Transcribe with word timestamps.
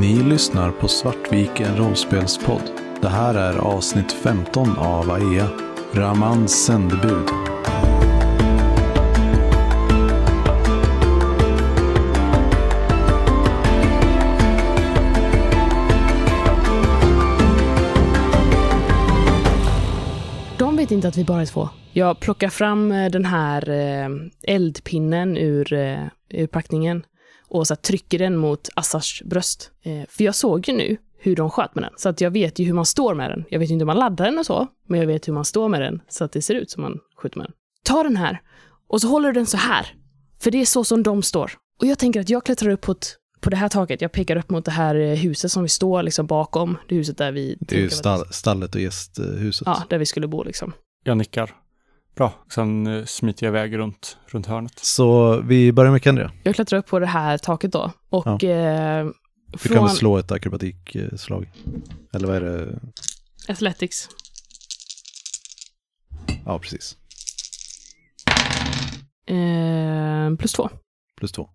Ni 0.00 0.22
lyssnar 0.22 0.70
på 0.70 0.88
Svartviken 0.88 1.76
rollspelspodd. 1.76 2.62
Det 3.00 3.08
här 3.08 3.34
är 3.34 3.58
avsnitt 3.58 4.12
15 4.12 4.78
av 4.78 5.10
AEA. 5.10 5.48
Ramans 5.94 6.64
sändebud. 6.64 7.26
De 20.58 20.76
vet 20.76 20.90
inte 20.90 21.08
att 21.08 21.16
vi 21.16 21.24
bara 21.24 21.42
är 21.42 21.46
två. 21.46 21.68
Jag 21.92 22.20
plockar 22.20 22.48
fram 22.48 22.92
eh, 22.92 23.10
den 23.10 23.24
här 23.24 23.70
eh, 23.70 24.08
eldpinnen 24.42 25.36
ur, 25.36 25.72
eh, 25.72 26.04
ur 26.28 26.46
packningen 26.46 27.02
och 27.50 27.66
så 27.66 27.74
här, 27.74 27.76
trycker 27.76 28.18
den 28.18 28.36
mot 28.36 28.68
Assars 28.74 29.22
bröst. 29.22 29.70
Eh, 29.82 30.02
för 30.08 30.24
jag 30.24 30.34
såg 30.34 30.68
ju 30.68 30.74
nu 30.76 30.96
hur 31.18 31.36
de 31.36 31.50
sköt 31.50 31.74
med 31.74 31.84
den, 31.84 31.92
så 31.96 32.08
att 32.08 32.20
jag 32.20 32.30
vet 32.30 32.58
ju 32.58 32.64
hur 32.64 32.72
man 32.72 32.86
står 32.86 33.14
med 33.14 33.30
den. 33.30 33.44
Jag 33.50 33.58
vet 33.58 33.70
ju 33.70 33.72
inte 33.72 33.82
hur 33.82 33.86
man 33.86 33.96
laddar 33.96 34.24
den 34.24 34.38
och 34.38 34.46
så, 34.46 34.66
men 34.88 35.00
jag 35.00 35.06
vet 35.06 35.28
hur 35.28 35.32
man 35.32 35.44
står 35.44 35.68
med 35.68 35.82
den 35.82 36.00
så 36.08 36.24
att 36.24 36.32
det 36.32 36.42
ser 36.42 36.54
ut 36.54 36.70
som 36.70 36.82
man 36.82 36.98
skjuter 37.22 37.38
med 37.38 37.46
den. 37.46 37.54
Ta 37.84 38.02
den 38.02 38.16
här 38.16 38.40
och 38.88 39.00
så 39.00 39.08
håller 39.08 39.28
du 39.28 39.32
den 39.32 39.46
så 39.46 39.56
här, 39.56 39.86
för 40.40 40.50
det 40.50 40.60
är 40.60 40.66
så 40.66 40.84
som 40.84 41.02
de 41.02 41.22
står. 41.22 41.52
Och 41.80 41.86
jag 41.86 41.98
tänker 41.98 42.20
att 42.20 42.28
jag 42.28 42.44
klättrar 42.44 42.70
upp 42.70 42.80
på, 42.80 42.92
ett, 42.92 43.16
på 43.40 43.50
det 43.50 43.56
här 43.56 43.68
taket. 43.68 44.00
Jag 44.00 44.12
pekar 44.12 44.36
upp 44.36 44.50
mot 44.50 44.64
det 44.64 44.70
här 44.70 44.94
eh, 44.94 45.14
huset 45.14 45.52
som 45.52 45.62
vi 45.62 45.68
står 45.68 46.02
liksom 46.02 46.26
bakom. 46.26 46.78
Det 46.88 46.94
huset 46.94 47.18
där 47.18 47.32
vi... 47.32 47.56
Det 47.60 47.76
är 47.76 47.80
ju 47.80 47.90
stall, 47.90 48.26
stallet 48.30 48.74
och 48.74 48.80
gästhuset. 48.80 49.66
Ja, 49.66 49.82
där 49.88 49.98
vi 49.98 50.06
skulle 50.06 50.28
bo 50.28 50.42
liksom. 50.42 50.72
Jag 51.04 51.16
nickar. 51.16 51.54
Bra. 52.16 52.32
Sen 52.54 52.86
eh, 52.86 53.04
smiter 53.04 53.46
jag 53.46 53.50
iväg 53.52 53.78
runt, 53.78 54.16
runt 54.26 54.46
hörnet. 54.46 54.78
Så 54.78 55.40
vi 55.40 55.72
börjar 55.72 55.92
med 55.92 56.02
Kendria. 56.04 56.32
Jag 56.42 56.54
klättrar 56.54 56.78
upp 56.78 56.86
på 56.86 56.98
det 56.98 57.06
här 57.06 57.38
taket 57.38 57.72
då. 57.72 57.92
Och 58.10 58.44
eh, 58.44 59.06
Du 59.52 59.58
från 59.58 59.76
kan 59.76 59.86
väl 59.86 59.96
slå 59.96 60.18
ett 60.18 60.32
akrobatikslag? 60.32 61.50
Eller 62.14 62.26
vad 62.26 62.36
är 62.36 62.40
det? 62.40 62.80
Athletics. 63.48 64.08
Ja, 66.44 66.58
precis. 66.58 66.96
Eh, 69.26 70.36
plus 70.38 70.52
två. 70.52 70.68
Plus 71.16 71.32
två. 71.32 71.48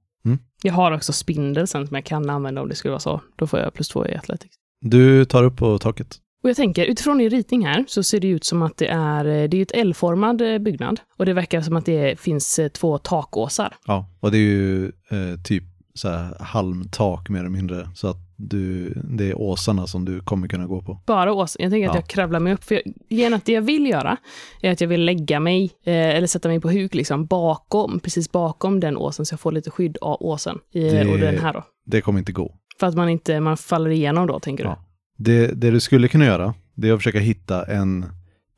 Jag 0.63 0.73
har 0.73 0.91
också 0.91 1.13
spindel 1.13 1.67
sen 1.67 1.87
som 1.87 1.95
jag 1.95 2.05
kan 2.05 2.29
använda 2.29 2.61
om 2.61 2.69
det 2.69 2.75
skulle 2.75 2.91
vara 2.91 2.99
så. 2.99 3.21
Då 3.35 3.47
får 3.47 3.59
jag 3.59 3.73
plus 3.73 3.87
två 3.89 4.07
i 4.07 4.15
Athletics. 4.15 4.55
Du 4.81 5.25
tar 5.25 5.43
upp 5.43 5.57
på 5.57 5.79
taket. 5.79 6.17
Och 6.45 6.49
jag 6.49 6.55
tänker, 6.57 6.85
utifrån 6.85 7.17
din 7.17 7.29
ritning 7.29 7.65
här 7.65 7.85
så 7.87 8.03
ser 8.03 8.19
det 8.19 8.27
ut 8.27 8.43
som 8.45 8.61
att 8.61 8.77
det 8.77 8.87
är, 8.87 9.25
eh, 9.25 9.49
det 9.49 9.57
är 9.57 9.61
ett 9.61 9.71
L-formad 9.73 10.41
eh, 10.41 10.57
byggnad. 10.59 10.99
Och 11.17 11.25
det 11.25 11.33
verkar 11.33 11.61
som 11.61 11.75
att 11.75 11.85
det 11.85 12.19
finns 12.19 12.59
eh, 12.59 12.67
två 12.67 12.97
takåsar. 12.97 13.75
Ja, 13.85 14.09
och 14.19 14.31
det 14.31 14.37
är 14.37 14.41
ju 14.41 14.85
eh, 14.85 15.41
typ 15.43 15.63
så 15.93 16.09
här 16.09 16.35
halmtak 16.39 17.29
mer 17.29 17.39
eller 17.39 17.49
mindre. 17.49 17.89
Så 17.95 18.07
att 18.07 18.17
du, 18.37 18.93
det 19.17 19.29
är 19.29 19.37
åsarna 19.41 19.87
som 19.87 20.05
du 20.05 20.19
kommer 20.19 20.47
kunna 20.47 20.67
gå 20.67 20.81
på. 20.81 21.01
Bara 21.05 21.33
ås. 21.33 21.57
Jag 21.59 21.71
tänker 21.71 21.89
att 21.89 21.95
Ja. 21.95 22.01
jag 22.01 22.09
kravlar 22.09 22.39
mig 22.39 22.53
upp. 22.53 22.63
För 22.63 22.75
jag, 22.75 22.83
igen, 23.09 23.33
att 23.33 23.45
det 23.45 23.51
jag 23.53 23.61
vill 23.61 23.85
göra 23.85 24.17
är 24.61 24.71
att 24.71 24.81
jag 24.81 24.87
vill 24.87 25.05
lägga 25.05 25.39
mig, 25.39 25.63
eh, 25.85 25.93
eller 25.93 26.27
sätta 26.27 26.47
mig 26.49 26.61
på 26.61 26.69
huk 26.69 26.95
liksom, 26.95 27.25
bakom, 27.25 27.99
precis 27.99 28.31
bakom 28.31 28.79
den 28.79 28.97
åsen, 28.97 29.25
så 29.25 29.33
jag 29.33 29.39
får 29.39 29.51
lite 29.51 29.69
skydd 29.71 29.97
av 30.01 30.17
åsen. 30.19 30.59
I, 30.71 30.79
Det- 30.89 31.11
Och 31.11 31.17
den 31.19 31.37
här 31.39 31.53
då. 31.53 31.63
Det 31.85 32.01
kommer 32.01 32.19
inte 32.19 32.31
gå. 32.31 32.53
För 32.79 32.87
att 32.87 32.95
man 32.95 33.09
inte, 33.09 33.39
man 33.39 33.57
faller 33.57 33.89
igenom 33.89 34.27
då, 34.27 34.39
tänker 34.39 34.63
du? 34.63 34.69
Det, 35.17 35.47
det 35.47 35.71
du 35.71 35.79
skulle 35.79 36.07
kunna 36.07 36.25
göra, 36.25 36.53
det 36.73 36.89
är 36.89 36.93
att 36.93 36.99
försöka 36.99 37.19
hitta 37.19 37.65
en 37.65 38.05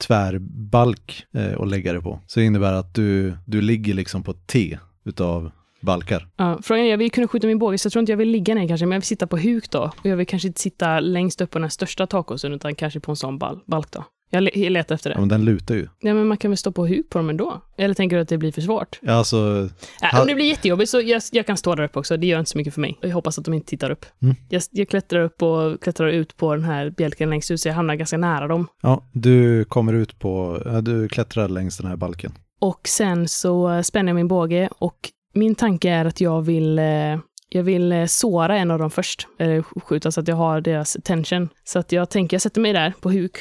tvärbalk 0.08 1.26
eh, 1.34 1.52
och 1.54 1.68
lägga 1.68 1.94
det 1.94 2.02
på. 2.02 2.20
Så 2.28 2.40
det 2.40 2.46
innebär 2.46 2.74
att 2.74 2.94
du, 2.94 3.38
du 3.46 3.62
ligger 3.62 3.94
liksom 3.94 4.24
på 4.24 4.34
T 4.34 4.78
utav 5.06 5.52
balkar. 5.82 6.28
Ja, 6.38 6.60
frågan 6.64 6.86
är, 6.86 6.90
jag 6.90 6.98
vill 6.98 7.12
kunna 7.12 7.28
skjuta 7.28 7.48
min 7.48 7.60
båge, 7.60 7.78
så 7.78 7.86
jag 7.86 7.92
tror 7.94 8.00
inte 8.00 8.12
jag 8.12 8.18
vill 8.18 8.30
ligga 8.30 8.56
ner 8.56 8.68
kanske, 8.68 8.86
men 8.86 8.92
jag 8.92 9.00
vill 9.00 9.08
sitta 9.08 9.28
på 9.28 9.38
huk 9.38 9.70
då. 9.72 9.80
Och 9.80 10.06
jag 10.06 10.18
vill 10.18 10.28
kanske 10.28 10.48
inte 10.48 10.62
sitta 10.62 11.00
längst 11.00 11.42
upp 11.42 11.52
på 11.52 11.58
den 11.58 11.64
här 11.64 11.70
största 11.70 12.08
takåsen, 12.08 12.54
utan 12.54 12.76
kanske 12.76 13.00
på 13.00 13.12
en 13.12 13.16
sån 13.16 13.40
bal- 13.40 13.60
balk 13.66 13.92
då. 13.92 14.04
Jag, 14.30 14.44
le- 14.44 14.52
jag 14.54 14.72
letar 14.72 14.96
efter 14.96 15.10
Ja, 15.10 15.14
det. 15.14 15.20
men 15.20 15.30
den 15.30 15.46
lutar 15.46 15.76
ju. 15.76 15.88
Ja, 16.00 16.14
men 16.14 16.28
man 16.28 16.38
kan 16.38 16.52
väl 16.52 16.58
stå 16.58 16.72
på 16.72 16.88
huk 16.88 17.10
på 17.10 17.18
dem 17.20 17.30
ändå? 17.30 17.62
Eller 17.78 17.94
tänker 17.94 18.16
du 18.16 18.22
att 18.22 18.30
det 18.30 18.38
blir 18.38 18.52
för 18.52 18.62
svårt? 18.62 19.00
Ja, 19.02 19.14
Alltså, 19.14 19.70
Äh, 20.14 20.22
om 20.22 20.28
det 20.28 20.36
blir 20.36 20.46
jättejobbigt 20.46 20.90
så 20.92 21.02
jag, 21.02 21.22
jag 21.32 21.46
kan 21.46 21.58
stå 21.58 21.76
där 21.76 21.84
uppe 21.84 22.00
också, 22.00 22.18
det 22.18 22.28
gör 22.28 22.40
inte 22.40 22.52
så 22.52 22.58
mycket 22.58 22.74
för 22.74 22.82
mig. 22.82 22.98
Jag 23.02 23.10
hoppas 23.10 23.38
att 23.40 23.46
de 23.46 23.54
inte 23.54 23.68
tittar 23.70 23.90
upp. 23.92 24.06
Mm. 24.22 24.36
Jag, 24.50 24.62
jag 24.72 24.90
klättrar 24.90 25.22
upp 25.22 25.42
och 25.44 25.82
klättrar 25.84 26.08
ut 26.08 26.38
på 26.38 26.56
den 26.56 26.64
här 26.64 26.90
bjälken 26.90 27.30
längst 27.30 27.52
ut, 27.52 27.60
så 27.62 27.68
jag 27.68 27.76
hamnar 27.76 27.96
ganska 27.96 28.18
nära 28.18 28.48
dem. 28.48 28.68
ja, 28.82 29.04
du 29.14 29.66
kommer 29.66 29.94
ut 29.94 30.20
på, 30.20 30.62
ja, 30.66 30.82
du 30.82 31.08
klättrar 31.08 31.48
längs 31.50 31.78
den 31.78 31.88
här 31.88 31.96
balken. 31.96 32.32
Och 32.60 32.82
sen 32.88 33.28
så 33.28 33.84
spänner 33.84 34.10
jag 34.10 34.16
min 34.16 34.28
båge 34.28 34.70
och 34.80 34.98
min 35.34 35.56
tanke 35.56 35.90
är 35.90 36.06
att 36.06 36.22
jag 36.22 36.42
vill, 36.42 36.80
eh, 36.80 36.86
jag 37.50 37.64
vill 37.64 37.92
eh, 37.92 38.06
såra 38.06 38.58
en 38.58 38.72
av 38.72 38.80
dem 38.80 38.92
först, 38.92 39.28
eller 39.40 39.62
skjuta 39.62 40.12
så 40.12 40.20
att 40.22 40.28
jag 40.28 40.36
har 40.36 40.62
deras 40.62 40.98
tension. 41.04 41.50
Så 41.64 41.80
att 41.80 41.92
jag 41.92 42.10
tänker, 42.10 42.36
jag 42.36 42.42
sätter 42.42 42.62
mig 42.62 42.74
där 42.74 42.94
på 43.02 43.12
huk 43.12 43.38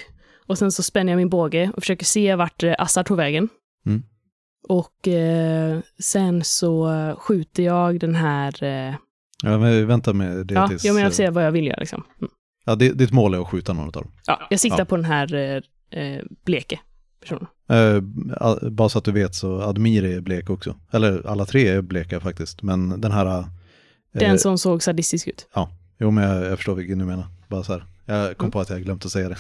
och 0.47 0.59
sen 0.59 0.73
så 0.73 0.83
spänner 0.83 1.13
jag 1.13 1.17
min 1.17 1.29
båge 1.29 1.71
och 1.77 1.83
försöker 1.83 2.05
se 2.05 2.35
vart 2.35 2.63
eh, 2.63 2.75
Assar 2.79 3.03
tog 3.03 3.17
vägen. 3.17 3.49
Mm. 3.87 4.03
Och 4.69 5.09
eh, 5.09 5.79
sen 5.99 6.45
så 6.45 6.93
eh, 6.93 7.17
skjuter 7.17 7.63
jag 7.63 8.01
den 8.01 8.15
här... 8.15 8.63
Eh, 8.65 8.95
Ja, 9.43 9.59
men 9.59 9.87
vänta 9.87 10.13
med 10.13 10.47
det 10.47 10.55
ja, 10.55 10.69
tills... 10.69 10.85
jag 10.85 10.95
menar 10.95 11.07
eh, 11.07 11.09
att 11.09 11.15
se 11.15 11.31
vad 11.31 11.45
jag 11.47 11.53
vill 11.53 11.67
göra 11.67 11.77
liksom. 11.81 12.03
Mm. 12.21 12.31
Ja, 12.65 12.75
det, 12.75 12.93
ditt 12.93 13.13
mål 13.13 13.35
är 13.35 13.39
att 13.41 13.49
skjuta 13.49 13.73
någon 13.73 13.87
av 13.87 13.93
dem. 13.93 14.11
Ja, 14.27 14.47
jag 14.51 14.61
siktar 14.61 14.79
Ja. 14.79 14.85
på 14.85 14.97
den 14.97 15.05
här 15.05 15.35
eh, 15.35 16.01
eh, 16.03 16.23
bleke 16.45 16.81
personen. 17.21 17.47
Eh, 17.69 18.01
bara 18.71 18.89
så 18.89 18.99
att 18.99 19.05
du 19.05 19.13
vet 19.13 19.35
så 19.35 19.63
Admir 19.63 20.05
är 20.05 20.21
blek 20.21 20.51
också. 20.51 20.77
Eller 20.91 21.27
alla 21.27 21.45
tre 21.47 21.69
är 21.69 21.83
bleka 21.83 22.21
faktiskt. 22.21 22.63
Men 22.63 23.01
den 23.01 23.13
här... 23.13 23.39
eh, 23.39 23.47
Den 24.13 24.39
som 24.39 24.59
såg 24.59 24.83
sadistisk 24.83 25.29
ut. 25.29 25.49
Jo, 25.99 26.11
men 26.11 26.25
jag, 26.25 26.45
jag 26.51 26.57
förstår 26.57 26.75
vilken 26.75 26.99
du 26.99 27.05
menar. 27.05 27.27
Bara 27.49 27.63
så 27.63 27.73
här. 27.73 27.85
Jag 28.05 28.37
kom 28.37 28.45
Mm. 28.45 28.51
på 28.53 28.61
att 28.61 28.71
jag 28.71 28.83
glömt 28.83 29.05
att 29.05 29.13
säga 29.13 29.29
det. 29.29 29.37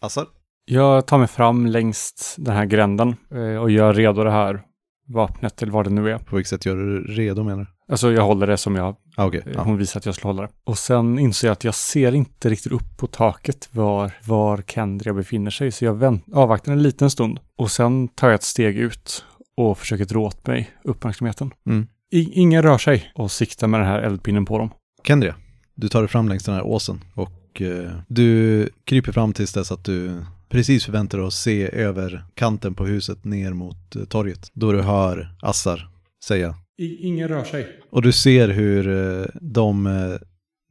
Assar? 0.00 0.26
Jag 0.64 1.06
tar 1.06 1.18
mig 1.18 1.28
fram 1.28 1.66
längs 1.66 2.34
den 2.38 2.56
här 2.56 2.64
gränden 2.64 3.16
eh, 3.34 3.56
och 3.62 3.70
gör 3.70 3.94
redo 3.94 4.24
det 4.24 4.30
här 4.30 4.62
vapnet 5.08 5.62
eller 5.62 5.72
vad 5.72 5.84
det 5.86 5.90
nu 5.90 6.10
är. 6.10 6.18
På 6.18 6.36
vilket 6.36 6.50
sätt 6.50 6.66
gör 6.66 6.76
du 6.76 7.02
det 7.04 7.12
redo 7.12 7.42
menar 7.44 7.58
du? 7.58 7.92
Alltså 7.92 8.12
jag 8.12 8.22
håller 8.22 8.46
det 8.46 8.56
som 8.56 8.76
jag, 8.76 8.96
Ah, 9.16 9.26
Okej. 9.26 9.42
eh, 9.46 9.52
ja. 9.54 9.62
hon 9.62 9.76
visar 9.76 10.00
att 10.00 10.06
jag 10.06 10.14
skulle 10.14 10.28
hålla 10.28 10.42
det. 10.42 10.48
Och 10.64 10.78
sen 10.78 11.18
inser 11.18 11.48
jag 11.48 11.52
att 11.52 11.64
jag 11.64 11.74
ser 11.74 12.14
inte 12.14 12.48
riktigt 12.50 12.72
upp 12.72 12.96
på 12.96 13.06
taket 13.06 13.68
var, 13.72 14.12
var 14.26 14.62
Kendria 14.66 15.14
befinner 15.14 15.50
sig. 15.50 15.72
Så 15.72 15.84
jag 15.84 15.94
vänt, 15.94 16.24
avvaktar 16.32 16.72
en 16.72 16.82
liten 16.82 17.10
stund 17.10 17.40
och 17.56 17.70
sen 17.70 18.08
tar 18.08 18.28
jag 18.28 18.34
ett 18.34 18.42
steg 18.42 18.78
ut 18.78 19.24
och 19.56 19.78
försöker 19.78 20.04
dra 20.04 20.18
åt 20.20 20.46
mig 20.46 20.70
uppmärksamheten. 20.84 21.50
Mm. 21.66 21.86
I, 22.12 22.32
ingen 22.40 22.62
rör 22.62 22.78
sig 22.78 23.12
och 23.14 23.30
siktar 23.30 23.66
med 23.66 23.80
den 23.80 23.86
här 23.86 23.98
eldpinnen 23.98 24.44
på 24.44 24.58
dem. 24.58 24.70
Kendria, 25.06 25.34
du 25.74 25.88
tar 25.88 26.00
dig 26.00 26.08
fram 26.08 26.28
längs 26.28 26.44
den 26.44 26.54
här 26.54 26.66
åsen 26.66 27.00
och 27.14 27.30
eh, 27.58 27.90
du 28.08 28.68
kryper 28.84 29.12
fram 29.12 29.32
tills 29.32 29.52
dess 29.52 29.72
att 29.72 29.84
du 29.84 30.24
precis 30.48 30.84
förväntar 30.84 31.18
dig 31.18 31.26
att 31.26 31.32
se 31.32 31.70
över 31.74 32.24
kanten 32.34 32.74
på 32.74 32.86
huset 32.86 33.24
ner 33.24 33.52
mot 33.52 33.96
eh, 33.96 34.04
torget. 34.04 34.50
Då 34.54 34.72
du 34.72 34.80
hör 34.82 35.34
Assar 35.42 35.88
säga. 36.24 36.54
Ingen 36.78 37.28
rör 37.28 37.44
sig. 37.44 37.66
Och 37.90 38.02
du 38.02 38.12
ser 38.12 38.48
hur 38.48 38.88
eh, 38.88 39.26
de 39.40 40.18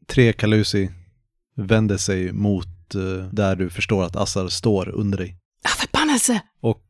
tre 0.08 0.34
Kalusi 0.34 0.90
vänder 1.56 1.98
sig 1.98 2.32
mot 2.32 2.68
där 3.32 3.56
du 3.56 3.70
förstår 3.70 4.04
att 4.04 4.16
Assar 4.16 4.48
står 4.48 4.90
under 4.90 5.18
dig. 5.18 5.38
Ah, 5.64 5.70
förbannelse! 5.70 6.42
Och 6.62 6.86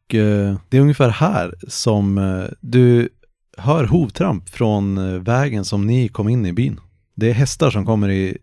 det 0.69 0.77
är 0.77 0.79
ungefär 0.79 1.09
här 1.09 1.55
som 1.67 2.47
du 2.61 3.09
hör 3.57 3.83
hovtramp 3.83 4.49
från 4.49 5.23
vägen 5.23 5.65
som 5.65 5.87
ni 5.87 6.07
kom 6.07 6.29
in 6.29 6.45
i 6.45 6.53
byn. 6.53 6.79
Det 7.15 7.29
är 7.29 7.33
hästar 7.33 7.71
som 7.71 7.85
kommer 7.85 8.09
i 8.09 8.37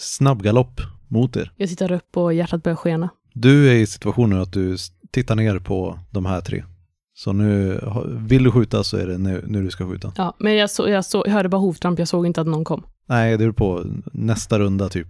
snabb 0.00 0.42
galopp 0.42 0.80
mot 1.08 1.36
er. 1.36 1.52
Jag 1.56 1.68
tittar 1.68 1.92
upp 1.92 2.16
och 2.16 2.34
hjärtat 2.34 2.62
börjar 2.62 2.76
skena. 2.76 3.08
Du 3.34 3.70
är 3.70 3.74
i 3.74 3.86
situationen 3.86 4.40
att 4.40 4.52
du 4.52 4.76
tittar 5.10 5.36
ner 5.36 5.58
på 5.58 5.98
de 6.10 6.26
här 6.26 6.40
tre. 6.40 6.64
Så 7.14 7.32
nu, 7.32 7.80
vill 8.06 8.44
du 8.44 8.50
skjuta 8.50 8.84
så 8.84 8.96
är 8.96 9.06
det 9.06 9.18
nu, 9.18 9.44
nu 9.46 9.62
du 9.62 9.70
ska 9.70 9.88
skjuta. 9.88 10.12
Ja, 10.16 10.36
men 10.38 10.54
jag, 10.54 10.70
så, 10.70 10.88
jag, 10.88 11.04
så, 11.04 11.22
jag 11.26 11.32
hörde 11.32 11.48
bara 11.48 11.60
hovtramp, 11.60 11.98
jag 11.98 12.08
såg 12.08 12.26
inte 12.26 12.40
att 12.40 12.46
någon 12.46 12.64
kom. 12.64 12.82
Nej, 13.06 13.38
det 13.38 13.44
är 13.44 13.52
på 13.52 13.84
nästa 14.12 14.58
runda 14.58 14.88
typ. 14.88 15.08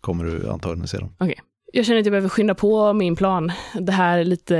Kommer 0.00 0.24
du 0.24 0.48
antagligen 0.50 0.88
se 0.88 0.98
dem. 0.98 1.14
Jag 1.72 1.86
känner 1.86 2.00
att 2.00 2.06
jag 2.06 2.12
behöver 2.12 2.28
skynda 2.28 2.54
på 2.54 2.92
min 2.92 3.16
plan. 3.16 3.52
Det 3.74 3.92
här 3.92 4.24
lite 4.24 4.56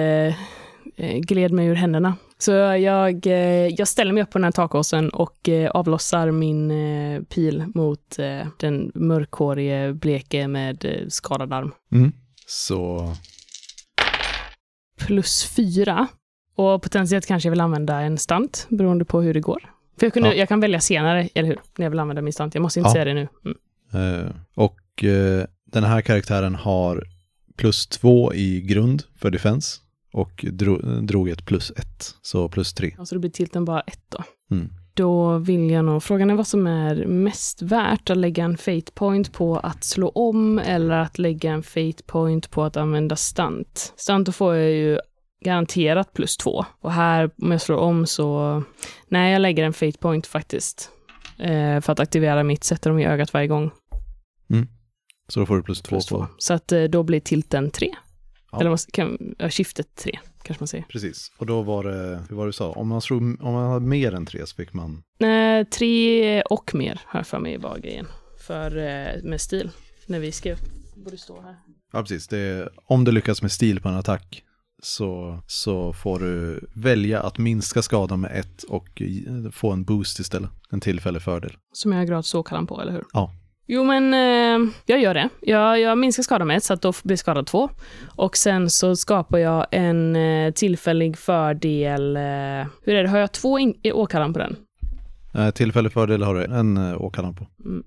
eh, 0.97 1.19
gled 1.19 1.53
mig 1.53 1.67
ur 1.67 1.75
händerna. 1.75 2.17
Så 2.41 2.51
jag, 2.51 3.27
eh, 3.27 3.67
jag 3.67 3.89
ställer 3.89 4.13
mig 4.13 4.23
upp 4.23 4.31
på 4.31 4.39
den 4.39 4.45
här 4.45 4.53
takåsen 4.53 5.11
och 5.11 5.49
eh, 5.49 5.71
avlossar 5.71 6.31
min 6.31 6.71
eh, 6.71 7.23
pil 7.23 7.65
mot 7.75 8.17
den 8.61 8.93
mörkhårige 8.95 9.93
bleke 9.95 10.49
med 10.49 11.05
skadad 11.09 11.53
arm. 11.53 11.73
Mm. 11.93 12.13
Så 12.47 13.13
Plus 14.99 15.45
fyra. 15.57 16.07
Och 16.55 16.83
potentiellt 16.83 17.27
kanske 17.27 17.47
jag 17.47 17.51
vill 17.51 17.61
använda 17.61 18.01
en 18.01 18.19
stunt, 18.19 18.67
beroende 18.71 19.05
på 19.05 19.21
hur 19.21 19.35
det 19.35 19.41
går. 19.41 19.71
För 19.99 20.07
jag, 20.07 20.13
kunde, 20.13 20.29
Ja. 20.29 20.35
jag 20.35 20.49
kan 20.49 20.61
välja 20.61 20.81
senare, 20.81 21.29
eller 21.35 21.49
hur? 21.49 21.59
När 21.79 21.87
jag 21.87 21.91
vill 21.91 21.99
använda 22.01 22.23
min 22.23 22.33
stunt. 22.33 22.55
Jag 22.55 22.63
måste 22.63 22.81
inte 22.81 22.89
Ja. 22.89 22.93
säga 22.93 23.05
det 23.05 23.15
nu. 23.15 23.29
Mm. 23.45 24.25
Eh, 24.25 24.31
och 24.55 25.05
eh, 25.05 25.45
den 25.73 25.85
här 25.85 26.01
karaktären 26.01 26.55
har 26.55 27.05
plus 27.57 27.87
två 27.87 28.35
i 28.35 28.61
grund 28.61 29.03
för 29.17 29.31
defense 29.31 29.79
och 30.13 30.45
dro, 30.53 30.77
drog 31.01 31.29
ett 31.29 31.47
plus 31.47 31.71
ett, 31.71 32.15
så 32.23 32.49
plus 32.49 32.75
tre. 32.75 32.95
Och 32.99 33.09
så 33.09 33.15
då 33.15 33.21
blir 33.21 33.31
tilten 33.31 33.65
bara 33.65 33.81
ett 33.81 34.05
då. 34.09 34.25
Mm. 34.51 34.69
då 34.95 35.39
vill 35.39 35.71
jag 35.71 35.85
nog, 35.85 36.03
frågan 36.03 36.31
är 36.31 36.35
vad 36.35 36.47
som 36.47 36.67
är 36.67 37.07
mest 37.07 37.63
värt, 37.63 38.11
att 38.11 38.17
lägga 38.17 38.45
en 38.45 38.57
fate 38.57 38.93
point 38.95 39.33
på 39.33 39.57
att 39.57 39.85
slå 39.85 40.09
om 40.09 40.59
eller 40.59 40.99
att 40.99 41.19
lägga 41.19 41.53
en 41.53 41.63
fate 41.63 42.03
point 42.07 42.51
på 42.51 42.63
att 42.63 42.77
använda 42.77 43.17
stunt. 43.17 43.93
Stunt 43.97 44.27
då 44.27 44.33
får 44.33 44.55
jag 44.55 44.71
ju 44.71 44.99
garanterat 45.45 46.13
plus 46.13 46.37
två. 46.37 46.65
Och 46.81 46.93
här, 46.93 47.31
om 47.43 47.51
jag 47.51 47.61
slår 47.61 47.77
om 47.77 48.07
så, 48.07 48.63
nej 49.09 49.33
jag 49.33 49.43
lägger 49.43 49.65
en 49.65 49.73
fate 49.73 49.99
point 49.99 50.27
faktiskt. 50.27 50.91
Eh, 51.39 51.81
för 51.81 51.93
att 51.93 52.01
aktivera 52.01 52.43
mitt, 52.43 52.65
sätter 52.65 52.91
dem 52.91 52.99
i 52.99 53.07
ögat 53.07 53.33
varje 53.33 53.47
gång. 53.47 53.71
Så 55.31 55.41
då 55.41 55.47
får 55.47 55.57
du 55.57 55.63
plus 55.63 55.83
två 55.83 55.89
Plus 55.89 56.07
två. 56.07 56.27
Så 56.39 56.55
att 56.55 56.73
eh, 56.73 56.83
då 56.83 57.03
blir 57.03 57.21
tilten 57.21 57.71
tre. 57.71 57.95
Ja. 58.53 58.61
Eller 58.61 58.71
vad 58.71 58.93
kan, 58.93 59.35
ja, 59.39 59.51
skiftet 59.51 59.95
tre, 59.95 60.19
kanske 60.43 60.63
man 60.63 60.69
säger. 60.69 60.85
Precis. 60.85 61.33
Och 61.39 61.47
då 61.47 61.63
var 61.63 61.85
det, 61.85 62.23
hur 62.29 62.37
var 62.37 62.45
det 62.45 62.49
du 62.49 62.53
sa? 62.53 62.73
Om 62.73 62.89
man, 62.89 63.01
slog, 63.01 63.23
om 63.23 63.53
man 63.53 63.71
hade 63.71 63.87
mer 63.87 64.15
än 64.15 64.27
tre 64.27 64.47
så 64.47 64.57
fick 64.57 64.73
man... 64.73 65.03
Nej, 65.19 65.65
tre 65.65 66.43
och 66.43 66.75
mer 66.75 67.01
har 67.05 67.21
jag 67.21 67.27
för 67.27 67.39
mig 67.39 67.59
var 67.59 67.79
grejen. 67.79 68.07
För, 68.47 68.77
eh, 68.77 69.23
med 69.23 69.41
stil, 69.41 69.71
när 70.07 70.21
vi 70.21 70.33
skrev. 70.33 70.59
Borde 70.97 71.19
stå 71.19 71.41
här. 71.41 71.57
Ja, 71.93 72.01
precis. 72.01 72.29
Det 72.29 72.69
om 72.87 73.05
du 73.05 73.13
lyckas 73.13 73.43
med 73.43 73.53
stil 73.53 73.81
på 73.81 73.89
en 73.89 73.95
attack 73.97 74.43
så, 74.83 75.41
så 75.47 75.93
får 75.93 76.19
du 76.19 76.61
välja 76.75 77.23
att 77.23 77.39
minska 77.39 77.83
skadan 77.83 78.21
med 78.21 78.39
ett 78.41 78.63
och 78.63 79.03
få 79.53 79.71
en 79.71 79.85
boost 79.85 80.19
istället. 80.19 80.51
En 80.71 80.81
tillfällig 80.81 81.23
fördel. 81.23 81.53
Som 81.73 81.93
jag 81.93 81.99
har 81.99 82.07
gratis 82.07 82.35
åkallan 82.35 82.67
på, 82.67 82.81
eller 82.81 82.93
hur? 82.93 83.05
Ja. 83.13 83.33
Jo, 83.73 83.85
men 83.85 84.15
eh, 84.15 84.73
jag 84.87 85.01
gör 85.01 85.15
det. 85.15 85.29
Jag, 85.41 85.81
jag 85.81 85.99
minskar 85.99 86.23
skadan 86.23 86.49
med 86.49 86.57
ett, 86.57 86.65
så 86.65 86.73
att 86.75 86.83
då 86.83 86.93
blir 87.05 87.17
skadad 87.17 87.47
två. 87.47 87.71
Och 88.07 88.37
sen 88.37 88.71
så 88.71 88.97
skapar 88.97 89.39
jag 89.39 89.67
en 89.71 90.17
eh, 90.17 90.53
tillfällig 90.53 91.19
fördel. 91.19 92.17
Eh, 92.17 92.23
hur 92.85 92.95
är 92.95 93.03
det, 93.03 93.09
har 93.09 93.19
jag 93.19 93.33
två 93.33 93.59
i 93.61 93.93
åkallan 93.93 94.33
på 94.33 94.39
den? 94.39 94.57
Eh, 95.35 95.51
tillfällig 95.51 95.93
fördel 95.93 96.23
har 96.23 96.35
du 96.35 96.45
en 96.45 96.77
eh, 96.77 97.03
åkallan 97.03 97.35
på. 97.35 97.47
Mm. 97.65 97.83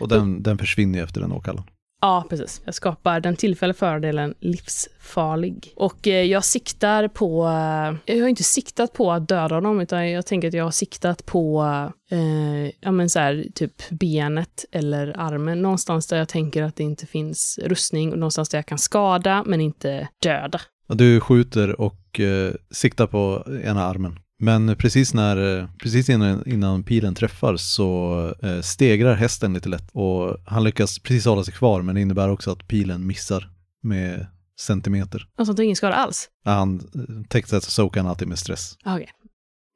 Och 0.00 0.08
den, 0.08 0.42
den 0.42 0.58
försvinner 0.58 0.98
ju 0.98 1.04
efter 1.04 1.20
den 1.20 1.32
åkallan. 1.32 1.64
Ja, 2.00 2.26
precis. 2.30 2.62
Jag 2.64 2.74
skapar 2.74 3.20
den 3.20 3.36
tillfälliga 3.36 3.74
fördelen 3.74 4.34
livsfarlig. 4.40 5.72
Och 5.76 6.08
eh, 6.08 6.22
jag 6.22 6.44
siktar 6.44 7.08
på... 7.08 7.46
Eh, 7.46 8.14
jag 8.16 8.22
har 8.22 8.28
inte 8.28 8.44
siktat 8.44 8.92
på 8.92 9.12
att 9.12 9.28
döda 9.28 9.60
dem, 9.60 9.80
utan 9.80 10.10
jag 10.10 10.26
tänker 10.26 10.48
att 10.48 10.54
jag 10.54 10.64
har 10.64 10.70
siktat 10.70 11.26
på 11.26 11.64
eh, 12.10 12.72
ja, 12.80 12.90
men 12.90 13.10
så 13.10 13.18
här, 13.18 13.46
typ 13.54 13.82
benet 13.90 14.64
eller 14.72 15.14
armen. 15.18 15.62
Någonstans 15.62 16.06
där 16.06 16.16
jag 16.16 16.28
tänker 16.28 16.62
att 16.62 16.76
det 16.76 16.82
inte 16.82 17.06
finns 17.06 17.58
rustning 17.62 18.12
och 18.12 18.18
någonstans 18.18 18.48
där 18.48 18.58
jag 18.58 18.66
kan 18.66 18.78
skada 18.78 19.44
men 19.46 19.60
inte 19.60 20.08
döda. 20.22 20.60
Du 20.88 21.20
skjuter 21.20 21.80
och 21.80 22.20
eh, 22.20 22.52
siktar 22.70 23.06
på 23.06 23.46
ena 23.64 23.84
armen. 23.84 24.18
Men 24.40 24.76
precis, 24.76 25.14
när, 25.14 25.58
eh, 25.58 25.68
precis 25.82 26.08
innan, 26.08 26.48
innan 26.48 26.82
pilen 26.82 27.14
träffar 27.14 27.56
så 27.56 28.34
eh, 28.42 28.60
stegrar 28.60 29.14
hästen 29.14 29.54
lite 29.54 29.68
lätt 29.68 29.90
och 29.92 30.36
han 30.46 30.64
lyckas 30.64 30.98
precis 30.98 31.24
hålla 31.24 31.44
sig 31.44 31.54
kvar 31.54 31.82
men 31.82 31.94
det 31.94 32.00
innebär 32.00 32.28
också 32.28 32.50
att 32.50 32.68
pilen 32.68 33.06
missar 33.06 33.50
med 33.82 34.26
centimeter. 34.60 35.26
Alltså 35.36 35.50
att 35.50 35.56
det 35.56 35.62
är 35.62 35.64
ingen 35.64 35.76
skada 35.76 35.94
alls. 35.94 36.28
Han 36.44 36.80
textar 37.28 37.60
Sokan 37.60 38.06
alltid 38.06 38.28
med 38.28 38.38
stress. 38.38 38.78
Okej. 38.84 39.08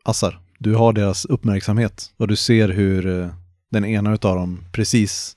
Assar, 0.05 0.41
du 0.59 0.75
har 0.75 0.93
deras 0.93 1.25
uppmärksamhet 1.25 2.13
och 2.17 2.29
du 2.29 2.37
ser 2.37 2.69
hur 2.69 3.21
eh, 3.21 3.29
den 3.71 3.85
ena 3.85 4.15
utav 4.15 4.37
dem 4.37 4.65
precis 4.73 5.37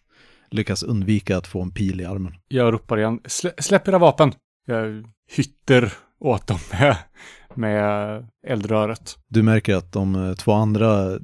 lyckas 0.51 0.83
undvika 0.83 1.37
att 1.37 1.47
få 1.47 1.61
en 1.61 1.71
pil 1.71 2.01
i 2.01 2.05
armen. 2.05 2.35
Jag 2.47 2.73
ropar 2.73 2.97
igen, 2.97 3.19
Slä, 3.25 3.51
släpp 3.57 3.87
era 3.87 3.97
vapen! 3.97 4.33
Jag 4.65 5.05
hytter 5.35 5.93
åt 6.19 6.47
dem 6.47 6.59
med, 6.71 6.97
med 7.57 8.25
eldröret. 8.47 9.17
Du 9.27 9.43
märker 9.43 9.75
att 9.75 9.91
de 9.91 10.15
eh, 10.15 10.33
två 10.33 10.51
andra 10.51 11.13
eh, 11.13 11.19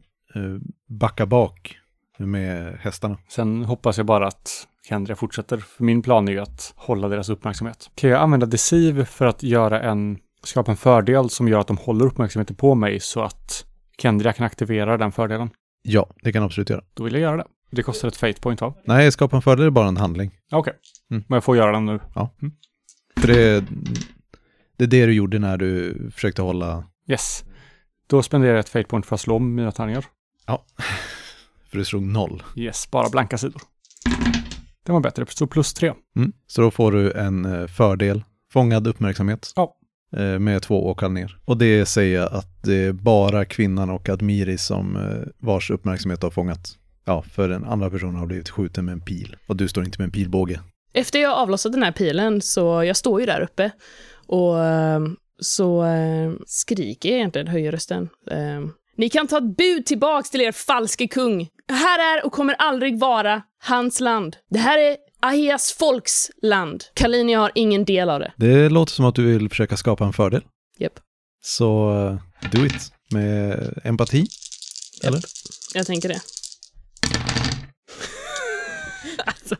backar 0.89 1.25
bak 1.25 1.77
med 2.17 2.77
hästarna. 2.79 3.17
Sen 3.29 3.65
hoppas 3.65 3.97
jag 3.97 4.05
bara 4.05 4.27
att 4.27 4.67
Kendria 4.89 5.15
fortsätter, 5.15 5.57
för 5.57 5.83
min 5.83 6.01
plan 6.01 6.27
är 6.27 6.31
ju 6.31 6.39
att 6.39 6.73
hålla 6.75 7.07
deras 7.07 7.29
uppmärksamhet. 7.29 7.89
Kan 7.95 8.09
jag 8.09 8.21
använda 8.21 8.45
deceive 8.45 9.05
för 9.05 9.25
att 9.25 9.43
göra 9.43 9.81
en, 9.81 10.17
skapa 10.43 10.71
en 10.71 10.77
fördel 10.77 11.29
som 11.29 11.47
gör 11.47 11.59
att 11.59 11.67
de 11.67 11.77
håller 11.77 12.05
uppmärksamheten 12.05 12.55
på 12.55 12.75
mig 12.75 12.99
så 12.99 13.21
att 13.21 13.65
Kendria 13.97 14.33
kan 14.33 14.45
aktivera 14.45 14.97
den 14.97 15.11
fördelen? 15.11 15.49
Ja, 15.83 16.09
det 16.23 16.31
kan 16.31 16.41
du 16.41 16.45
absolut 16.45 16.69
göra. 16.69 16.81
Då 16.93 17.03
vill 17.03 17.13
jag 17.13 17.21
göra 17.21 17.37
det. 17.37 17.45
Det 17.71 17.83
kostar 17.83 18.07
ett 18.07 18.17
fate 18.17 18.41
point 18.41 18.61
va? 18.61 18.73
Nej, 18.85 19.11
skapa 19.11 19.35
en 19.35 19.41
fördel 19.41 19.65
är 19.65 19.69
bara 19.69 19.87
en 19.87 19.97
handling. 19.97 20.31
Okej. 20.51 20.73
Mm. 21.11 21.23
Men 21.27 21.35
jag 21.35 21.43
får 21.43 21.57
göra 21.57 21.71
den 21.71 21.85
nu. 21.85 21.99
För 23.17 23.27
det, 23.27 23.65
det 24.81 24.97
är 24.97 25.01
det 25.01 25.05
du 25.05 25.13
gjorde 25.13 25.39
när 25.39 25.57
du 25.57 25.97
försökte 26.15 26.41
hålla, 26.41 26.83
Yes. 27.07 27.43
Då 28.07 28.23
spenderar 28.23 28.51
jag 28.53 28.59
ett 28.59 28.69
fate 28.69 28.85
point 28.87 29.05
för 29.05 29.15
att 29.15 29.21
slå 29.21 29.35
om 29.35 29.55
mina 29.55 29.71
tärningar. 29.71 30.05
för 31.69 31.77
du 31.77 31.85
slog 31.85 32.03
noll. 32.03 32.43
Yes, 32.55 32.91
bara 32.91 33.09
blanka 33.09 33.37
sidor. 33.37 33.61
Den 34.85 34.93
var 34.93 34.99
bättre, 35.01 35.25
så 35.29 35.47
plus 35.47 35.73
tre. 35.73 35.93
Mm. 36.15 36.31
Så 36.47 36.61
då 36.61 36.71
får 36.71 36.91
du 36.91 37.11
en 37.11 37.45
eh, 37.45 37.67
fördel, 37.67 38.23
fångad 38.53 38.87
uppmärksamhet. 38.87 39.51
Ja. 39.55 39.75
eh, 40.17 40.39
Med 40.39 40.61
två 40.61 40.87
åkall 40.87 41.11
ner. 41.11 41.37
Och 41.45 41.57
det 41.57 41.85
säger 41.85 42.21
att 42.37 42.63
det 42.63 42.75
är 42.75 42.91
bara 42.91 43.45
kvinnan 43.45 43.89
och 43.89 44.09
Admiri 44.09 44.57
som 44.57 44.95
eh, 44.95 45.27
vars 45.37 45.71
uppmärksamhet 45.71 46.23
har 46.23 46.29
fångat. 46.29 46.77
Ja, 47.05 47.21
för 47.21 47.49
den 47.49 47.63
andra 47.65 47.89
personen 47.89 48.15
har 48.15 48.25
blivit 48.25 48.49
skjuten 48.49 48.85
med 48.85 48.93
en 48.93 49.01
pil. 49.01 49.35
Och 49.47 49.55
du 49.55 49.67
står 49.67 49.83
inte 49.85 49.99
med 49.99 50.05
en 50.05 50.11
pilbåge. 50.11 50.59
Efter 50.93 51.19
jag 51.19 51.33
avlossat 51.37 51.71
den 51.71 51.83
här 51.83 51.91
pilen, 51.91 52.41
så 52.41 52.83
jag 52.83 52.97
står 52.97 53.19
ju 53.19 53.25
där 53.25 53.41
uppe 53.41 53.71
och 54.31 54.63
eh, 54.65 54.99
så 55.39 55.83
eh, 55.85 56.31
skriker 56.45 57.09
jag 57.09 57.17
egentligen, 57.17 57.47
höjer 57.47 57.71
rösten. 57.71 58.09
Eh, 58.31 58.37
Ni 58.97 59.09
kan 59.09 59.27
ta 59.27 59.37
ett 59.37 59.57
bud 59.57 59.85
tillbaks 59.85 60.29
till 60.29 60.41
er 60.41 60.51
falske 60.51 61.07
kung. 61.07 61.47
Här 61.71 62.17
är 62.17 62.25
och 62.25 62.31
kommer 62.31 62.53
aldrig 62.53 62.99
vara 62.99 63.41
hans 63.63 63.99
land. 63.99 64.35
Det 64.49 64.59
här 64.59 64.77
är 64.77 64.97
Ahias 65.21 65.71
folks 65.79 66.31
land. 66.41 66.83
Kalinia 66.93 67.39
har 67.39 67.51
ingen 67.55 67.85
del 67.85 68.09
av 68.09 68.19
det. 68.19 68.33
Det 68.37 68.69
låter 68.69 68.93
som 68.93 69.05
att 69.05 69.15
du 69.15 69.25
vill 69.37 69.49
försöka 69.49 69.77
skapa 69.77 70.05
en 70.05 70.13
fördel. 70.13 70.41
Japp. 70.79 70.99
Så 71.43 71.91
eh, 72.43 72.49
do 72.51 72.65
it 72.65 72.91
med 73.11 73.73
empati. 73.83 74.25
Eller? 75.03 75.21
Jag 75.73 75.85
tänker 75.87 76.09
det. 76.09 76.19
alltså, 79.25 79.55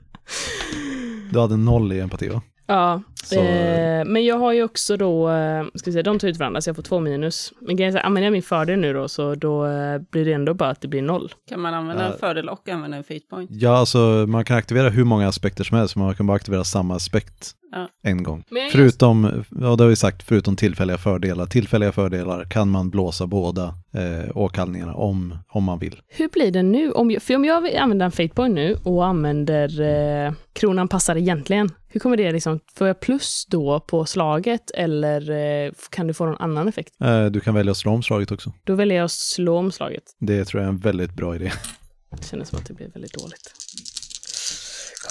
Du 1.32 1.40
hade 1.40 1.58
noll 1.58 1.94
i 1.94 2.00
empati 2.00 2.28
va? 2.28 2.42
Ja, 2.74 3.02
Så, 3.24 3.40
eh, 3.40 4.06
men 4.06 4.26
jag 4.26 4.38
har 4.38 4.52
ju 4.54 4.64
också 4.64 4.98
då, 4.98 5.30
eh, 5.30 5.64
ska 5.76 5.86
vi 5.90 5.92
säga, 5.92 6.04
de 6.04 6.20
tar 6.20 6.28
ut 6.28 6.38
varandra 6.38 6.62
så 6.62 6.70
jag 6.70 6.76
får 6.76 6.84
två 6.84 7.00
minus. 7.00 7.54
Men 7.62 7.76
grejen 7.76 7.94
är 7.96 8.00
här, 8.00 8.06
använder 8.06 8.26
jag 8.26 8.32
min 8.32 8.42
fördel 8.44 8.80
nu 8.80 8.94
då 8.94 9.08
så 9.08 9.36
då 9.36 9.66
eh, 9.66 10.02
blir 10.12 10.26
det 10.26 10.34
ändå 10.34 10.54
bara 10.54 10.70
att 10.70 10.82
det 10.82 10.88
blir 10.88 11.02
noll. 11.02 11.32
Kan 11.50 11.60
man 11.60 11.74
använda 11.74 12.04
Ja. 12.04 12.12
en 12.14 12.20
fördel 12.20 12.50
och 12.50 12.70
använda 12.70 12.98
en 12.98 13.04
fate 13.04 13.20
point? 13.30 13.50
Ja, 13.54 13.78
alltså 13.78 13.98
man 14.28 14.46
kan 14.46 14.58
aktivera 14.58 14.90
hur 14.90 15.04
många 15.04 15.28
aspekter 15.28 15.64
som 15.64 15.78
helst, 15.78 15.96
men 15.96 16.06
man 16.06 16.16
kan 16.16 16.28
bara 16.28 16.36
aktivera 16.36 16.64
samma 16.64 16.96
aspekt 16.96 17.52
Ja. 17.74 17.88
en 18.04 18.24
gång. 18.24 18.44
Förutom, 18.72 19.44
ja 19.62 19.76
det 19.76 19.84
har 19.84 19.88
vi 19.90 19.96
sagt, 19.96 20.24
förutom 20.24 20.56
tillfälliga 20.56 20.98
fördelar. 20.98 21.46
Tillfälliga 21.46 21.92
fördelar 21.92 22.44
kan 22.46 22.70
man 22.70 22.90
blåsa 22.90 23.28
båda 23.28 23.64
eh, 23.94 24.38
åkallningarna 24.38 24.94
om, 24.94 25.38
om 25.50 25.64
man 25.64 25.80
vill. 25.80 25.96
Hur 26.08 26.28
blir 26.30 26.52
det 26.52 26.64
nu? 26.64 26.92
Om 26.92 27.12
jag, 27.12 27.22
för 27.22 27.36
om 27.36 27.46
jag 27.46 27.76
använda 27.76 28.06
en 28.06 28.12
fate 28.12 28.30
point 28.30 28.56
nu 28.56 28.78
och 28.84 29.06
använder 29.06 29.82
eh, 30.26 30.34
kronan 30.54 30.88
passar 30.88 31.16
egentligen, 31.16 31.70
hur 31.94 32.00
kommer 32.00 32.18
det 32.18 32.32
liksom, 32.32 32.60
får 32.76 32.88
jag 32.88 33.00
plus 33.00 33.46
då 33.50 33.80
på 33.80 34.06
slaget 34.06 34.72
eller 34.72 35.30
eh, 35.66 35.72
kan 35.90 36.08
du 36.08 36.14
få 36.14 36.26
någon 36.26 36.38
annan 36.42 36.68
effekt? 36.68 36.94
Eh, 37.04 37.26
du 37.26 37.40
kan 37.40 37.54
välja 37.56 37.72
att 37.72 37.78
slå 37.78 37.92
om 37.92 38.04
slaget 38.04 38.32
också. 38.32 38.54
Då 38.64 38.76
väljer 38.76 38.98
jag 38.98 39.06
att 39.06 39.12
slå 39.12 39.58
om 39.58 39.72
slaget. 39.72 40.04
Det 40.20 40.46
tror 40.46 40.62
jag 40.62 40.66
är 40.68 40.72
en 40.72 40.78
väldigt 40.80 41.14
bra 41.14 41.36
idé. 41.36 41.52
Det 42.18 42.26
kändes 42.26 42.50
som 42.50 42.60
att 42.60 42.66
det 42.68 42.74
blev 42.74 42.92
väldigt 42.94 43.14
dåligt. 43.14 43.54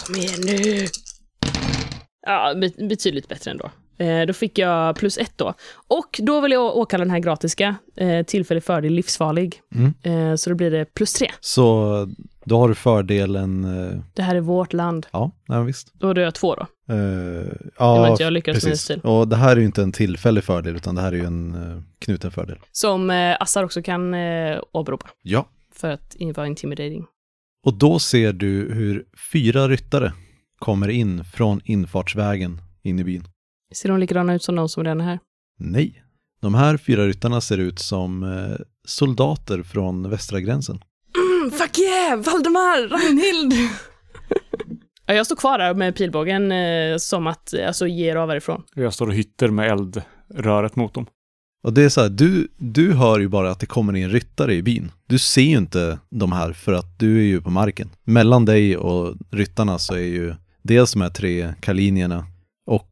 Kom 0.07 0.17
igen 0.17 0.41
nu! 0.45 0.87
Ja, 2.27 2.55
be- 2.55 2.87
betydligt 2.89 3.29
bättre 3.29 3.51
ändå. 3.51 3.71
Eh, 3.99 4.27
då 4.27 4.33
fick 4.33 4.59
jag 4.59 4.97
plus 4.97 5.19
ett 5.19 5.33
då. 5.37 5.55
Och 5.89 6.21
då 6.23 6.41
vill 6.41 6.53
jag 6.53 6.77
åkalla 6.77 7.05
den 7.05 7.11
här 7.11 7.19
gratiska, 7.19 7.75
tillfällig 8.27 8.65
fördel 8.65 8.93
livsfarlig. 8.93 9.61
Mm. 10.05 10.39
Så 10.39 10.51
då 10.51 10.57
blir 10.57 10.71
det 10.71 10.85
plus 10.95 11.13
tre. 11.13 11.31
Så 11.41 12.09
då 12.45 12.59
har 12.59 12.69
du 12.69 12.75
fördelen, 12.75 13.65
eh, 13.65 13.99
Det 14.15 14.23
här 14.23 14.35
är 14.35 14.41
vårt 14.41 14.73
land. 14.73 15.07
ja, 15.11 15.31
nej, 15.49 15.65
visst. 15.65 15.93
Då 15.95 16.13
drar 16.13 16.23
jag 16.23 16.35
två 16.35 16.55
då. 16.55 16.67
Det 16.87 17.71
ja, 17.79 18.09
inte 18.11 18.23
jag 18.23 18.33
lyckades 18.33 18.65
med 18.65 18.71
precis. 18.71 18.85
stil. 18.85 19.01
Och 19.01 19.29
det 19.29 19.37
här 19.37 19.53
är 19.53 19.61
ju 19.61 19.67
inte 19.67 19.83
en 19.83 19.93
tillfällig 19.93 20.45
fördel, 20.45 20.77
utan 20.77 20.95
det 20.95 21.01
här 21.01 21.13
är 21.13 21.17
ju 21.17 21.25
en 21.25 21.55
eh, 21.55 21.83
knuten 21.99 22.31
fördel. 22.31 22.59
Som 22.73 23.11
eh, 23.11 23.37
Assar 23.41 23.65
också 23.65 23.83
kan 23.83 24.15
eh, 24.15 24.59
åberopa 24.73 25.07
Ja. 25.23 25.47
för 25.75 25.91
att 25.91 26.17
vara 26.37 26.47
intimidating. 26.47 27.07
Och 27.67 27.75
då 27.75 27.99
ser 27.99 28.33
du 28.33 28.73
hur 28.75 29.05
fyra 29.33 29.69
ryttare 29.69 30.13
kommer 30.59 30.89
in 30.89 31.25
från 31.25 31.61
infartsvägen 31.65 32.63
in 32.83 32.99
i 32.99 33.05
byn. 33.05 33.25
Ser 33.75 33.89
de 33.89 33.99
likadana 33.99 34.35
ut 34.35 34.43
som 34.43 34.57
de 34.57 34.69
som 34.69 34.85
redan 34.85 35.01
är 35.01 35.05
här? 35.05 35.19
Nej. 35.59 36.03
De 36.41 36.55
här 36.55 36.77
fyra 36.77 37.07
ryttarna 37.07 37.41
ser 37.41 37.59
ut 37.59 37.79
som 37.79 38.25
soldater 38.85 39.63
från 39.63 40.11
västra 40.11 40.41
gränsen. 40.41 40.81
Mm, 41.41 41.51
fuck 41.51 41.79
yeah! 41.79 42.21
Valdemar! 42.21 42.89
Ragnhild! 42.89 43.71
ja, 45.07 45.15
jag 45.15 45.27
står 45.27 45.37
kvar 45.37 45.59
där 45.59 45.75
med 45.75 45.97
pilbågen 45.97 46.53
eh, 46.53 46.97
som 46.97 47.27
att, 47.27 47.55
alltså, 47.67 47.87
ge 47.87 48.11
er 48.11 48.17
av 48.17 48.29
härifrån. 48.29 48.63
Jag 48.75 48.95
står 48.95 49.07
och 49.07 49.15
hytter 49.15 49.49
med 49.49 49.71
eldröret 49.71 50.77
mot 50.77 50.95
dem. 50.95 51.07
Och 51.63 51.73
det 51.73 51.83
är 51.83 51.89
så 51.89 52.01
här, 52.01 52.09
du, 52.09 52.49
du 52.57 52.93
hör 52.93 53.19
ju 53.19 53.29
bara 53.29 53.51
att 53.51 53.61
det 53.61 53.67
kommer 53.67 53.97
in 53.97 54.11
ryttare 54.11 54.55
i 54.55 54.63
byn. 54.63 54.93
Du 55.07 55.19
ser 55.19 55.43
ju 55.43 55.57
inte 55.57 55.99
de 56.11 56.33
här 56.33 56.53
för 56.53 56.73
att 56.73 56.99
du 56.99 57.19
är 57.19 57.25
ju 57.25 57.41
på 57.41 57.51
marken. 57.51 57.91
Mellan 58.05 58.45
dig 58.45 58.77
och 58.77 59.15
ryttarna 59.31 59.79
så 59.79 59.95
är 59.95 59.99
ju 59.99 60.35
dels 60.63 60.93
de 60.93 61.03
här 61.03 61.11
tre 61.11 61.55
kalinierna 61.61 62.27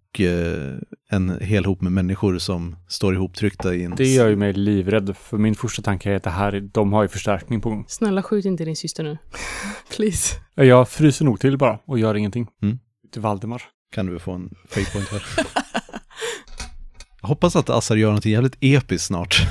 och 0.09 0.21
eh, 0.21 0.79
en 1.11 1.41
hel 1.41 1.65
hop 1.65 1.81
med 1.81 1.93
människor 1.93 2.39
som 2.39 2.77
står 2.89 3.15
ihoptryckta 3.15 3.75
i 3.75 3.85
en... 3.85 3.95
Det 3.97 4.09
gör 4.09 4.29
ju 4.29 4.37
mig 4.37 4.53
livrädd, 4.53 5.17
för 5.17 5.39
min 5.39 5.55
första 5.55 5.83
tanke 5.83 6.11
är 6.11 6.17
att 6.17 6.23
det 6.23 6.31
här, 6.31 6.61
de 6.73 6.93
har 6.93 7.03
ju 7.03 7.09
förstärkning 7.09 7.61
på 7.61 7.69
gång. 7.71 7.85
Snälla 7.89 8.23
skjut 8.23 8.45
inte 8.45 8.65
din 8.65 8.77
syster 8.77 9.05
nu. 9.05 9.19
Please. 9.97 10.37
Jag 10.55 10.89
fryser 10.89 11.25
nog 11.25 11.41
till 11.41 11.59
bara 11.59 11.79
och 11.85 11.99
gör 11.99 12.15
ingenting. 12.15 12.49
Mm. 12.63 12.79
Till 13.13 13.23
Valdemar. 13.23 13.63
Kan 13.95 14.07
du 14.07 14.19
få 14.19 14.33
en 14.33 14.51
fake 14.69 14.93
point 14.93 15.09
här. 15.09 15.23
Jag 17.21 17.29
hoppas 17.29 17.57
att 17.57 17.71
Assar 17.71 17.97
gör 17.97 18.13
något 18.13 18.25
jävligt 18.25 18.57
episkt 18.61 19.07
snart. 19.07 19.47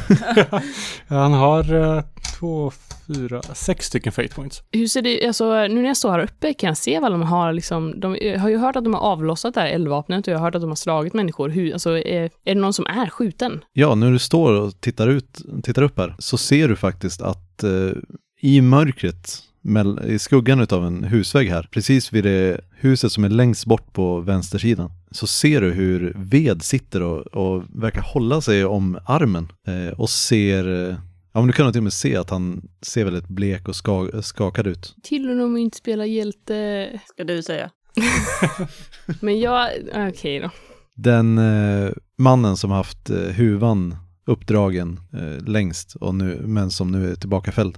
Han 1.07 1.33
har 1.33 1.73
eh, 1.73 2.03
två, 2.39 2.71
fyra, 3.07 3.41
sex 3.41 3.85
stycken 3.85 4.11
fate 4.11 4.35
points. 4.35 4.63
Hur 4.71 4.87
ser 4.87 5.01
det 5.01 5.27
alltså 5.27 5.51
nu 5.51 5.75
när 5.75 5.87
jag 5.87 5.97
står 5.97 6.11
här 6.11 6.19
uppe 6.19 6.53
kan 6.53 6.67
jag 6.67 6.77
se 6.77 6.99
vad 6.99 7.11
de 7.11 7.21
har 7.21 7.53
liksom, 7.53 7.99
de 7.99 8.17
jag 8.21 8.39
har 8.39 8.49
ju 8.49 8.57
hört 8.57 8.75
att 8.75 8.83
de 8.83 8.93
har 8.93 9.01
avlossat 9.01 9.53
det 9.53 9.61
här 9.61 9.67
eldvapnet 9.67 10.27
och 10.27 10.33
jag 10.33 10.37
har 10.37 10.45
hört 10.45 10.55
att 10.55 10.61
de 10.61 10.69
har 10.69 10.75
slagit 10.75 11.13
människor. 11.13 11.49
Hur, 11.49 11.73
alltså 11.73 11.97
är, 11.97 12.23
är 12.23 12.55
det 12.55 12.61
någon 12.61 12.73
som 12.73 12.85
är 12.85 13.09
skjuten? 13.09 13.63
Ja, 13.73 13.95
när 13.95 14.11
du 14.11 14.19
står 14.19 14.53
och 14.53 14.81
tittar, 14.81 15.07
ut, 15.07 15.41
tittar 15.63 15.81
upp 15.81 15.97
här 15.97 16.15
så 16.19 16.37
ser 16.37 16.67
du 16.67 16.75
faktiskt 16.75 17.21
att 17.21 17.63
eh, 17.63 17.91
i 18.41 18.61
mörkret, 18.61 19.43
i 20.07 20.19
skuggan 20.19 20.59
utav 20.59 20.85
en 20.85 21.03
husvägg 21.03 21.49
här, 21.49 21.67
precis 21.71 22.13
vid 22.13 22.23
det 22.23 22.61
huset 22.75 23.11
som 23.11 23.23
är 23.23 23.29
längst 23.29 23.65
bort 23.65 23.93
på 23.93 24.19
vänstersidan, 24.19 24.91
så 25.11 25.27
ser 25.27 25.61
du 25.61 25.71
hur 25.71 26.13
ved 26.17 26.61
sitter 26.61 27.01
och, 27.01 27.21
och 27.21 27.63
verkar 27.73 28.01
hålla 28.01 28.41
sig 28.41 28.65
om 28.65 28.99
armen 29.05 29.51
eh, 29.67 29.99
och 29.99 30.09
ser, 30.09 30.89
eh, 30.89 30.95
ja 31.37 31.41
men 31.41 31.47
du 31.47 31.53
kan 31.53 31.71
till 31.71 31.79
och 31.79 31.83
med 31.83 31.93
se 31.93 32.15
att 32.15 32.29
han 32.29 32.69
ser 32.81 33.05
väldigt 33.05 33.27
blek 33.27 33.67
och 33.67 33.75
ska, 33.75 34.09
skakad 34.21 34.67
ut. 34.67 34.95
Till 35.03 35.41
och 35.41 35.49
med 35.49 35.61
inte 35.61 35.77
spela 35.77 36.05
hjälte. 36.05 36.89
Ska 37.07 37.23
du 37.23 37.43
säga. 37.43 37.71
Men 39.21 39.39
jag, 39.39 39.69
okej 39.95 40.39
då. 40.39 40.49
Den 40.95 41.37
eh, 41.37 41.91
mannen 42.17 42.57
som 42.57 42.71
haft 42.71 43.09
eh, 43.09 43.17
huvan 43.17 43.95
uppdragen 44.25 44.99
eh, 45.13 45.45
längst 45.47 45.95
och 45.95 46.15
nu, 46.15 46.41
men 46.45 46.71
som 46.71 46.91
nu 46.91 47.11
är 47.11 47.15
tillbakafälld 47.15 47.77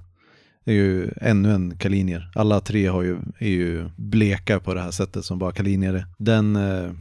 är 0.66 0.74
ju 0.74 1.12
ännu 1.22 1.52
en 1.52 1.78
kalinier. 1.78 2.32
Alla 2.36 2.60
tre 2.62 2.88
har 2.88 3.02
ju, 3.02 3.18
är 3.40 3.50
ju 3.50 3.90
bleka 3.98 4.60
på 4.60 4.74
det 4.74 4.82
här 4.82 4.92
sättet 4.92 5.26
som 5.26 5.40
bara 5.40 5.52
kalinier 5.52 5.94
är. 5.94 6.06
Den 6.18 6.56
eh, 6.56 6.92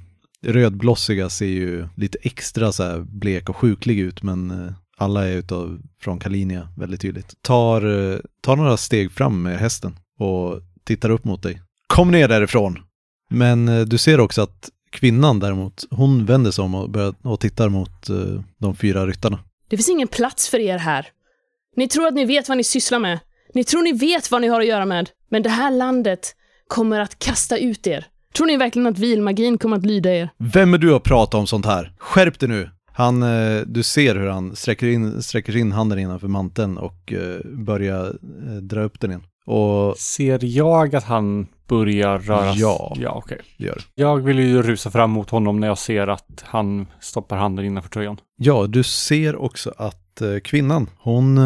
rödblossiga 0.42 1.28
ser 1.28 1.46
ju 1.46 1.88
lite 1.96 2.18
extra 2.22 2.72
så 2.72 2.82
här 2.82 3.00
blek 3.00 3.48
och 3.48 3.56
sjuklig 3.56 3.98
ut 3.98 4.22
men 4.22 4.50
eh, 4.50 4.72
alla 4.98 5.28
är 5.28 5.32
utav 5.32 5.78
från 6.00 6.18
Kalinia 6.18 6.68
väldigt 6.76 7.00
tydligt. 7.00 7.42
Tar, 7.42 8.12
eh, 8.12 8.18
tar 8.40 8.56
några 8.56 8.76
steg 8.76 9.12
fram 9.12 9.42
med 9.42 9.58
hästen 9.58 9.98
och 10.18 10.60
tittar 10.84 11.10
upp 11.10 11.24
mot 11.24 11.42
dig. 11.42 11.62
Kom 11.86 12.10
ner 12.10 12.28
därifrån! 12.28 12.78
Men 13.30 13.68
eh, 13.68 13.80
du 13.80 13.98
ser 13.98 14.20
också 14.20 14.42
att 14.42 14.70
kvinnan 14.90 15.40
däremot, 15.40 15.84
hon 15.90 16.26
vänder 16.26 16.50
sig 16.50 16.64
om 16.64 16.74
och, 16.74 16.90
börjar, 16.90 17.14
och 17.22 17.40
tittar 17.40 17.68
mot 17.68 18.08
eh, 18.08 18.16
de 18.58 18.76
fyra 18.76 19.06
ryttarna. 19.06 19.38
Det 19.68 19.76
finns 19.76 19.88
ingen 19.88 20.08
plats 20.08 20.48
för 20.48 20.58
er 20.58 20.78
här. 20.78 21.06
Ni 21.76 21.88
tror 21.88 22.06
att 22.06 22.14
ni 22.14 22.24
vet 22.24 22.48
vad 22.48 22.56
ni 22.56 22.64
sysslar 22.64 22.98
med. 22.98 23.18
Ni 23.54 23.64
tror 23.64 23.82
ni 23.82 23.92
vet 23.92 24.30
vad 24.30 24.40
ni 24.40 24.48
har 24.48 24.60
att 24.60 24.66
göra 24.66 24.86
med. 24.86 25.10
Men 25.30 25.42
det 25.42 25.48
här 25.50 25.70
landet 25.70 26.34
kommer 26.68 27.00
att 27.00 27.18
kasta 27.18 27.58
ut 27.58 27.86
er. 27.86 28.06
Tror 28.34 28.46
ni 28.46 28.56
verkligen 28.56 28.86
att 28.86 28.98
vilmagin 28.98 29.58
kommer 29.58 29.76
att 29.76 29.86
lyda 29.86 30.14
er? 30.14 30.30
Vem 30.38 30.74
är 30.74 30.78
du 30.78 30.94
att 30.94 31.02
prata 31.02 31.36
om 31.36 31.46
sånt 31.46 31.66
här? 31.66 31.92
Skärp 31.98 32.38
dig 32.38 32.48
nu! 32.48 32.70
Han, 32.98 33.22
eh, 33.22 33.60
du 33.66 33.82
ser 33.82 34.14
hur 34.14 34.26
han 34.26 34.56
sträcker 34.56 34.86
in, 34.86 35.22
sträcker 35.22 35.56
in 35.56 35.72
handen 35.72 35.98
innanför 35.98 36.28
manteln 36.28 36.78
och 36.78 37.12
eh, 37.12 37.40
börjar 37.44 38.06
eh, 38.46 38.52
dra 38.52 38.82
upp 38.82 39.00
den 39.00 39.10
igen. 39.10 39.22
Och 39.46 39.96
Ser 39.96 40.44
jag 40.44 40.96
att 40.96 41.04
han 41.04 41.46
börjar 41.68 42.18
röra 42.18 42.52
sig? 42.52 42.60
Ja. 42.60 42.96
Ja, 42.96 43.10
okej. 43.10 43.38
gör. 43.56 43.78
Jag 43.94 44.16
vill 44.16 44.38
ju 44.38 44.62
rusa 44.62 44.90
fram 44.90 45.10
mot 45.10 45.30
honom 45.30 45.60
när 45.60 45.66
jag 45.66 45.78
ser 45.78 46.06
att 46.06 46.44
han 46.46 46.86
stoppar 47.00 47.36
handen 47.36 47.64
innanför 47.64 47.90
tröjan. 47.90 48.20
Ja, 48.36 48.66
du 48.66 48.82
ser 48.82 49.36
också 49.36 49.74
att 49.76 50.22
kvinnan, 50.44 50.90
hon 50.98 51.40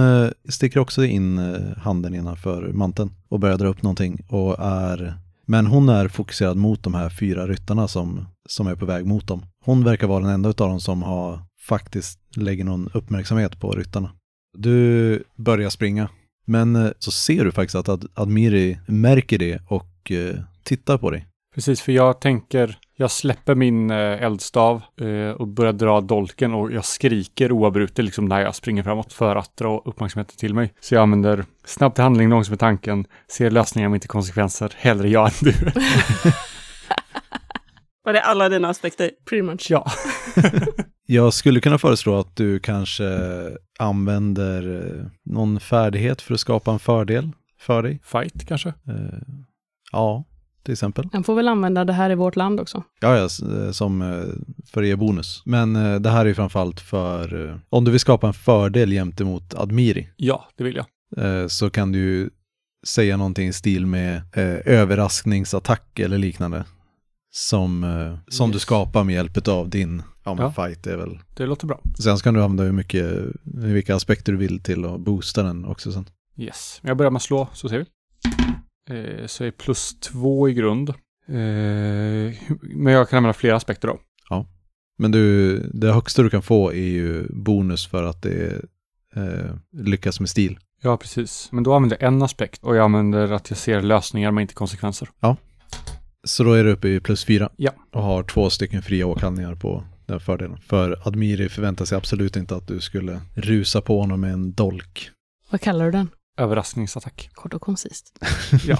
sticker 0.48 0.80
också 0.80 1.04
in 1.04 1.38
handen 1.76 2.14
innanför 2.14 2.72
manteln 2.72 3.10
och 3.28 3.40
börjar 3.40 3.58
dra 3.58 3.68
upp 3.68 3.82
någonting 3.82 4.24
och 4.28 4.56
är, 4.58 5.14
men 5.46 5.66
hon 5.66 5.88
är 5.88 6.08
fokuserad 6.08 6.56
mot 6.56 6.82
de 6.82 6.94
här 6.94 7.10
fyra 7.10 7.46
ryttarna 7.46 7.88
som, 7.88 8.26
som 8.48 8.66
är 8.66 8.74
på 8.74 8.86
väg 8.86 9.06
mot 9.06 9.26
dem. 9.26 9.46
Hon 9.64 9.84
verkar 9.84 10.06
vara 10.06 10.24
den 10.24 10.32
enda 10.32 10.48
av 10.48 10.54
dem 10.54 10.80
som 10.80 11.02
har 11.02 11.40
faktiskt 11.68 12.18
lägger 12.36 12.64
någon 12.64 12.90
uppmärksamhet 12.94 13.60
på 13.60 13.70
ryttarna. 13.72 14.10
Du 14.58 15.24
börjar 15.36 15.70
springa, 15.70 16.08
men 16.46 16.76
eh, 16.76 16.90
så 16.98 17.10
ser 17.10 17.44
du 17.44 17.52
faktiskt 17.52 17.74
att 17.74 17.88
Ad- 17.88 18.08
Admiri 18.14 18.78
märker 18.86 19.38
det 19.38 19.62
och 19.66 20.10
eh, 20.10 20.36
tittar 20.62 20.98
på 20.98 21.10
dig. 21.10 21.26
Precis, 21.54 21.80
för 21.80 21.92
jag 21.92 22.20
tänker, 22.20 22.78
jag 23.02 23.10
släpper 23.10 23.54
min 23.54 23.90
eh, 23.90 24.22
eldstav 24.22 24.82
eh, 25.00 25.30
och 25.30 25.48
börjar 25.48 25.72
dra 25.72 26.00
dolken 26.00 26.54
och 26.54 26.72
jag 26.72 26.84
skriker 26.84 27.52
oavbrutet 27.52 28.04
liksom 28.04 28.24
när 28.24 28.40
jag 28.40 28.54
springer 28.54 28.82
framåt 28.82 29.12
för 29.12 29.36
att 29.36 29.56
dra 29.56 29.82
uppmärksamheten 29.84 30.36
till 30.36 30.54
mig. 30.54 30.74
Så 30.80 30.94
jag 30.94 31.02
använder 31.02 31.44
snabb 31.64 31.94
till 31.94 32.02
handling, 32.02 32.28
långsamt 32.28 32.50
med 32.50 32.58
tanken, 32.58 33.06
ser 33.28 33.50
lösningar 33.50 33.88
men 33.88 33.94
inte 33.94 34.08
konsekvenser, 34.08 34.72
hellre 34.76 35.08
jag 35.08 35.26
än 35.26 35.32
du. 35.40 35.52
Var 38.04 38.12
det 38.12 38.22
alla 38.22 38.48
dina 38.48 38.68
aspekter? 38.68 39.10
Pretty 39.28 39.42
much. 39.42 39.66
ja. 39.70 39.86
Jag 41.06 41.34
skulle 41.34 41.60
kunna 41.60 41.78
föreslå 41.78 42.18
att 42.18 42.36
du 42.36 42.60
kanske 42.60 43.04
använder 43.78 44.86
eh, 44.86 45.06
någon 45.24 45.60
färdighet 45.60 46.22
för 46.22 46.34
att 46.34 46.40
skapa 46.40 46.72
en 46.72 46.78
fördel 46.78 47.30
för 47.58 47.82
dig. 47.82 48.00
Fight 48.04 48.46
kanske? 48.48 48.68
Eh, 48.68 48.74
Ja, 49.92 50.24
till 50.62 50.72
exempel. 50.72 51.08
Han 51.12 51.24
får 51.24 51.34
väl 51.34 51.48
använda 51.48 51.84
det 51.84 51.92
här 51.92 52.10
i 52.10 52.14
vårt 52.14 52.36
land 52.36 52.60
också. 52.60 52.84
Ja, 53.00 53.16
ja, 53.16 53.22
eh, 53.64 53.70
som 53.70 54.02
eh, 54.02 54.24
för 54.72 54.82
er 54.84 54.96
bonus. 54.96 55.42
Men 55.44 55.76
eh, 55.76 56.00
det 56.00 56.10
här 56.10 56.26
är 56.26 56.34
framförallt 56.34 56.80
för, 56.80 57.60
om 57.68 57.84
du 57.84 57.90
vill 57.90 58.00
skapa 58.00 58.26
en 58.26 58.34
fördel 58.34 58.90
gentemot 58.90 59.54
Admiri, 59.54 60.08
Ja, 60.16 60.48
det 60.56 60.64
vill 60.64 60.76
jag. 60.76 61.50
så 61.50 61.70
kan 61.70 61.92
du 61.92 62.30
säga 62.86 63.16
någonting 63.16 63.48
i 63.48 63.52
stil 63.52 63.86
med 63.86 64.22
överraskningsattack 64.66 65.98
eller 65.98 66.18
liknande. 66.18 66.64
Som, 67.34 67.86
som 68.28 68.50
du 68.50 68.54
Yes. 68.56 68.62
skapar 68.62 69.04
med 69.04 69.14
hjälp 69.14 69.48
av 69.48 69.68
din 69.68 70.02
ja, 70.24 70.36
Ja. 70.38 70.52
fight 70.52 70.86
är 70.86 70.96
väl. 70.96 71.18
Det 71.36 71.46
låter 71.46 71.66
bra. 71.66 71.80
Sen 71.98 72.16
kan 72.16 72.34
du 72.34 72.42
använda 72.42 72.64
hur 72.64 72.72
mycket, 72.72 73.12
vilka 73.42 73.96
aspekter 73.96 74.32
du 74.32 74.38
vill 74.38 74.62
till 74.62 74.84
att 74.84 75.00
boosta 75.00 75.42
den 75.42 75.64
också 75.64 75.92
sen. 75.92 76.04
Yes. 76.36 76.80
Jag 76.82 76.96
börjar 76.96 77.10
med 77.10 77.16
att 77.16 77.22
slå, 77.22 77.48
så 77.52 77.68
ser 77.68 77.78
vi. 77.78 77.84
Eh, 78.92 79.26
så 79.26 79.44
är 79.44 79.50
plus 79.50 80.00
två 80.00 80.48
i 80.48 80.54
grund. 80.54 80.88
Eh, 81.28 82.34
men 82.60 82.92
jag 82.92 83.08
kan 83.08 83.16
använda 83.16 83.32
flera 83.32 83.56
aspekter 83.56 83.88
då. 83.88 83.98
Men 84.98 85.10
du, 85.10 85.58
det 85.74 85.92
högsta 85.92 86.22
du 86.22 86.30
kan 86.30 86.42
få 86.42 86.72
är 86.72 86.88
ju 86.88 87.26
bonus 87.28 87.86
för 87.86 88.04
att 88.04 88.22
det 88.22 88.64
eh, 89.16 89.54
lyckas 89.72 90.20
med 90.20 90.28
stil. 90.28 90.58
Ja, 90.82 90.96
precis. 90.96 91.48
Men 91.52 91.64
då 91.64 91.74
använder 91.74 91.96
jag 92.00 92.06
en 92.08 92.22
aspekt 92.22 92.64
och 92.64 92.76
jag 92.76 92.84
använder 92.84 93.32
att 93.32 93.50
jag 93.50 93.58
ser 93.58 93.82
lösningar 93.82 94.30
men 94.30 94.42
inte 94.42 94.54
konsekvenser. 94.54 95.08
Så 96.24 96.44
då 96.44 96.52
är 96.52 96.64
du 96.64 96.72
uppe 96.72 96.88
i 96.88 97.00
plus 97.00 97.24
fyra. 97.24 97.50
Ja. 97.56 97.72
Och 97.92 98.02
har 98.02 98.22
två 98.22 98.50
stycken 98.50 98.82
fria 98.82 99.06
åkallningar 99.06 99.54
på 99.54 99.84
den 100.06 100.20
fördelen. 100.20 100.58
För 100.66 101.08
Admiri 101.08 101.48
förväntar 101.48 101.84
sig 101.84 101.98
absolut 101.98 102.36
inte 102.36 102.56
att 102.56 102.68
du 102.68 102.80
skulle 102.80 103.20
rusa 103.34 103.80
på 103.80 104.00
honom 104.00 104.20
med 104.20 104.32
en 104.32 104.52
dolk. 104.52 105.10
Vad 105.50 105.60
kallar 105.60 105.84
du 105.84 105.90
den? 105.90 106.08
Överraskningsattack. 106.36 107.30
Kort 107.32 107.54
och 107.54 107.62
koncist. 107.62 108.18
Ja. 108.66 108.78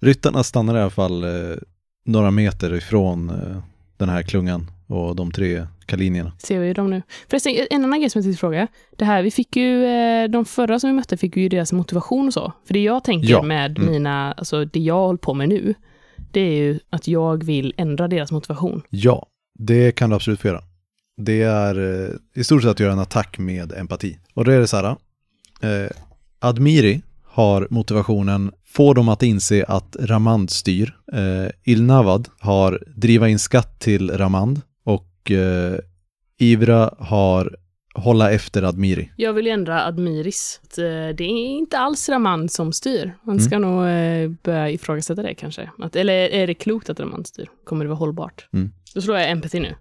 Ryttarna 0.00 0.42
stannar 0.44 0.76
i 0.76 0.80
alla 0.80 0.90
fall 0.90 1.24
eh, 1.24 1.56
några 2.04 2.30
meter 2.30 2.74
ifrån 2.74 3.30
eh, 3.30 3.58
den 3.96 4.08
här 4.08 4.22
klungan 4.22 4.70
och 4.86 5.16
de 5.16 5.32
tre 5.32 5.66
kalinierna. 5.86 6.32
Ser 6.38 6.58
vi 6.60 6.72
dem 6.72 6.90
nu. 6.90 7.02
Förresten, 7.30 7.52
en 7.70 7.84
annan 7.84 8.00
grej 8.00 8.10
som 8.10 8.18
jag 8.18 8.24
tänkte 8.24 8.40
fråga. 8.40 8.66
Det 8.96 9.04
här, 9.04 9.22
vi 9.22 9.30
fick 9.30 9.56
ju, 9.56 9.84
eh, 9.84 10.28
de 10.28 10.44
förra 10.44 10.80
som 10.80 10.90
vi 10.90 10.94
mötte 10.96 11.16
fick 11.16 11.36
ju 11.36 11.48
deras 11.48 11.72
motivation 11.72 12.26
och 12.26 12.34
så. 12.34 12.52
För 12.66 12.74
det 12.74 12.82
jag 12.82 13.04
tänker 13.04 13.28
Ja. 13.28 13.42
med 13.42 13.78
Mm. 13.78 13.90
mina, 13.92 14.32
alltså 14.32 14.64
det 14.64 14.80
jag 14.80 14.94
håller 15.06 15.18
på 15.18 15.34
med 15.34 15.48
nu, 15.48 15.74
det 16.32 16.40
är 16.40 16.52
ju 16.54 16.78
att 16.90 17.08
jag 17.08 17.44
vill 17.44 17.74
ändra 17.76 18.08
deras 18.08 18.32
motivation. 18.32 18.82
Ja, 18.90 19.26
det 19.58 19.92
kan 19.92 20.10
du 20.10 20.16
absolut 20.16 20.40
få 20.40 20.48
göra. 20.48 20.62
Det 21.16 21.42
är 21.42 22.04
eh, 22.04 22.10
i 22.34 22.44
stort 22.44 22.62
sett 22.62 22.70
att 22.70 22.80
göra 22.80 22.92
en 22.92 22.98
attack 22.98 23.38
med 23.38 23.72
empati. 23.72 24.18
Och 24.34 24.44
då 24.44 24.50
är 24.50 24.58
det 24.60 24.66
så 24.66 24.76
här. 24.76 24.96
Admiri 26.40 27.02
har 27.24 27.66
motivationen 27.70 28.52
få 28.66 28.94
dem 28.94 29.08
att 29.08 29.22
inse 29.22 29.64
att 29.64 29.96
Ramand 30.00 30.50
styr. 30.50 30.96
Eh, 31.12 31.50
Ilnavad 31.72 32.28
har 32.40 32.82
driva 32.96 33.28
in 33.28 33.38
skatt 33.38 33.80
till 33.80 34.10
Ramand 34.10 34.60
och 34.84 35.30
eh, 35.30 35.78
Ivra 36.38 36.94
har 36.98 37.56
hålla 37.94 38.30
efter 38.32 38.62
Admiri. 38.62 39.10
Jag 39.16 39.32
vill 39.32 39.46
ändra 39.46 39.84
Admiris. 39.84 40.60
Eh, 40.78 40.82
det 41.16 41.24
är 41.24 41.46
inte 41.58 41.78
alls 41.78 42.08
Raman 42.08 42.48
som 42.48 42.72
styr. 42.72 43.12
Man 43.22 43.36
Mm. 43.36 43.46
ska 43.48 43.58
nog 43.58 43.86
eh, 43.88 44.30
börja 44.42 44.70
ifrågasätta 44.70 45.22
det 45.22 45.34
kanske. 45.34 45.70
Att, 45.78 45.96
eller 45.96 46.12
är 46.14 46.46
det 46.46 46.54
klokt 46.54 46.90
att 46.90 47.00
Raman 47.00 47.24
styr? 47.24 47.50
Kommer 47.64 47.84
det 47.84 47.88
vara 47.88 47.98
hållbart? 47.98 48.48
Mm. 48.52 48.72
Då 48.94 49.00
slår 49.00 49.18
jag 49.18 49.30
empathy 49.30 49.60
nu. 49.60 49.74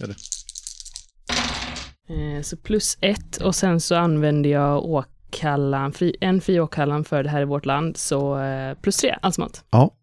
Gör 0.00 0.06
det. 0.06 0.14
Eh, 2.08 2.42
så 2.42 2.56
plus 2.56 2.98
ett 3.00 3.36
och 3.36 3.54
sen 3.54 3.80
så 3.80 3.94
använder 3.94 4.50
jag 4.50 4.84
åkallan, 4.84 5.11
fri, 5.94 6.16
en 6.20 6.40
fri 6.40 6.60
åkallan 6.60 7.04
för 7.04 7.22
det 7.22 7.28
här 7.30 7.42
i 7.42 7.44
vårt 7.44 7.66
land, 7.66 7.96
så 7.96 8.38
eh, 8.38 8.74
plus 8.74 8.96
tre 8.96 9.16
allt 9.22 9.34
som 9.34 9.44
allt. 9.44 9.64
Ja, 9.70 9.94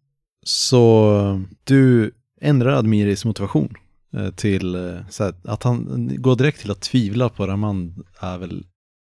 så 0.44 1.40
du 1.64 2.12
ändrar 2.40 2.72
Admiris 2.72 3.24
motivation 3.24 3.74
eh, 4.16 4.30
till 4.30 4.74
eh, 4.74 4.98
så 5.10 5.24
här, 5.24 5.34
att 5.44 5.62
han 5.62 6.10
går 6.18 6.36
direkt 6.36 6.60
till 6.60 6.70
att 6.70 6.80
tvivla 6.80 7.28
på 7.28 7.46
Ramand 7.46 8.04
är 8.20 8.38
väl 8.38 8.64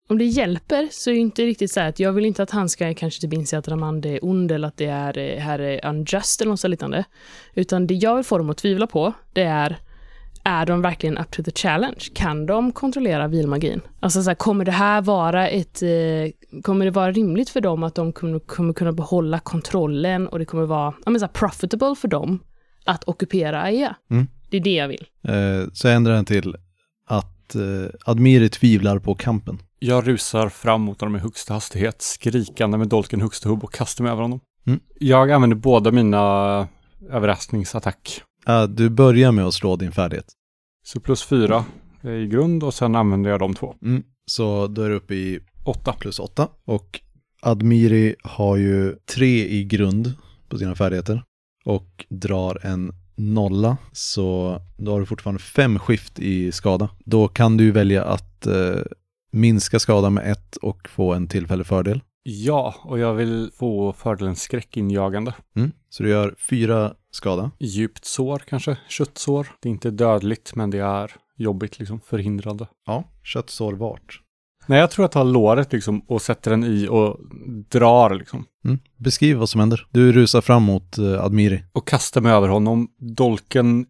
Om 0.10 0.18
det 0.18 0.26
hjälper 0.26 0.88
så 0.92 1.10
är 1.10 1.14
det 1.14 1.20
inte 1.20 1.46
riktigt 1.46 1.72
så 1.72 1.80
här 1.80 1.90
att 1.90 2.00
jag 2.00 2.14
vill 2.14 2.26
inte 2.26 2.44
att 2.44 2.52
han 2.52 2.70
ska 2.70 2.94
kanske 2.94 3.22
typ 3.22 3.34
inse 3.34 3.58
att 3.58 3.68
Ramand 3.68 4.06
är 4.06 4.26
ond 4.26 4.52
eller 4.52 4.68
att 4.68 4.78
det 4.78 4.86
är, 4.86 5.40
här 5.40 5.60
är 5.60 5.86
unjust 5.86 6.42
eller 6.42 6.50
något 6.50 6.60
sånt 6.60 6.72
liknande. 6.72 7.06
Utan 7.54 7.88
det 7.88 7.94
jag 7.94 8.16
vill 8.16 8.26
få 8.26 8.38
dem 8.38 8.50
att 8.50 8.58
tvivla 8.58 8.88
på, 8.88 9.14
det 9.34 9.44
är 9.44 9.80
är 10.44 10.66
de 10.66 10.82
verkligen 10.82 11.18
up 11.18 11.32
to 11.32 11.44
the 11.44 11.52
challenge? 11.52 12.00
Kan 12.14 12.46
de 12.46 12.72
kontrollera 12.72 13.28
vilmagin? 13.28 13.82
Alltså 14.00 14.24
så 14.24 14.30
här, 14.30 14.36
kommer 14.36 14.66
det 14.66 14.72
här 14.72 15.02
vara 15.02 15.50
ett... 15.50 15.82
Eh, 15.82 16.62
kommer 16.62 16.86
det 16.86 16.92
vara 16.92 17.12
rimligt 17.12 17.50
för 17.50 17.62
dem 17.62 17.84
att 17.84 17.96
de 17.96 18.14
kommer, 18.14 18.40
kommer 18.40 18.74
kunna 18.74 18.92
behålla 18.92 19.40
kontrollen 19.40 20.28
och 20.28 20.40
det 20.40 20.46
kommer 20.46 20.66
vara 20.66 20.94
ja, 21.06 21.12
men 21.12 21.20
så 21.20 21.26
här, 21.26 21.34
profitable 21.34 21.96
för 21.96 22.08
dem 22.08 22.40
att 22.86 23.04
ockupera 23.04 23.62
AIA? 23.62 23.96
Mm. 24.12 24.28
Det 24.50 24.58
är 24.58 24.62
det 24.62 24.76
jag 24.76 24.88
vill. 24.88 25.06
Eh, 25.28 25.70
så 25.74 25.88
jag 25.88 25.96
ändrar 25.96 26.14
den 26.14 26.26
till 26.26 26.56
att 27.06 27.56
eh, 27.56 27.90
Admiri 28.06 28.50
tvivlar 28.50 29.00
på 29.00 29.16
kampen. 29.16 29.60
Jag 29.80 30.08
rusar 30.08 30.50
fram 30.50 30.82
mot 30.82 31.02
honom 31.02 31.14
med 31.14 31.22
högsta 31.22 31.54
hastighet, 31.54 32.02
skrikande 32.02 32.78
med 32.78 32.88
dolken 32.88 33.22
högsta 33.22 33.50
hubb 33.50 33.64
och 33.64 33.74
kastar 33.74 34.04
mig 34.04 34.12
över 34.12 34.22
honom. 34.22 34.40
Mm. 34.68 34.80
Jag 35.00 35.32
använder 35.32 35.58
båda 35.58 35.92
mina 35.92 36.68
överraskningsattack. 37.10 38.24
Eh, 38.48 38.64
du 38.64 38.90
börjar 38.90 39.32
med 39.32 39.46
att 39.46 39.54
slå 39.54 39.76
din 39.76 39.92
färdighet. 39.92 40.26
Så 40.84 41.00
plus 41.00 41.24
fyra 41.24 41.66
i 42.04 42.28
grund 42.28 42.64
och 42.64 42.74
sen 42.74 42.96
använder 42.96 43.30
jag 43.30 43.40
de 43.40 43.54
två. 43.54 43.76
Mm. 43.82 44.04
Så 44.26 44.68
då 44.68 44.82
är 44.82 44.90
du 44.90 44.96
uppe 44.96 45.16
i 45.16 45.40
Åtta. 45.64 45.94
plus 45.94 46.20
åtta. 46.20 46.48
Och 46.66 47.02
Admiri 47.42 48.16
har 48.24 48.58
ju 48.58 48.96
tre 49.16 49.48
i 49.48 49.64
grund 49.64 50.14
på 50.50 50.58
sina 50.58 50.76
färdigheter 50.76 51.24
och 51.66 52.06
drar 52.10 52.66
en 52.66 52.92
nolla. 53.16 53.78
Så 53.92 54.60
då 54.78 54.92
har 54.92 55.00
du 55.00 55.06
fortfarande 55.06 55.42
fem 55.42 55.80
skift 55.80 56.20
i 56.20 56.52
skada. 56.52 56.90
Då 57.06 57.28
kan 57.28 57.58
du 57.58 57.72
välja 57.72 58.04
att 58.04 58.48
eh, 58.48 58.80
minska 59.32 59.80
skadan 59.80 60.14
med 60.14 60.32
ett 60.32 60.56
och 60.56 60.90
få 60.90 61.14
en 61.14 61.28
tillfällig 61.28 61.66
fördel. 61.66 62.02
Ja, 62.24 62.76
och 62.84 63.00
jag 63.00 63.14
vill 63.14 63.52
få 63.60 63.94
fördelen 63.94 64.36
skräckinjagande. 64.36 65.34
Mm. 65.56 65.72
Så 65.90 66.04
du 66.04 66.10
gör 66.10 66.36
fyra 66.50 66.94
skada. 67.12 67.52
Djupt 67.60 68.06
sår 68.06 68.42
kanske, 68.48 68.78
köttsår. 68.90 69.48
Det 69.60 69.70
är 69.70 69.72
inte 69.72 69.92
dödligt, 69.92 70.56
men 70.56 70.70
det 70.70 70.80
är 70.80 71.12
jobbigt 71.38 71.80
liksom, 71.80 72.02
förhindrande. 72.02 72.68
Ja, 72.86 73.04
köttsår 73.24 73.74
vart. 73.74 74.22
Nej, 74.68 74.80
jag 74.80 74.92
tror 74.92 75.04
jag 75.04 75.12
tar 75.12 75.24
låret 75.24 75.74
liksom 75.74 76.00
och 76.00 76.22
sätter 76.22 76.52
den 76.52 76.64
i 76.64 76.88
och 76.88 77.20
drar 77.70 78.16
liksom. 78.16 78.46
Mm. 78.66 78.80
Beskriv 78.98 79.38
vad 79.38 79.50
som 79.50 79.60
händer. 79.60 79.88
Du 79.92 80.12
rusar 80.12 80.42
fram 80.42 80.64
mot 80.64 80.98
eh, 80.98 81.24
Admiri. 81.24 81.64
Och 81.72 81.88
kastar 81.88 82.22
mig 82.22 82.32
över 82.32 82.48
honom. 82.48 82.88
Dolken 82.98 83.86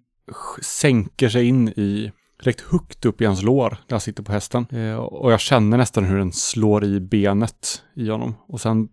sänker 0.61 1.29
sig 1.29 1.47
in 1.47 1.69
i 1.69 2.11
direkt 2.43 2.61
högt 2.61 3.05
upp 3.05 3.21
i 3.21 3.25
hans 3.25 3.41
lår 3.41 3.69
där 3.69 3.93
han 3.93 4.01
sitter 4.01 4.23
på 4.23 4.31
hästen. 4.31 4.65
Eh, 4.71 4.95
och 4.95 5.31
jag 5.31 5.39
känner 5.39 5.77
nästan 5.77 6.05
hur 6.05 6.17
den 6.17 6.31
slår 6.31 6.83
i 6.83 6.99
benet 6.99 7.83
i 7.95 8.09
honom. 8.09 8.35
Och 8.47 8.61
sen 8.61 8.87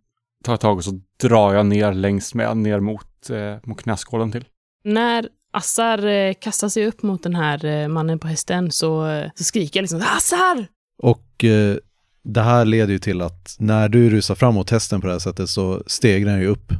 tar 0.45 0.53
jag 0.53 0.61
tag 0.61 0.77
och 0.77 0.85
så 0.85 1.01
drar 1.23 1.55
jag 1.55 1.67
ner 1.67 1.93
längs 1.93 2.35
med, 2.35 2.57
ner 2.57 2.81
mot, 2.81 3.31
eh, 3.31 3.57
mot 3.65 3.83
knäskålen 3.83 4.33
till. 4.33 4.45
När 4.85 5.29
Assar 5.51 6.07
eh, 6.07 6.35
kastar 6.41 6.69
sig 6.69 6.87
upp 6.87 7.03
mot 7.03 7.23
den 7.23 7.35
här 7.35 7.65
eh, 7.65 7.89
mannen 7.89 8.19
på 8.19 8.29
hästen 8.29 8.71
så, 8.71 9.07
eh, 9.07 9.31
så 9.35 9.45
skriker 9.45 9.79
jag 9.79 9.83
liksom 9.83 10.03
Assar! 10.17 10.67
Och 11.03 11.45
eh, 11.45 11.77
det 12.25 12.41
här 12.41 12.65
leder 12.65 12.93
ju 12.93 12.99
till 12.99 13.23
att 13.23 13.57
när 13.59 13.89
du 13.89 14.11
rusar 14.11 14.35
fram 14.35 14.55
mot 14.55 14.71
hästen 14.71 15.01
på 15.01 15.07
det 15.07 15.13
här 15.13 15.21
sättet 15.21 15.49
så 15.49 15.83
stegrar 15.87 16.31
den 16.31 16.41
ju 16.41 16.47
upp. 16.47 16.73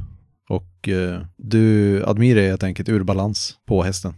Och 0.49 0.89
eh, 0.89 1.21
du, 1.37 2.03
Admiri 2.05 2.39
är 2.45 2.49
helt 2.49 2.63
enkelt 2.63 2.89
ur 2.89 3.03
balans 3.03 3.57
på 3.67 3.83
hästen. 3.83 4.13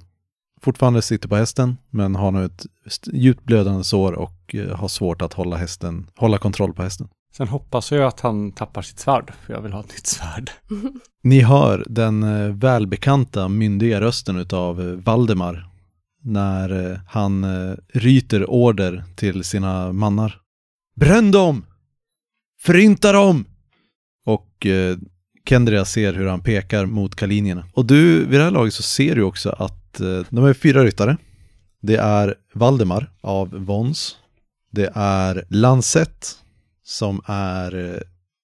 Fortfarande 0.63 1.01
sitter 1.01 1.29
på 1.29 1.35
hästen 1.35 1.77
men 1.89 2.15
har 2.15 2.31
nu 2.31 2.45
ett 2.45 3.07
djupt 3.13 3.43
blödande 3.43 3.83
sår 3.83 4.13
och 4.13 4.55
eh, 4.55 4.75
har 4.75 4.87
svårt 4.87 5.21
att 5.21 5.33
hålla 5.33 5.57
hästen, 5.57 6.07
hålla 6.15 6.37
kontroll 6.37 6.73
på 6.73 6.83
hästen. 6.83 7.07
Sen 7.33 7.47
hoppas 7.47 7.91
jag 7.91 8.03
att 8.03 8.19
han 8.19 8.51
tappar 8.51 8.81
sitt 8.81 8.99
svärd, 8.99 9.33
för 9.45 9.53
jag 9.53 9.61
vill 9.61 9.73
ha 9.73 9.79
ett 9.79 9.91
nytt 9.91 10.07
svärd. 10.07 10.51
Ni 11.23 11.41
hör 11.41 11.85
den 11.89 12.23
eh, 12.23 12.55
välbekanta 12.55 13.47
myndiga 13.47 14.01
rösten 14.01 14.37
utav 14.37 14.81
eh, 14.81 14.95
Valdemar 14.95 15.67
när 16.23 17.01
han 17.07 17.45
ryter 17.93 18.49
order 18.49 19.03
till 19.15 19.43
sina 19.43 19.93
mannar. 19.93 20.37
Bränn 20.95 21.31
dem! 21.31 21.65
Förinta 22.61 23.11
dem! 23.11 23.45
Och 24.25 24.67
Kendria 25.49 25.85
ser 25.85 26.13
hur 26.13 26.27
han 26.27 26.39
pekar 26.41 26.85
mot 26.85 27.15
kalinjerna. 27.15 27.65
Och 27.73 27.85
du, 27.85 28.25
vid 28.25 28.39
det 28.39 28.43
här 28.43 28.51
laget 28.51 28.73
så 28.73 28.83
ser 28.83 29.15
du 29.15 29.23
också 29.23 29.49
att 29.49 29.80
eh, 29.99 30.25
de 30.29 30.45
är 30.45 30.53
fyra 30.53 30.83
ryttare. 30.83 31.17
Det 31.81 31.95
är 31.95 32.35
Valdemar 32.53 33.11
av 33.21 33.49
Vons. 33.49 34.17
Det 34.71 34.91
är 34.95 35.45
Lancet 35.49 36.37
som 36.83 37.21
är 37.25 37.93
eh, 37.93 38.01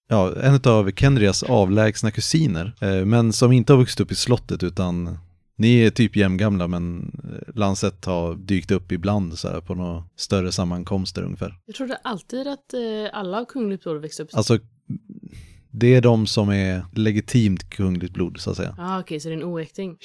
ja, 0.09 0.33
en 0.41 0.59
av 0.63 0.91
Kendrias 0.91 1.43
avlägsna 1.43 2.11
kusiner, 2.11 2.73
eh, 2.81 3.05
men 3.05 3.33
som 3.33 3.51
inte 3.51 3.73
har 3.73 3.77
vuxit 3.77 3.99
upp 3.99 4.11
i 4.11 4.15
slottet 4.15 4.63
utan 4.63 5.17
ni 5.55 5.79
är 5.79 5.89
typ 5.89 6.15
jämngamla 6.15 6.67
men 6.67 7.11
Lancet 7.55 8.05
har 8.05 8.35
dykt 8.35 8.71
upp 8.71 8.91
ibland 8.91 9.37
så 9.37 9.47
här, 9.47 9.61
på 9.61 9.75
några 9.75 10.03
större 10.15 10.51
sammankomster 10.51 11.23
ungefär. 11.23 11.57
Jag 11.65 11.75
trodde 11.75 11.95
alltid 12.03 12.47
att 12.47 12.73
alla 13.13 13.45
kungligt 13.45 13.83
blod 13.83 14.01
växte 14.01 14.23
upp. 14.23 14.29
Alltså, 14.33 14.59
det 15.71 15.95
är 15.95 16.01
de 16.01 16.27
som 16.27 16.49
är 16.49 16.85
legitimt 16.95 17.69
kungligt 17.69 18.13
blod 18.13 18.39
så 18.39 18.51
att 18.51 18.57
säga. 18.57 18.75
ah, 18.77 18.99
okej, 18.99 19.19
så 19.19 19.29
det 19.29 19.35
är 19.35 19.37
en 19.37 19.43
oäkting. 19.43 19.97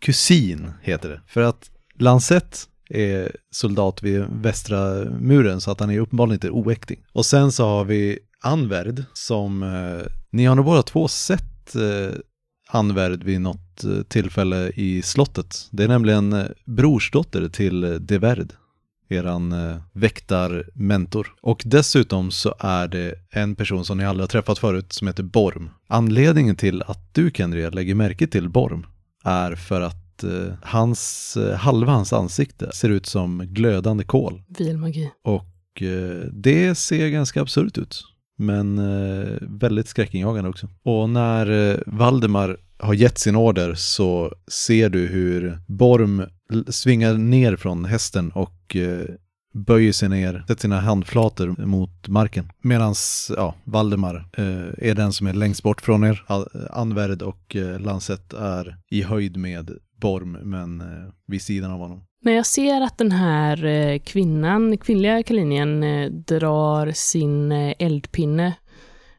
Kusin 0.00 0.70
heter 0.82 1.08
det. 1.08 1.20
För 1.26 1.42
att 1.42 1.70
Lancet 1.98 2.68
är 2.90 3.36
soldat 3.50 4.02
vid 4.02 4.24
västra 4.42 5.04
muren 5.04 5.60
så 5.60 5.70
att 5.70 5.80
han 5.80 5.90
är 5.90 6.00
uppenbarligen 6.00 6.34
inte 6.34 6.50
oäkting. 6.50 7.04
Och 7.12 7.26
sen 7.26 7.52
så 7.52 7.66
har 7.66 7.84
vi 7.84 8.18
Anvärd 8.40 9.04
som, 9.12 9.62
eh, 9.62 10.06
ni 10.30 10.44
har 10.44 10.54
nog 10.54 10.64
båda 10.64 10.82
två 10.82 11.08
sett 11.08 11.74
eh, 11.74 12.18
Anvärd 12.70 13.24
vid 13.24 13.40
något 13.40 13.84
eh, 13.84 14.02
tillfälle 14.02 14.72
i 14.74 15.02
slottet. 15.02 15.68
Det 15.70 15.84
är 15.84 15.88
nämligen 15.88 16.32
eh, 16.32 16.46
brorsdotter 16.64 17.48
till 17.48 17.84
eh, 17.84 17.90
Deverd, 17.90 18.52
eran 19.08 19.52
eh, 19.52 19.76
väktarmentor. 19.92 21.34
Och 21.40 21.62
dessutom 21.66 22.30
så 22.30 22.54
är 22.58 22.88
det 22.88 23.14
en 23.30 23.54
person 23.56 23.84
som 23.84 23.98
ni 23.98 24.04
aldrig 24.04 24.22
har 24.22 24.28
träffat 24.28 24.58
förut 24.58 24.92
som 24.92 25.06
heter 25.06 25.22
Borm. 25.22 25.70
Anledningen 25.86 26.56
till 26.56 26.82
att 26.82 27.14
du 27.14 27.30
Kendria 27.30 27.70
lägger 27.70 27.94
märke 27.94 28.26
till 28.26 28.48
Borm 28.48 28.86
är 29.24 29.54
för 29.54 29.80
att 29.80 30.24
eh, 30.24 30.52
hans, 30.62 31.36
eh, 31.36 31.56
halva 31.56 31.92
hans 31.92 32.12
ansikte 32.12 32.72
ser 32.72 32.88
ut 32.88 33.06
som 33.06 33.38
glödande 33.46 34.04
kol. 34.04 34.42
Vilmagi. 34.58 35.10
Och 35.24 35.82
eh, 35.82 36.24
det 36.32 36.74
ser 36.74 37.08
ganska 37.08 37.42
absurt 37.42 37.78
ut. 37.78 38.04
Men 38.38 38.78
eh, 38.78 39.38
väldigt 39.40 39.88
skräckinjagande 39.88 40.50
också. 40.50 40.68
Och 40.82 41.10
när 41.10 41.70
eh, 41.70 41.78
Valdemar 41.86 42.56
har 42.78 42.94
gett 42.94 43.18
sin 43.18 43.36
order 43.36 43.74
så 43.74 44.34
ser 44.48 44.88
du 44.88 45.06
hur 45.06 45.58
Borm 45.66 46.24
svingar 46.68 47.14
ner 47.14 47.56
från 47.56 47.84
hästen 47.84 48.30
och 48.30 48.76
eh, 48.76 49.04
böjer 49.66 49.92
sig 49.92 50.08
ner, 50.08 50.44
sätter 50.48 50.60
sina 50.60 50.80
handflator 50.80 51.66
mot 51.66 52.08
marken. 52.08 52.52
Medan 52.62 52.94
ja, 53.36 53.54
Valdemar 53.64 54.28
eh, 54.36 54.88
är 54.88 54.94
den 54.94 55.12
som 55.12 55.26
är 55.26 55.32
längst 55.32 55.62
bort 55.62 55.80
från 55.80 56.04
er. 56.04 56.24
Anvärd 56.70 57.22
och 57.22 57.56
eh, 57.56 57.80
Lancet 57.80 58.32
är 58.32 58.76
i 58.90 59.02
höjd 59.02 59.36
med 59.36 59.70
Borm 60.00 60.32
men 60.32 60.80
eh, 60.80 60.86
vid 61.26 61.42
sidan 61.42 61.70
av 61.70 61.78
honom. 61.78 62.02
När 62.20 62.32
jag 62.32 62.46
ser 62.46 62.80
att 62.80 62.98
den 62.98 63.12
här 63.12 63.64
eh, 63.64 63.98
kvinnan, 63.98 64.78
kvinnliga 64.78 65.22
kalinjen, 65.22 65.82
eh, 65.82 66.10
drar 66.10 66.92
sin 66.94 67.52
eh, 67.52 67.74
eldpinne 67.78 68.54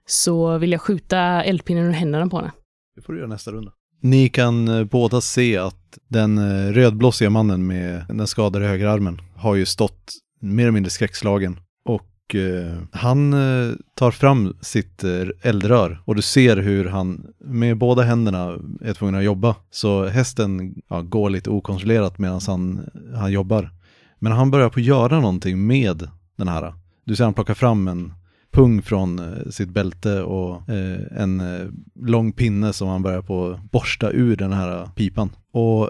så 0.07 0.57
vill 0.57 0.71
jag 0.71 0.81
skjuta 0.81 1.19
eldpinnen 1.43 1.85
ur 1.85 1.91
händerna 1.91 2.27
på 2.27 2.37
henne. 2.37 2.51
Det 2.95 3.01
får 3.01 3.13
du 3.13 3.19
göra 3.19 3.29
nästa 3.29 3.51
runda. 3.51 3.71
Ni 4.01 4.29
kan 4.29 4.87
båda 4.87 5.21
se 5.21 5.57
att 5.57 5.97
den 6.07 6.73
rödblossiga 6.73 7.29
mannen 7.29 7.67
med 7.67 8.05
den 8.07 8.27
skadade 8.27 8.65
högerarmen 8.65 9.21
har 9.35 9.55
ju 9.55 9.65
stått 9.65 10.13
mer 10.39 10.63
eller 10.63 10.71
mindre 10.71 10.89
skräckslagen. 10.89 11.59
Och 11.85 12.35
eh, 12.35 12.77
han 12.91 13.33
eh, 13.33 13.73
tar 13.95 14.11
fram 14.11 14.57
sitt 14.61 15.03
eh, 15.03 15.27
eldrör 15.41 16.01
och 16.05 16.15
du 16.15 16.21
ser 16.21 16.57
hur 16.57 16.85
han 16.85 17.25
med 17.39 17.77
båda 17.77 18.03
händerna 18.03 18.57
är 18.81 18.93
tvungen 18.93 19.15
att 19.15 19.23
jobba. 19.23 19.55
Så 19.71 20.05
hästen 20.05 20.75
ja, 20.87 21.01
går 21.01 21.29
lite 21.29 21.49
okontrollerat 21.49 22.17
medan 22.17 22.41
han, 22.47 22.89
han 23.15 23.31
jobbar. 23.31 23.71
Men 24.19 24.31
han 24.31 24.51
börjar 24.51 24.69
på 24.69 24.79
att 24.79 24.85
göra 24.85 25.19
någonting 25.19 25.67
med 25.67 26.07
den 26.37 26.47
här. 26.47 26.73
Du 27.05 27.15
ser 27.15 27.23
han 27.23 27.33
plockar 27.33 27.53
fram 27.53 27.87
en 27.87 28.13
pung 28.51 28.81
från 28.81 29.19
eh, 29.19 29.49
sitt 29.49 29.69
bälte 29.69 30.21
och 30.21 30.69
eh, 30.69 31.21
en 31.21 31.39
eh, 31.39 31.67
lång 31.95 32.31
pinne 32.31 32.73
som 32.73 32.87
han 32.87 33.03
börjar 33.03 33.21
på 33.21 33.49
att 33.49 33.71
borsta 33.71 34.11
ur 34.11 34.35
den 34.35 34.53
här 34.53 34.89
pipan. 34.95 35.29
Och 35.51 35.89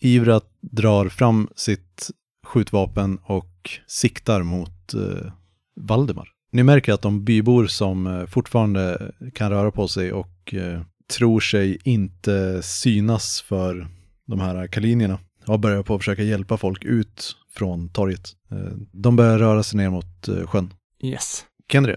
Ivrat 0.00 0.44
drar 0.60 1.08
fram 1.08 1.48
sitt 1.56 2.10
skjutvapen 2.46 3.18
och 3.22 3.46
siktar 3.86 4.42
mot 4.42 4.94
eh, 4.94 5.32
Valdemar. 5.76 6.28
Ni 6.52 6.62
märker 6.62 6.92
att 6.92 7.02
de 7.02 7.24
bybor 7.24 7.66
som 7.66 8.06
eh, 8.06 8.26
fortfarande 8.26 9.12
kan 9.34 9.50
röra 9.50 9.70
på 9.70 9.88
sig 9.88 10.12
och 10.12 10.54
eh, 10.54 10.80
tror 11.16 11.40
sig 11.40 11.78
inte 11.84 12.62
synas 12.62 13.42
för 13.42 13.88
de 14.26 14.40
här 14.40 14.66
kalinjerna 14.66 15.18
har 15.46 15.58
börjat 15.58 15.86
på 15.86 15.94
att 15.94 16.00
försöka 16.00 16.22
hjälpa 16.22 16.56
folk 16.56 16.84
ut 16.84 17.36
från 17.54 17.88
torget. 17.88 18.28
Eh, 18.50 18.76
de 18.92 19.16
börjar 19.16 19.38
röra 19.38 19.62
sig 19.62 19.76
ner 19.76 19.90
mot 19.90 20.28
eh, 20.28 20.46
sjön. 20.46 20.74
Yes. 21.02 21.44
Kendre, 21.72 21.96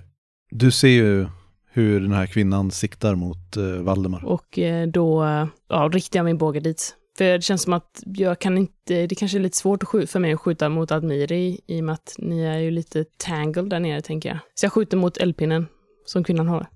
du 0.52 0.72
ser 0.72 0.88
ju 0.88 1.28
hur 1.72 2.00
den 2.00 2.12
här 2.12 2.26
kvinnan 2.26 2.72
siktar 2.72 3.16
mot 3.16 3.58
Valdemar. 3.82 4.26
Och 4.26 4.60
då 4.88 5.24
ja, 5.70 5.90
riktar 5.94 6.20
jag 6.20 6.26
min 6.26 6.38
båge 6.38 6.60
dit. 6.60 6.96
För 7.18 7.24
det 7.24 7.42
känns 7.42 7.62
som 7.62 7.74
att 7.74 8.04
jag 8.06 8.40
kan 8.40 8.58
inte, 8.58 9.08
det 9.08 9.16
kanske 9.16 9.38
är 9.38 9.40
lite 9.40 9.58
svårt 9.58 9.84
att 9.84 9.90
skjuta, 9.90 10.08
för 10.08 10.20
mig 10.20 10.34
att 10.34 10.40
skjuta 10.40 10.70
mot 10.70 10.92
Admiri 10.92 11.60
i 11.68 11.82
och 11.82 11.86
med 11.86 11.94
att 11.94 12.16
ni 12.18 12.42
är 12.42 12.60
ju 12.60 12.72
lite 12.72 13.06
tangled 13.18 13.70
där 13.70 13.80
nere 13.80 14.02
tänker 14.02 14.30
jag. 14.30 14.40
Så 14.56 14.66
jag 14.66 14.74
skjuter 14.74 14.98
mot 14.98 15.18
eldpinnen 15.18 15.68
som 16.06 16.24
kvinnan 16.24 16.48
har. 16.48 16.68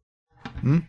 Mm. 0.64 0.82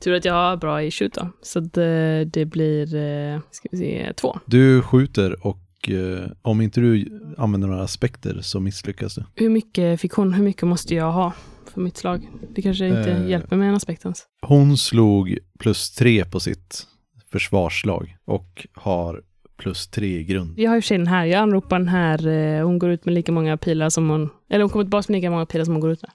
Tur 0.00 0.14
att 0.14 0.24
jag 0.24 0.34
har 0.34 0.56
bra 0.56 0.82
i 0.82 0.90
shoot 0.90 1.14
då. 1.14 1.28
Så 1.42 1.60
det, 1.60 2.24
det 2.24 2.44
blir, 2.44 2.94
eh, 2.94 3.40
ska 3.50 3.68
vi 3.70 3.78
se, 3.78 4.12
två. 4.12 4.38
Du 4.44 4.82
skjuter 4.82 5.46
och 5.46 5.90
eh, 5.90 6.30
om 6.42 6.60
inte 6.60 6.80
du 6.80 7.20
använder 7.38 7.68
några 7.68 7.82
aspekter 7.82 8.40
så 8.40 8.60
misslyckas 8.60 9.14
du. 9.14 9.24
Hur 9.34 9.50
mycket 9.50 10.00
fick 10.00 10.12
hon? 10.12 10.32
Hur 10.32 10.44
mycket 10.44 10.68
måste 10.68 10.94
jag 10.94 11.12
ha 11.12 11.32
för 11.72 11.80
mitt 11.80 11.96
slag? 11.96 12.28
Det 12.54 12.62
kanske 12.62 12.86
inte 12.86 13.10
Eh. 13.12 13.28
hjälper 13.28 13.56
med 13.56 13.68
en 13.68 13.74
aspekt 13.74 14.04
ens. 14.04 14.26
Hon 14.46 14.78
slog 14.78 15.38
plus 15.58 15.90
tre 15.90 16.24
på 16.24 16.40
sitt 16.40 16.86
försvarslag 17.30 18.16
och 18.24 18.66
har 18.74 19.22
plus 19.56 19.88
tre 19.88 20.18
i 20.18 20.24
grund. 20.24 20.58
Jag 20.58 20.70
har 20.70 20.76
och 20.78 20.82
för 20.84 20.86
sig 20.88 20.98
den 20.98 21.06
här. 21.06 21.24
Jag 21.24 21.40
anropar 21.40 21.78
den 21.78 21.88
här. 21.88 22.26
eh, 22.26 22.64
Hon 22.66 22.78
går 22.78 22.90
ut 22.90 23.04
med 23.04 23.14
lika 23.14 23.32
många 23.32 23.56
pilar 23.56 23.90
som 23.90 24.08
hon... 24.10 24.30
Eller 24.50 24.60
hon 24.62 24.70
kommer 24.70 24.84
tillbaka 24.84 25.12
med 25.12 25.18
lika 25.18 25.30
många 25.30 25.46
pilar 25.46 25.64
som 25.64 25.74
hon 25.74 25.80
går 25.80 25.90
ut 25.90 26.02
med. 26.02 26.10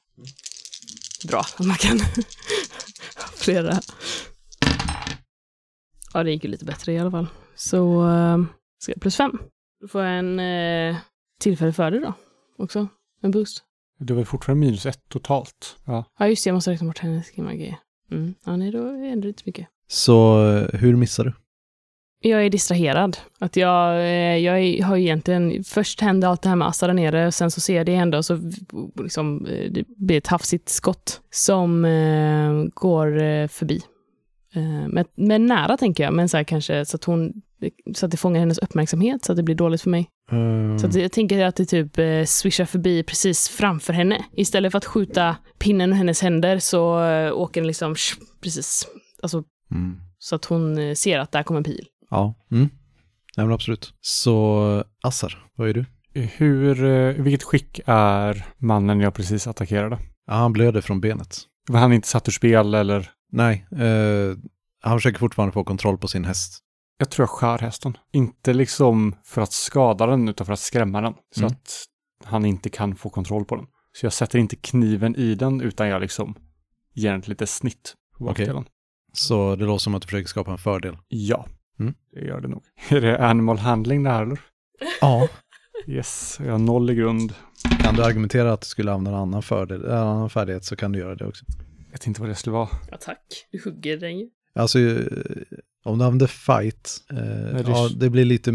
Bra, 1.29 1.43
man 1.59 1.75
kan 1.77 1.99
flera. 3.35 3.79
Ja, 6.13 6.23
det 6.23 6.31
gick 6.31 6.43
ju 6.43 6.49
lite 6.49 6.65
bättre 6.65 6.93
i 6.93 6.99
alla 6.99 7.11
fall. 7.11 7.27
Så, 7.55 8.09
eh, 8.09 8.37
ska 8.79 8.91
jag 8.91 9.01
plus 9.01 9.15
fem. 9.17 9.31
Då 9.81 9.87
får 9.87 10.03
jag 10.03 10.19
en 10.19 10.39
eh, 10.39 10.95
tillfällig 11.39 11.75
fördel 11.75 12.01
då, 12.01 12.13
också. 12.57 12.87
En 13.21 13.31
boost. 13.31 13.63
Du 13.97 14.13
har 14.13 14.15
väl 14.15 14.25
fortfarande 14.25 14.65
minus 14.65 14.85
ett 14.85 15.09
totalt? 15.09 15.77
Ja. 15.85 16.05
Ja, 16.19 16.27
just 16.27 16.43
det, 16.43 16.47
jag 16.47 16.53
måste 16.55 16.71
räkna 16.71 16.87
bort 16.87 16.99
hennes 16.99 17.37
magi. 17.37 17.77
Mm. 18.11 18.33
Ja, 18.45 18.55
nej, 18.55 18.71
då 18.71 18.87
är 18.87 19.15
det 19.15 19.27
inte 19.27 19.43
mycket. 19.45 19.67
Så 19.87 20.47
eh, 20.49 20.79
hur 20.79 20.95
missar 20.95 21.23
du? 21.23 21.33
Jag 22.21 22.45
är 22.45 22.49
distraherad. 22.49 23.17
Att 23.39 23.55
jag, 23.55 23.99
eh, 23.99 24.37
jag 24.37 24.85
har 24.85 24.97
egentligen, 24.97 25.63
först 25.63 26.01
hände 26.01 26.27
allt 26.27 26.41
det 26.41 26.49
här 26.49 26.55
med 26.55 26.67
Assa 26.67 26.87
där 26.87 26.93
nere, 26.93 27.27
och 27.27 27.33
sen 27.33 27.51
så 27.51 27.61
ser 27.61 27.75
jag 27.75 27.85
det 27.85 27.95
hända 27.95 28.17
och 28.17 28.25
så 28.25 28.51
liksom, 28.95 29.45
eh, 29.45 29.71
det 29.71 29.83
blir 29.87 30.17
ett 30.17 30.27
hafsigt 30.27 30.69
skott 30.69 31.21
som 31.31 31.85
eh, 31.85 32.63
går 32.73 33.47
förbi. 33.47 33.81
Eh, 34.53 34.87
men, 34.87 35.05
men 35.15 35.45
nära 35.45 35.77
tänker 35.77 36.03
jag, 36.03 36.13
men 36.13 36.29
så 36.29 36.37
här 36.37 36.43
kanske 36.43 36.85
så 36.85 36.95
att 36.95 37.03
hon, 37.03 37.33
så 37.95 38.05
att 38.05 38.11
det 38.11 38.17
fångar 38.17 38.39
hennes 38.39 38.57
uppmärksamhet 38.57 39.25
så 39.25 39.31
att 39.31 39.35
det 39.35 39.43
blir 39.43 39.55
dåligt 39.55 39.81
för 39.81 39.89
mig. 39.89 40.09
Eh, 40.31 40.77
Så 40.77 40.87
att 40.87 40.95
jag 40.95 41.11
tänker 41.11 41.45
att 41.45 41.55
det 41.55 41.65
typ 41.65 41.97
eh, 41.97 42.23
swishar 42.25 42.65
förbi 42.65 43.03
precis 43.03 43.49
framför 43.49 43.93
henne. 43.93 44.25
Istället 44.33 44.71
för 44.71 44.77
att 44.77 44.85
skjuta 44.85 45.35
pinnen 45.59 45.89
ur 45.89 45.95
hennes 45.95 46.21
händer 46.21 46.59
så 46.59 47.03
eh, 47.03 47.33
åker 47.33 47.61
den 47.61 47.67
liksom 47.67 47.95
sh, 47.95 48.15
precis, 48.41 48.87
alltså 49.21 49.43
mm. 49.71 49.99
så 50.19 50.35
att 50.35 50.45
hon 50.45 50.77
eh, 50.77 50.93
ser 50.93 51.19
att 51.19 51.31
där 51.31 51.43
kommer 51.43 51.57
en 51.57 51.63
pil. 51.63 51.87
Ja, 52.09 52.33
mm. 52.51 52.69
Nej, 53.37 53.45
men 53.45 53.53
absolut. 53.53 53.93
Så 54.01 54.83
Assar, 55.03 55.45
vad 55.55 55.69
är 55.69 55.73
du? 55.73 55.85
Hur, 56.13 57.13
vilket 57.13 57.43
skick 57.43 57.79
är 57.85 58.45
mannen 58.57 58.99
jag 58.99 59.13
precis 59.13 59.47
attackerade? 59.47 59.99
Ja, 60.27 60.33
han 60.33 60.53
blöder 60.53 60.81
från 60.81 61.01
benet. 61.01 61.41
Var 61.69 61.79
han 61.79 61.93
inte 61.93 62.07
satt 62.07 62.27
ur 62.27 62.31
spel 62.31 62.73
eller? 62.73 63.09
Nej, 63.31 63.67
eh, 63.71 64.37
han 64.81 64.97
försöker 64.97 65.19
fortfarande 65.19 65.53
få 65.53 65.63
kontroll 65.63 65.97
på 65.97 66.07
sin 66.07 66.25
häst. 66.25 66.59
Jag 66.97 67.09
tror 67.09 67.23
jag 67.23 67.29
skär 67.29 67.57
hästen. 67.57 67.97
Inte 68.11 68.53
liksom 68.53 69.15
för 69.23 69.41
att 69.41 69.51
skada 69.53 70.05
den 70.05 70.29
utan 70.29 70.45
för 70.45 70.53
att 70.53 70.59
skrämma 70.59 71.01
den. 71.01 71.13
Så 71.35 71.41
Mm. 71.41 71.51
att 71.51 71.83
han 72.25 72.45
inte 72.45 72.69
kan 72.69 72.95
få 72.95 73.09
kontroll 73.09 73.45
på 73.45 73.55
den. 73.55 73.65
Så 73.91 74.05
jag 74.05 74.13
sätter 74.13 74.39
inte 74.39 74.55
kniven 74.55 75.15
i 75.15 75.35
den 75.35 75.61
utan 75.61 75.87
jag 75.87 76.01
liksom 76.01 76.35
ger 76.93 77.11
den 77.11 77.19
ett 77.19 77.27
litet 77.27 77.49
snitt 77.49 77.95
på 78.17 78.23
bakdelen. 78.23 78.65
Så 79.13 79.55
det 79.55 79.65
låter 79.65 79.79
som 79.83 79.95
att 79.95 80.01
du 80.01 80.05
försöker 80.07 80.27
skapa 80.27 80.51
en 80.51 80.57
fördel. 80.57 80.97
Ja, 81.07 81.45
Mm. 81.79 81.93
det 82.13 82.19
gör 82.25 82.41
det 82.41 82.47
nog. 82.47 82.63
Är 82.89 83.01
det 83.01 83.25
animal 83.25 83.57
handling 83.57 84.03
det 84.03 84.09
här 84.09 84.23
eller? 84.23 84.39
Ja. 85.01 85.27
Yes, 85.87 86.39
jag 86.45 86.51
har 86.51 86.59
noll 86.59 86.89
i 86.89 86.95
grund. 86.95 87.33
Kan 87.83 87.95
du 87.95 88.03
argumentera 88.03 88.53
att 88.53 88.61
du 88.61 88.67
skulle 88.67 88.91
använda 88.91 89.17
en 89.17 89.21
annan, 89.23 89.41
fördel, 89.43 89.85
en 89.85 89.97
annan 89.97 90.29
färdighet 90.29 90.65
så 90.65 90.75
kan 90.75 90.91
du 90.91 90.99
göra 90.99 91.15
det 91.15 91.27
också. 91.27 91.45
vet 91.91 92.07
inte 92.07 92.21
vad 92.21 92.29
det 92.29 92.35
skulle 92.35 92.53
vara. 92.53 92.69
Ja, 92.91 92.97
tack. 93.01 93.47
Du 93.51 93.61
hugger 93.65 93.97
den 93.97 94.19
ju. 94.19 94.29
Alltså, 94.55 94.79
om 95.85 95.97
du 95.99 96.05
använder 96.05 96.27
fight, 96.27 96.97
eh, 97.09 97.15
det- 97.17 97.63
ja, 97.67 97.89
det 97.97 98.09
blir 98.09 98.25
lite, 98.25 98.49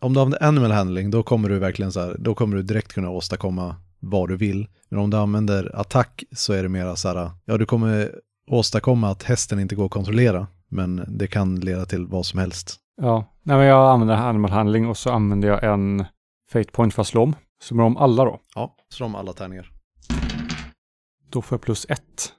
om 0.00 0.14
du 0.14 0.20
använder 0.20 0.42
animal 0.42 0.70
handling, 0.70 1.10
då 1.10 1.22
kommer 1.22 1.48
du 1.48 1.58
verkligen 1.58 1.92
så 1.92 2.00
här, 2.00 2.16
då 2.18 2.34
kommer 2.34 2.56
du 2.56 2.62
direkt 2.62 2.92
kunna 2.92 3.10
åstadkomma 3.10 3.76
vad 4.00 4.28
du 4.28 4.36
vill. 4.36 4.68
Men 4.88 4.98
om 5.00 5.10
du 5.10 5.16
använder 5.16 5.80
attack 5.80 6.24
så 6.32 6.52
är 6.52 6.62
det 6.62 6.68
mera 6.68 6.96
så 6.96 7.08
här, 7.08 7.30
ja 7.44 7.58
du 7.58 7.66
kommer 7.66 8.12
åstadkomma 8.50 9.10
att 9.10 9.22
hästen 9.22 9.60
inte 9.60 9.74
går 9.74 9.84
att 9.84 9.90
kontrollera, 9.90 10.46
men 10.68 11.04
det 11.08 11.26
kan 11.26 11.60
leda 11.60 11.84
till 11.86 12.06
vad 12.06 12.26
som 12.26 12.38
helst. 12.38 12.76
Ja, 13.02 13.34
nej 13.42 13.56
men 13.56 13.66
jag 13.66 13.90
använder 13.92 14.16
animal 14.16 14.50
handling 14.50 14.86
och 14.88 14.96
så 14.96 15.10
använder 15.10 15.48
jag 15.48 15.64
en 15.64 16.04
fate 16.52 16.72
point 16.72 16.94
för 16.94 17.02
att 17.02 17.08
slå 17.08 17.22
om. 17.22 17.34
Så 17.62 17.74
med 17.74 17.86
om 17.86 17.96
alla 17.96 18.24
då. 18.24 18.40
Ja, 18.54 18.76
slå 18.94 19.06
om 19.06 19.14
alla 19.14 19.32
tärningar. 19.32 19.70
Då 21.30 21.42
får 21.42 21.56
jag 21.56 21.62
plus 21.62 21.86
ett. 21.88 22.32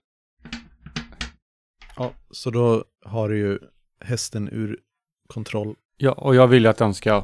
Ja, 1.95 2.11
så 2.31 2.49
då 2.51 2.83
har 3.05 3.29
du 3.29 3.37
ju 3.37 3.59
hästen 3.99 4.49
ur 4.51 4.79
kontroll. 5.27 5.75
Ja, 5.97 6.11
och 6.11 6.35
jag 6.35 6.47
vill 6.47 6.63
ju 6.63 6.69
att 6.69 6.77
den 6.77 6.93
ska 6.93 7.23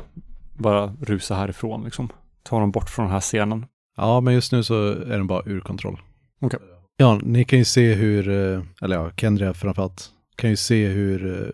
bara 0.57 0.93
rusa 1.01 1.35
härifrån 1.35 1.83
liksom. 1.83 2.09
Ta 2.43 2.59
dem 2.59 2.71
bort 2.71 2.89
från 2.89 3.05
den 3.05 3.13
här 3.13 3.21
scenen. 3.21 3.65
Ja, 3.97 4.21
men 4.21 4.33
just 4.33 4.51
nu 4.51 4.63
så 4.63 4.88
är 4.88 5.17
den 5.17 5.27
bara 5.27 5.43
ur 5.45 5.59
kontroll. 5.59 5.99
Okej. 6.41 6.59
Ja, 6.97 7.19
ni 7.23 7.43
kan 7.43 7.59
ju 7.59 7.65
se 7.65 7.93
hur, 7.93 8.29
eh, 8.29 8.61
eller 8.81 8.95
ja, 8.95 9.11
Kendria 9.17 9.53
framförallt, 9.53 10.09
kan 10.35 10.49
ju 10.49 10.55
se 10.55 10.88
hur 10.88 11.43
eh, 11.43 11.49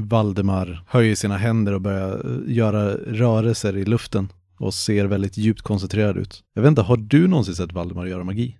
Valdemar 0.00 0.84
höjer 0.88 1.14
sina 1.14 1.36
händer 1.36 1.72
och 1.72 1.80
börjar 1.80 2.12
eh, 2.14 2.54
göra 2.54 2.94
rörelser 2.94 3.76
i 3.76 3.84
luften 3.84 4.32
och 4.58 4.74
ser 4.74 5.04
väldigt 5.04 5.36
djupt 5.36 5.62
koncentrerad 5.62 6.16
ut. 6.16 6.42
Jag 6.54 6.62
vet 6.62 6.68
inte, 6.68 6.82
har 6.82 6.96
du 6.96 7.28
någonsin 7.28 7.54
sett 7.54 7.72
Valdemar 7.72 8.06
göra 8.06 8.24
magi? 8.24 8.58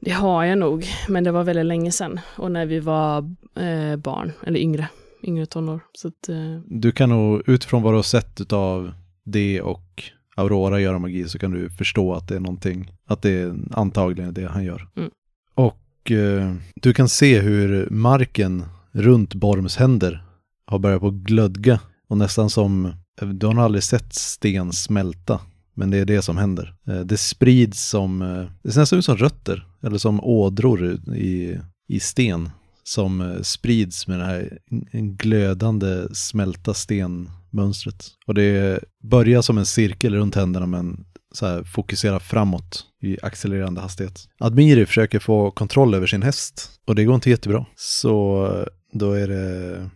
Det 0.00 0.10
har 0.10 0.44
jag 0.44 0.58
nog, 0.58 0.86
men 1.08 1.24
det 1.24 1.32
var 1.32 1.44
väldigt 1.44 1.66
länge 1.66 1.92
sedan. 1.92 2.20
Och 2.36 2.52
när 2.52 2.66
vi 2.66 2.80
var 2.80 3.18
eh, 3.54 3.96
barn, 3.96 4.32
eller 4.42 4.60
yngre, 4.60 4.88
yngre 5.22 5.46
tonår. 5.46 5.80
Så 5.92 6.08
att, 6.08 6.28
eh, 6.28 6.60
Du 6.66 6.92
kan 6.92 7.08
nog, 7.08 7.42
utifrån 7.46 7.82
vad 7.82 7.92
du 7.92 7.96
har 7.96 8.02
sett 8.02 8.52
av 8.52 8.92
det 9.24 9.60
och 9.60 10.02
Aurora 10.36 10.80
göra 10.80 10.98
magi 10.98 11.28
så 11.28 11.38
kan 11.38 11.50
du 11.50 11.70
förstå 11.70 12.14
att 12.14 12.28
det 12.28 12.36
är 12.36 12.40
någonting, 12.40 12.92
att 13.06 13.22
det 13.22 13.30
är 13.30 13.56
antagligen 13.70 14.34
det 14.34 14.48
han 14.48 14.64
gör. 14.64 14.88
Mm. 14.96 15.10
Och 15.54 16.10
eh, 16.10 16.54
du 16.74 16.94
kan 16.94 17.08
se 17.08 17.40
hur 17.40 17.90
marken 17.90 18.64
runt 18.92 19.34
Borms 19.34 19.76
händer 19.76 20.24
har 20.66 20.78
börjat 20.78 21.00
på 21.00 21.10
glödga 21.10 21.80
och 22.08 22.18
nästan 22.18 22.50
som, 22.50 22.92
du 23.20 23.46
har 23.46 23.54
nog 23.54 23.64
aldrig 23.64 23.82
sett 23.82 24.14
sten 24.14 24.72
smälta, 24.72 25.40
men 25.74 25.90
det 25.90 25.98
är 25.98 26.04
det 26.04 26.22
som 26.22 26.36
händer. 26.36 26.74
Eh, 26.86 27.00
det 27.00 27.16
sprids 27.16 27.88
som, 27.88 28.22
eh, 28.22 28.44
det 28.62 28.72
ser 28.72 28.80
nästan 28.80 28.98
ut 28.98 29.04
som 29.04 29.16
rötter, 29.16 29.66
eller 29.82 29.98
som 29.98 30.24
ådror 30.24 30.84
i, 31.14 31.60
i 31.88 32.00
sten 32.00 32.50
som 32.86 33.20
eh, 33.20 33.42
sprids 33.42 34.06
med 34.06 34.18
det 34.18 34.24
här 34.24 34.58
glödande 34.92 36.14
smälta 36.14 36.74
stenmönstret. 36.74 38.08
Och 38.26 38.34
det 38.34 38.84
börjar 39.02 39.42
som 39.42 39.58
en 39.58 39.66
cirkel 39.66 40.14
runt 40.14 40.34
händerna 40.34 40.66
men 40.66 41.04
så 41.32 41.46
här 41.46 41.64
fokuserar 41.64 42.18
framåt 42.18 42.84
i 43.02 43.18
accelererande 43.22 43.80
hastighet. 43.80 44.28
Admiri 44.38 44.86
försöker 44.86 45.18
få 45.18 45.50
kontroll 45.50 45.94
över 45.94 46.06
sin 46.06 46.22
häst 46.22 46.70
och 46.86 46.94
det 46.94 47.04
går 47.04 47.14
inte 47.14 47.30
jättebra. 47.30 47.66
Så 47.76 48.46
eh, 48.46 48.66
då 48.92 49.12
är 49.12 49.28
det 49.28 49.90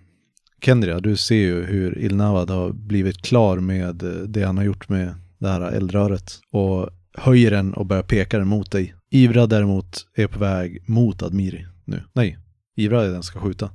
Kendria, 0.65 1.01
du 1.01 1.17
ser 1.17 1.35
ju 1.35 1.65
hur 1.65 1.99
Ilnavad 1.99 2.51
har 2.51 2.73
blivit 2.73 3.23
klar 3.23 3.59
med 3.59 4.03
eh, 4.03 4.11
det 4.11 4.43
han 4.43 4.57
har 4.57 4.65
gjort 4.65 4.89
med 4.89 5.15
det 5.39 5.49
här 5.49 5.61
eldröret 5.61 6.41
och 6.53 6.91
höjer 7.15 7.51
den 7.51 7.75
och 7.75 7.87
börjar 7.87 8.03
peka 8.03 8.39
den 8.39 8.49
mot 8.49 8.71
dig. 8.71 8.95
Ivra 9.11 9.47
däremot 9.47 10.07
är 10.15 10.27
på 10.27 10.39
väg 10.39 10.89
mot 10.89 11.23
Admiri 11.23 11.67
nu. 11.85 12.03
Nej, 12.13 12.39
Ivra 12.77 13.01
är 13.03 13.07
den 13.07 13.15
som 13.15 13.23
ska 13.23 13.41
skjuta. 13.41 13.67
Det 13.67 13.73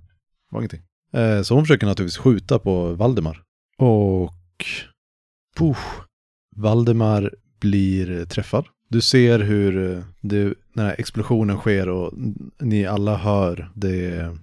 var 0.51 0.59
ingenting. 0.59 0.81
Eh, 1.13 1.41
Så 1.41 1.53
hon 1.55 1.63
försöker 1.63 1.87
naturligtvis 1.87 2.17
skjuta 2.17 2.59
på 2.59 2.93
Valdemar. 2.93 3.41
Och... 3.77 4.31
Puff, 5.57 5.99
Valdemar 6.55 7.33
blir 7.59 8.25
träffad. 8.25 8.65
Du 8.89 9.01
ser 9.01 9.39
hur 9.39 9.91
eh, 9.97 10.03
det, 10.21 10.43
den 10.73 10.85
här 10.85 10.95
explosionen 10.97 11.57
sker 11.57 11.89
och 11.89 12.13
ni 12.59 12.85
alla 12.85 13.17
hör 13.17 13.71
det 13.75 14.37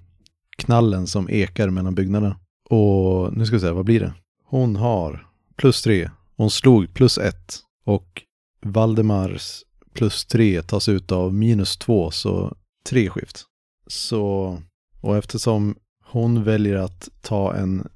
knallen 0.56 1.06
som 1.06 1.30
ekar 1.30 1.70
mellan 1.70 1.94
byggnaderna. 1.94 2.38
Och 2.70 3.36
nu 3.36 3.46
ska 3.46 3.56
vi 3.56 3.60
se, 3.60 3.70
vad 3.70 3.84
blir 3.84 4.00
det? 4.00 4.12
Hon 4.44 4.76
har 4.76 5.26
plus 5.56 5.82
tre. 5.82 6.10
Hon 6.36 6.50
slog 6.50 6.94
plus 6.94 7.18
ett. 7.18 7.58
Och 7.84 8.22
Valdemars 8.60 9.62
plus 9.94 10.24
tre 10.24 10.62
tas 10.62 10.88
ut 10.88 11.12
av 11.12 11.34
minus 11.34 11.76
två, 11.76 12.10
så 12.10 12.56
tre 12.86 13.10
skift. 13.10 13.44
Så, 13.92 14.58
och 15.00 15.16
eftersom 15.16 15.76
hon 16.04 16.44
väljer 16.44 16.76
att 16.76 17.08
ta 17.20 17.54
en 17.54 17.88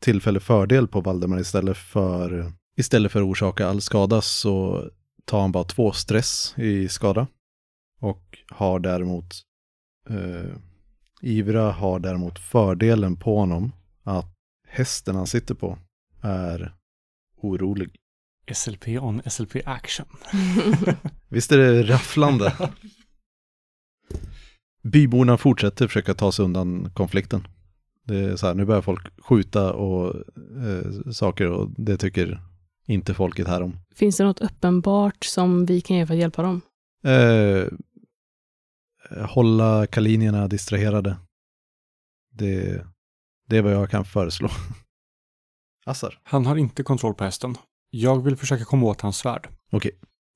tillfällig 0.00 0.42
fördel 0.42 0.88
på 0.88 1.00
Valdemar 1.00 1.40
istället 1.40 1.76
för, 1.76 2.52
istället 2.76 3.12
för 3.12 3.20
att 3.20 3.26
orsaka 3.26 3.68
all 3.68 3.80
skada 3.80 4.20
så 4.20 4.84
tar 5.24 5.40
han 5.40 5.52
bara 5.52 5.64
två 5.64 5.92
stress 5.92 6.54
i 6.58 6.88
skada. 6.88 7.26
Och 8.00 8.38
har 8.48 8.78
däremot, 8.80 9.34
eh, 10.10 10.56
Ivra 11.22 11.72
har 11.72 11.98
däremot 11.98 12.38
fördelen 12.38 13.16
på 13.16 13.36
honom 13.36 13.72
att 14.02 14.34
hästen 14.68 15.16
han 15.16 15.26
sitter 15.26 15.54
på 15.54 15.78
är 16.22 16.74
orolig. 17.36 17.96
SLP 18.54 18.88
on 18.88 19.22
SLP 19.30 19.56
action. 19.64 20.06
Visst 21.28 21.52
är 21.52 21.58
det 21.58 21.82
rafflande? 21.82 22.52
Byborna 24.90 25.36
fortsätter 25.36 25.86
försöka 25.86 26.14
ta 26.14 26.32
sig 26.32 26.44
undan 26.44 26.90
konflikten. 26.94 27.48
Det 28.04 28.18
är 28.18 28.36
så 28.36 28.46
här, 28.46 28.54
nu 28.54 28.64
börjar 28.64 28.82
folk 28.82 29.20
skjuta 29.22 29.72
och 29.72 30.14
eh, 30.66 31.10
saker 31.12 31.50
och 31.50 31.70
det 31.76 31.96
tycker 31.96 32.40
inte 32.86 33.14
folket 33.14 33.48
här 33.48 33.62
om. 33.62 33.76
Finns 33.94 34.16
det 34.16 34.24
något 34.24 34.40
uppenbart 34.40 35.24
som 35.24 35.66
vi 35.66 35.80
kan 35.80 35.96
göra 35.96 36.06
för 36.06 36.14
att 36.14 36.20
hjälpa 36.20 36.42
dem? 36.42 36.60
Eh, 37.04 37.66
hålla 39.26 39.86
kalinierna 39.86 40.48
distraherade. 40.48 41.16
Det, 42.32 42.86
det 43.48 43.56
är 43.56 43.62
vad 43.62 43.72
jag 43.72 43.90
kan 43.90 44.04
föreslå. 44.04 44.48
Assar. 45.86 46.18
Han 46.22 46.46
har 46.46 46.56
inte 46.56 46.82
kontroll 46.82 47.14
på 47.14 47.24
hästen. 47.24 47.54
Jag 47.90 48.22
vill 48.24 48.36
försöka 48.36 48.64
komma 48.64 48.86
åt 48.86 49.00
hans 49.00 49.18
svärd. 49.18 49.48
Okej. 49.72 49.92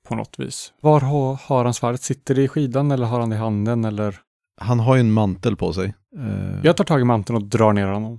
På 0.09 0.15
något 0.15 0.39
vis. 0.39 0.73
Var 0.81 1.01
har, 1.01 1.35
har 1.35 1.65
han 1.65 1.75
svärdet? 1.75 2.03
Sitter 2.03 2.35
det 2.35 2.43
i 2.43 2.49
skidan 2.49 2.91
eller 2.91 3.07
har 3.07 3.21
han 3.21 3.31
det 3.31 3.37
i 3.37 3.39
handen 3.39 3.85
eller? 3.85 4.21
Han 4.61 4.81
har 4.81 4.95
ju 4.95 5.01
en 5.01 5.13
mantel 5.13 5.57
på 5.57 5.73
sig. 5.73 5.95
Eh, 6.19 6.61
Jag 6.63 6.77
tar 6.77 6.85
tag 6.85 7.01
i 7.01 7.05
manteln 7.05 7.37
och 7.37 7.45
drar 7.45 7.73
ner 7.73 7.87
honom. 7.87 8.19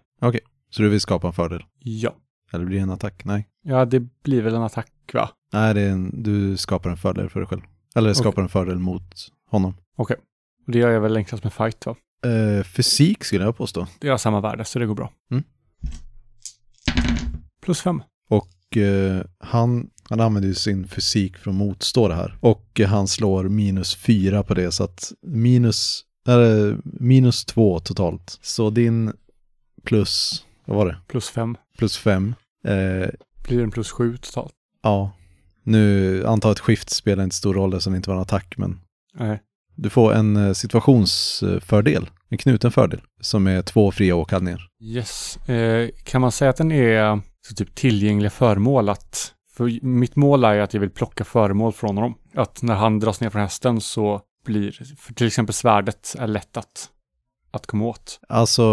Så 0.70 0.82
du 0.82 0.90
vill 0.90 1.02
skapa 1.02 1.28
en 1.28 1.34
fördel? 1.34 1.64
Ja. 1.80 2.16
Eller 2.52 2.66
blir 2.66 2.78
det 2.78 2.84
en 2.84 2.90
attack? 2.92 3.26
Nej. 3.26 3.48
Ja, 3.64 3.86
det 3.86 4.00
blir 4.00 4.42
väl 4.42 4.56
en 4.56 4.64
attack 4.64 4.92
va? 5.14 5.30
Nej, 5.54 5.74
det 5.74 5.82
är 5.82 5.90
en, 5.92 6.24
du 6.24 6.58
skapar 6.58 6.90
en 6.90 6.98
fördel 6.98 7.30
för 7.30 7.40
dig 7.40 7.48
själv. 7.50 7.62
Eller 7.96 8.14
skapar 8.14 8.42
en 8.42 8.50
fördel 8.50 8.80
mot 8.80 9.14
honom. 9.50 9.74
Och 9.98 10.12
det 10.68 10.78
gör 10.78 10.90
jag 10.90 11.02
väl 11.02 11.18
enklast 11.18 11.44
med 11.44 11.54
fight 11.54 11.86
va? 11.86 11.96
Eh, 12.26 12.64
fysik 12.64 13.24
skulle 13.24 13.44
jag 13.44 13.58
påstå. 13.58 13.88
Det 14.00 14.10
har 14.10 14.18
samma 14.18 14.42
värde 14.42 14.66
så 14.66 14.80
det 14.80 14.86
går 14.86 14.96
bra. 14.96 15.12
Mm. 15.32 15.44
Plus 17.62 17.82
fem. 17.82 18.04
Och 18.30 18.78
eh, 18.78 19.24
han, 19.40 19.90
han 20.10 20.20
använder 20.20 20.50
ju 20.50 20.56
sin 20.56 20.88
fysik 20.88 21.38
för 21.38 21.50
att 21.50 21.56
motstå 21.56 22.08
det 22.08 22.16
här. 22.16 22.38
Och 22.40 22.80
eh, 22.80 22.88
han 22.90 23.08
slår 23.08 23.44
minus 23.44 23.96
fyra 23.96 24.44
på 24.44 24.54
det 24.54 24.72
så 24.72 24.84
att 24.84 25.12
minus, 25.22 26.02
eller, 26.28 26.78
minus 26.84 27.46
två 27.46 27.80
totalt. 27.80 28.40
Så 28.42 28.70
din 28.70 29.14
plus, 29.84 30.46
vad 30.66 30.78
var 30.78 30.86
det? 30.86 30.98
Plus 31.08 31.30
fem. 31.30 31.58
Plus 31.78 31.98
fem. 31.98 32.36
Eh, 32.68 33.10
Blir 33.48 33.64
en 33.64 33.72
plus 33.72 33.92
sju 33.92 34.18
totalt. 34.18 34.54
ja, 34.84 35.12
nu 35.64 36.26
antar 36.28 36.52
ett 36.52 36.60
skift 36.60 36.90
spelar 36.90 37.24
inte 37.24 37.36
stor 37.36 37.54
roll 37.54 37.74
eftersom 37.74 37.94
det 37.94 37.98
inte 37.98 38.10
var 38.10 38.16
en 38.18 38.22
attack 38.22 38.54
men 38.58 38.80
Nej. 39.14 39.42
du 39.76 39.90
får 39.90 40.14
en 40.14 40.36
eh, 40.48 40.54
situationsfördel, 40.54 42.10
en 42.30 42.38
knuten 42.38 42.72
fördel, 42.72 43.02
som 43.22 43.48
är 43.48 43.62
två 43.62 43.92
fria 43.92 44.16
åkallningar. 44.16 44.68
Yes. 44.82 45.38
Eh, 45.50 45.90
kan 46.04 46.22
man 46.22 46.32
säga 46.32 46.50
att 46.50 46.58
den 46.58 46.72
är 46.72 47.22
så 47.48 47.56
typ 47.56 47.76
tillgängliga 47.76 48.30
föremål 48.30 48.90
att 48.90 49.34
för 49.54 49.86
mitt 49.86 50.16
mål 50.16 50.44
är 50.44 50.54
ju 50.54 50.62
att 50.62 50.74
jag 50.74 50.82
vill 50.82 50.90
plocka 50.90 51.24
föremål 51.24 51.74
från 51.74 51.98
honom. 51.98 52.16
Att 52.34 52.62
när 52.62 52.76
han 52.76 53.00
dras 53.00 53.22
ner 53.22 53.30
från 53.30 53.42
hästen 53.42 53.82
så 53.82 54.22
blir, 54.44 54.96
för 54.98 55.14
till 55.14 55.28
exempel 55.28 55.54
svärdet 55.54 56.16
är 56.20 56.28
lätt 56.28 56.58
att, 56.58 56.90
att 57.52 57.68
komma 57.68 57.86
åt. 57.86 58.20
Alltså 58.30 58.66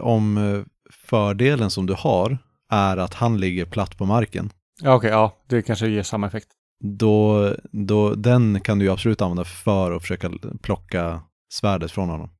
om 0.00 0.36
eh, 0.38 0.62
fördelen 0.90 1.70
som 1.70 1.86
du 1.86 1.94
har 1.98 2.38
är 2.70 2.96
att 2.96 3.14
han 3.14 3.40
ligger 3.40 3.64
platt 3.64 3.98
på 3.98 4.06
marken, 4.06 4.50
Ja, 4.82 4.94
okej, 4.94 5.10
ja, 5.10 5.36
det 5.48 5.62
kanske 5.62 5.88
ger 5.88 6.02
samma 6.02 6.26
effekt. 6.26 6.48
då, 6.80 7.52
då 7.72 8.14
den 8.14 8.60
kan 8.60 8.78
du 8.78 8.84
ju 8.84 8.92
absolut 8.92 9.22
använda 9.22 9.44
för 9.44 9.92
att 9.92 10.02
försöka 10.02 10.30
plocka 10.62 11.20
svärdet 11.52 11.90
från 11.90 12.08
honom. 12.08 12.30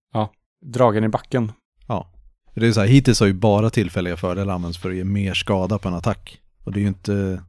Dragen 0.75 1.05
i 1.05 1.09
backen. 1.09 1.53
Ja. 1.88 2.12
Det 2.55 2.66
är 2.66 2.72
så 2.72 2.81
här, 2.81 2.87
hittills 2.87 3.20
har 3.20 3.27
ju 3.27 3.33
bara 3.33 3.70
tillfälliga 3.70 4.16
fördelar 4.16 4.55
använts 4.55 4.79
för 4.79 4.90
att 4.90 4.96
ge 4.96 5.05
mer 5.05 5.35
skada 5.35 5.79
på 5.79 5.88
en 5.88 5.94
attack. 5.94 6.40
Och 6.64 6.72
det 6.72 6.79
är 6.79 6.83
ju 6.83 6.88
inte, 6.88 7.42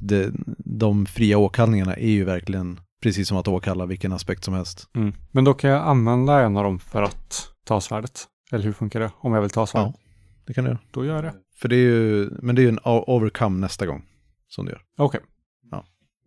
det, 0.00 0.30
de 0.58 1.06
fria 1.06 1.38
åkallningarna 1.38 1.94
är 1.96 2.10
ju 2.10 2.24
verkligen 2.24 2.80
precis 3.02 3.28
som 3.28 3.36
att 3.36 3.48
åkalla 3.48 3.86
vilken 3.86 4.12
aspekt 4.12 4.44
som 4.44 4.54
helst. 4.54 4.88
Mm. 4.94 5.12
Men 5.30 5.44
då 5.44 5.54
kan 5.54 5.70
jag 5.70 5.82
använda 5.82 6.40
en 6.40 6.56
av 6.56 6.64
dem 6.64 6.78
för 6.78 7.02
att 7.02 7.48
ta 7.64 7.80
svärdet. 7.80 8.24
Eller 8.52 8.64
hur 8.64 8.72
funkar 8.72 9.00
det? 9.00 9.10
Om 9.20 9.32
jag 9.32 9.40
vill 9.40 9.50
ta 9.50 9.66
svärdet. 9.66 9.94
Det 10.46 10.54
kan 10.54 10.64
du 10.64 10.70
göra. 10.70 10.78
Då 10.90 11.04
gör 11.04 11.14
jag 11.14 11.24
det. 11.24 11.34
För 11.56 11.68
det 11.68 11.76
är 11.76 11.78
ju, 11.78 12.30
men 12.42 12.54
det 12.54 12.62
är 12.62 12.64
ju 12.64 12.68
en 12.68 12.78
overcome 12.84 13.58
nästa 13.60 13.86
gång 13.86 14.04
som 14.48 14.64
du 14.66 14.72
gör. 14.72 14.80
Okej. 14.98 15.20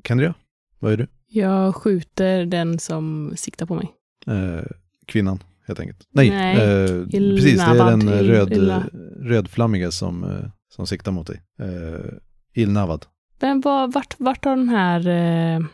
Kendria, 0.08 0.34
vad 0.80 0.94
är 0.94 0.98
du? 0.98 1.08
Jag 1.28 1.76
skjuter 1.76 2.46
den 2.46 2.80
som 2.80 3.34
siktar 3.36 3.66
på 3.66 3.76
mig. 3.76 3.94
Eh, 4.28 4.66
kvinnan, 5.06 5.44
helt 5.68 5.80
enkelt. 5.80 6.08
Nej, 6.12 6.30
Nej, 6.30 6.56
eh, 6.56 7.06
precis, 7.10 7.56
det 7.56 7.62
är 7.62 7.92
den 7.92 8.08
eh, 8.08 8.20
röd, 8.20 8.54
Illa. 8.54 8.84
rödflammiga 9.20 9.92
som, 9.92 10.24
eh, 10.24 10.50
som 10.70 10.88
siktar 10.88 11.12
mot 11.12 11.28
dig. 11.28 11.42
Eh, 11.60 12.12
Ilnavad. 12.54 13.06
Men 13.40 13.62
var, 13.62 13.88
vart, 13.88 14.16
vart 14.18 14.46
har 14.46 14.56
den 14.56 14.70
här... 14.70 15.08
Eh, 15.08 15.66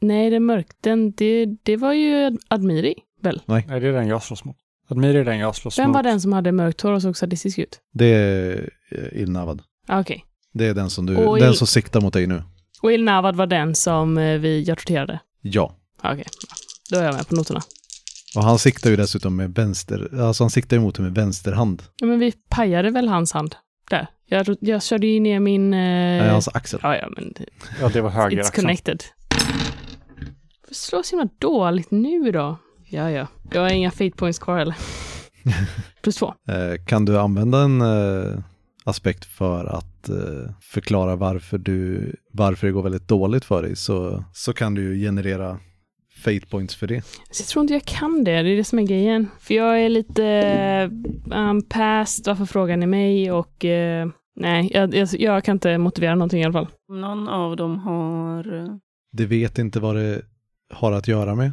nej, 0.00 0.30
det 0.30 0.36
är 0.36 0.40
mörkt. 0.40 0.76
Den, 0.80 1.10
det, 1.12 1.46
det 1.62 1.76
var 1.76 1.92
ju 1.92 2.38
Admiri, 2.48 2.94
väl? 3.22 3.42
Nej, 3.46 3.64
det 3.68 3.74
är 3.74 3.92
den 3.92 4.06
jag 4.08 4.22
slåss 4.22 4.44
mot. 4.44 4.56
Admir 4.88 5.14
är 5.14 5.24
den 5.24 5.38
jag 5.38 5.56
slåss 5.56 5.78
Vem 5.78 5.86
mot. 5.88 5.94
var 5.94 6.02
den 6.02 6.20
som 6.20 6.32
hade 6.32 6.52
mörkt 6.52 6.80
hår 6.80 6.92
och 6.92 7.02
såg 7.02 7.16
sadistisk 7.16 7.58
ut? 7.58 7.80
Det 7.92 8.06
är 8.06 8.70
eh, 8.90 9.20
Ilnavad. 9.22 9.62
Ah, 9.88 10.00
Okej. 10.00 10.24
Det 10.52 10.66
är 10.66 10.74
den 10.74 10.90
som, 10.90 11.06
du, 11.06 11.16
Och 11.16 11.38
den 11.38 11.54
som 11.54 11.66
siktar 11.66 12.00
mot 12.00 12.12
dig 12.12 12.26
nu. 12.26 12.42
Och 12.82 12.92
Ilnavad 12.92 13.36
var 13.36 13.46
den 13.46 13.74
som 13.74 14.18
eh, 14.18 14.38
vi, 14.38 14.62
jag 14.62 14.78
torterade? 14.78 15.20
Ja. 15.40 15.76
Ah, 16.00 16.12
Okej. 16.12 16.24
Då 16.90 16.98
är 16.98 17.04
jag 17.04 17.14
med 17.14 17.28
på 17.28 17.34
noterna. 17.34 17.60
Och 18.36 18.44
han 18.44 18.58
siktar 18.58 18.90
ju 18.90 18.96
dessutom 18.96 19.36
med 19.36 19.54
vänster, 19.54 20.20
alltså 20.20 20.44
han 20.44 20.50
siktar 20.50 20.76
emot 20.76 20.94
dig 20.94 21.02
med 21.04 21.14
vänster 21.14 21.52
hand. 21.52 21.82
Ja, 21.96 22.06
men 22.06 22.18
vi 22.18 22.32
pajade 22.48 22.90
väl 22.90 23.08
hans 23.08 23.32
hand? 23.32 23.56
Där. 23.90 24.06
Jag, 24.26 24.56
jag 24.60 24.82
körde 24.82 25.06
ju 25.06 25.20
ner 25.20 25.40
min... 25.40 25.74
Eh... 25.74 25.78
Nej, 25.78 26.28
hans 26.28 26.48
axel. 26.48 26.80
Ja, 26.82 26.96
ja, 26.96 27.08
men 27.16 27.32
det- 27.32 27.44
Ja, 27.80 27.88
det 27.88 28.00
var 28.00 28.10
höger 28.10 28.36
it's 28.36 28.40
axeln. 28.40 28.62
connected. 28.66 29.02
Slår 30.70 31.02
så 31.02 31.16
himla 31.16 31.28
dåligt 31.38 31.90
nu 31.90 32.30
då. 32.30 32.56
Ja, 32.88 33.10
ja. 33.10 33.26
Jag 33.52 33.60
har 33.60 33.70
inga 33.70 33.90
fate 33.90 34.10
points 34.10 34.38
kvar 34.38 34.58
heller. 34.58 34.76
Plus 36.02 36.16
två. 36.16 36.34
Eh, 36.48 36.84
kan 36.86 37.04
du 37.04 37.18
använda 37.18 37.58
en 37.58 37.80
eh, 37.80 38.38
aspekt 38.84 39.24
för 39.24 39.64
att 39.64 40.08
eh, 40.08 40.54
förklara 40.60 41.16
varför, 41.16 41.58
du, 41.58 42.12
varför 42.32 42.66
det 42.66 42.72
går 42.72 42.82
väldigt 42.82 43.08
dåligt 43.08 43.44
för 43.44 43.62
dig 43.62 43.76
så, 43.76 44.24
så 44.32 44.52
kan 44.52 44.74
du 44.74 44.82
ju 44.82 45.06
generera 45.06 45.58
fate 46.24 46.46
points 46.50 46.74
för 46.74 46.86
det. 46.86 47.04
Så 47.30 47.42
jag 47.42 47.48
tror 47.48 47.62
inte 47.62 47.74
jag 47.74 47.84
kan 47.84 48.24
det, 48.24 48.42
det 48.42 48.50
är 48.50 48.56
det 48.56 48.64
som 48.64 48.78
är 48.78 48.82
grejen. 48.82 49.28
För 49.40 49.54
jag 49.54 49.80
är 49.80 49.88
lite 49.88 50.90
um, 51.30 51.62
past 51.62 52.26
varför 52.26 52.44
frågan 52.44 52.82
är 52.82 52.86
mig 52.86 53.32
och 53.32 53.64
eh, 53.64 54.08
nej, 54.36 54.70
jag, 54.74 54.94
jag, 54.94 55.08
jag 55.12 55.44
kan 55.44 55.56
inte 55.56 55.78
motivera 55.78 56.14
någonting 56.14 56.40
i 56.40 56.44
alla 56.44 56.52
fall. 56.52 56.68
Någon 56.88 57.28
av 57.28 57.56
dem 57.56 57.78
har... 57.78 58.68
Det 59.12 59.26
vet 59.26 59.58
inte 59.58 59.80
vad 59.80 59.96
det 59.96 60.22
har 60.70 60.92
att 60.92 61.08
göra 61.08 61.34
med. 61.34 61.52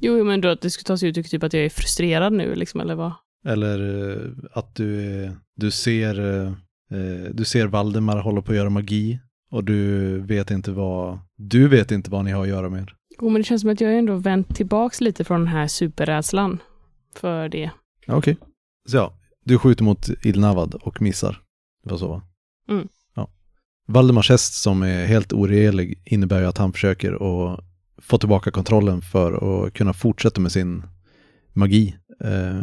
Jo, 0.00 0.24
men 0.24 0.40
då 0.40 0.48
att 0.48 0.60
det 0.60 0.70
skulle 0.70 0.84
ta 0.86 0.96
sig 0.98 1.08
uttryck 1.08 1.28
typ 1.30 1.42
att 1.42 1.52
jag 1.52 1.64
är 1.64 1.68
frustrerad 1.70 2.32
nu 2.32 2.54
liksom, 2.54 2.80
eller 2.80 2.94
vad? 2.94 3.12
Eller 3.44 4.10
eh, 4.12 4.30
att 4.52 4.74
du, 4.74 5.00
är- 5.24 5.36
du 5.56 5.70
ser 5.70 6.20
eh, 6.20 6.48
eh, 6.98 7.30
du 7.32 7.44
ser 7.44 7.66
Valdemar 7.66 8.18
hålla 8.20 8.42
på 8.42 8.52
att 8.52 8.56
göra 8.56 8.70
magi 8.70 9.18
och 9.50 9.64
du 9.64 10.18
vet 10.20 10.50
inte 10.50 10.72
vad 10.72 11.18
du 11.36 11.68
vet 11.68 11.90
inte 11.90 12.10
vad 12.10 12.24
ni 12.24 12.30
har 12.30 12.42
att 12.42 12.48
göra 12.48 12.68
med. 12.68 12.90
Jo, 13.20 13.28
men 13.28 13.40
det 13.40 13.44
känns 13.46 13.60
som 13.60 13.70
att 13.70 13.80
jag 13.80 13.98
ändå 13.98 14.14
vänt 14.16 14.56
tillbaks 14.56 15.00
lite 15.00 15.24
från 15.24 15.40
den 15.40 15.48
här 15.48 15.66
superrädslan 15.66 16.62
för 17.14 17.48
det. 17.48 17.70
Okej. 18.06 18.36
Så 18.88 18.96
ja, 18.96 19.14
du 19.44 19.58
skjuter 19.58 19.84
mot 19.84 20.08
Ilnavad 20.22 20.74
och 20.74 21.02
missar. 21.02 21.40
Det 21.84 21.90
var 21.90 21.98
så 21.98 22.08
va? 22.08 22.22
Mm. 22.68 22.88
Ja. 23.14 23.28
Valdemars 23.88 24.30
häst 24.30 24.54
som 24.62 24.82
är 24.82 25.06
helt 25.06 25.32
oregelig 25.32 26.02
innebär 26.04 26.40
ju 26.40 26.46
att 26.46 26.58
han 26.58 26.72
försöker 26.72 27.12
att 27.12 27.60
få 28.00 28.18
tillbaka 28.18 28.50
kontrollen 28.50 29.02
för 29.02 29.32
att 29.66 29.74
kunna 29.74 29.92
fortsätta 29.92 30.40
med 30.40 30.52
sin 30.52 30.82
magi. 31.52 31.96
Eh, 32.24 32.60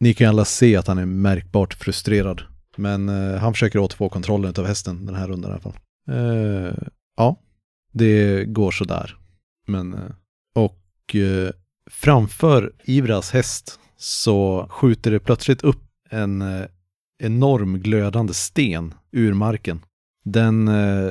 ni 0.00 0.14
kan 0.14 0.28
alla 0.28 0.44
se 0.44 0.76
att 0.76 0.86
han 0.86 0.98
är 0.98 1.06
märkbart 1.06 1.74
frustrerad. 1.74 2.42
Men 2.76 3.08
eh, 3.08 3.38
han 3.40 3.52
försöker 3.52 3.78
återfå 3.78 4.08
kontrollen 4.08 4.54
av 4.58 4.66
hästen 4.66 5.06
den 5.06 5.14
här 5.14 5.28
rundan 5.28 5.50
i 5.50 5.52
alla 5.54 5.62
fall. 5.62 5.78
Eh, 6.10 6.74
ja, 7.16 7.40
det 7.92 8.44
går 8.44 8.70
sådär. 8.70 9.16
Men, 9.66 9.94
eh, 9.94 10.10
och 10.54 11.14
eh, 11.14 11.50
framför 11.90 12.72
Ivras 12.84 13.30
häst 13.30 13.80
så 13.96 14.66
skjuter 14.70 15.10
det 15.10 15.20
plötsligt 15.20 15.62
upp 15.62 15.82
en, 16.10 16.42
eh, 16.42 16.66
enorm 17.18 17.78
glödande 17.78 18.34
sten 18.34 18.94
ur 19.12 19.34
marken. 19.34 19.80
Den 20.24 20.68
eh, 20.68 21.10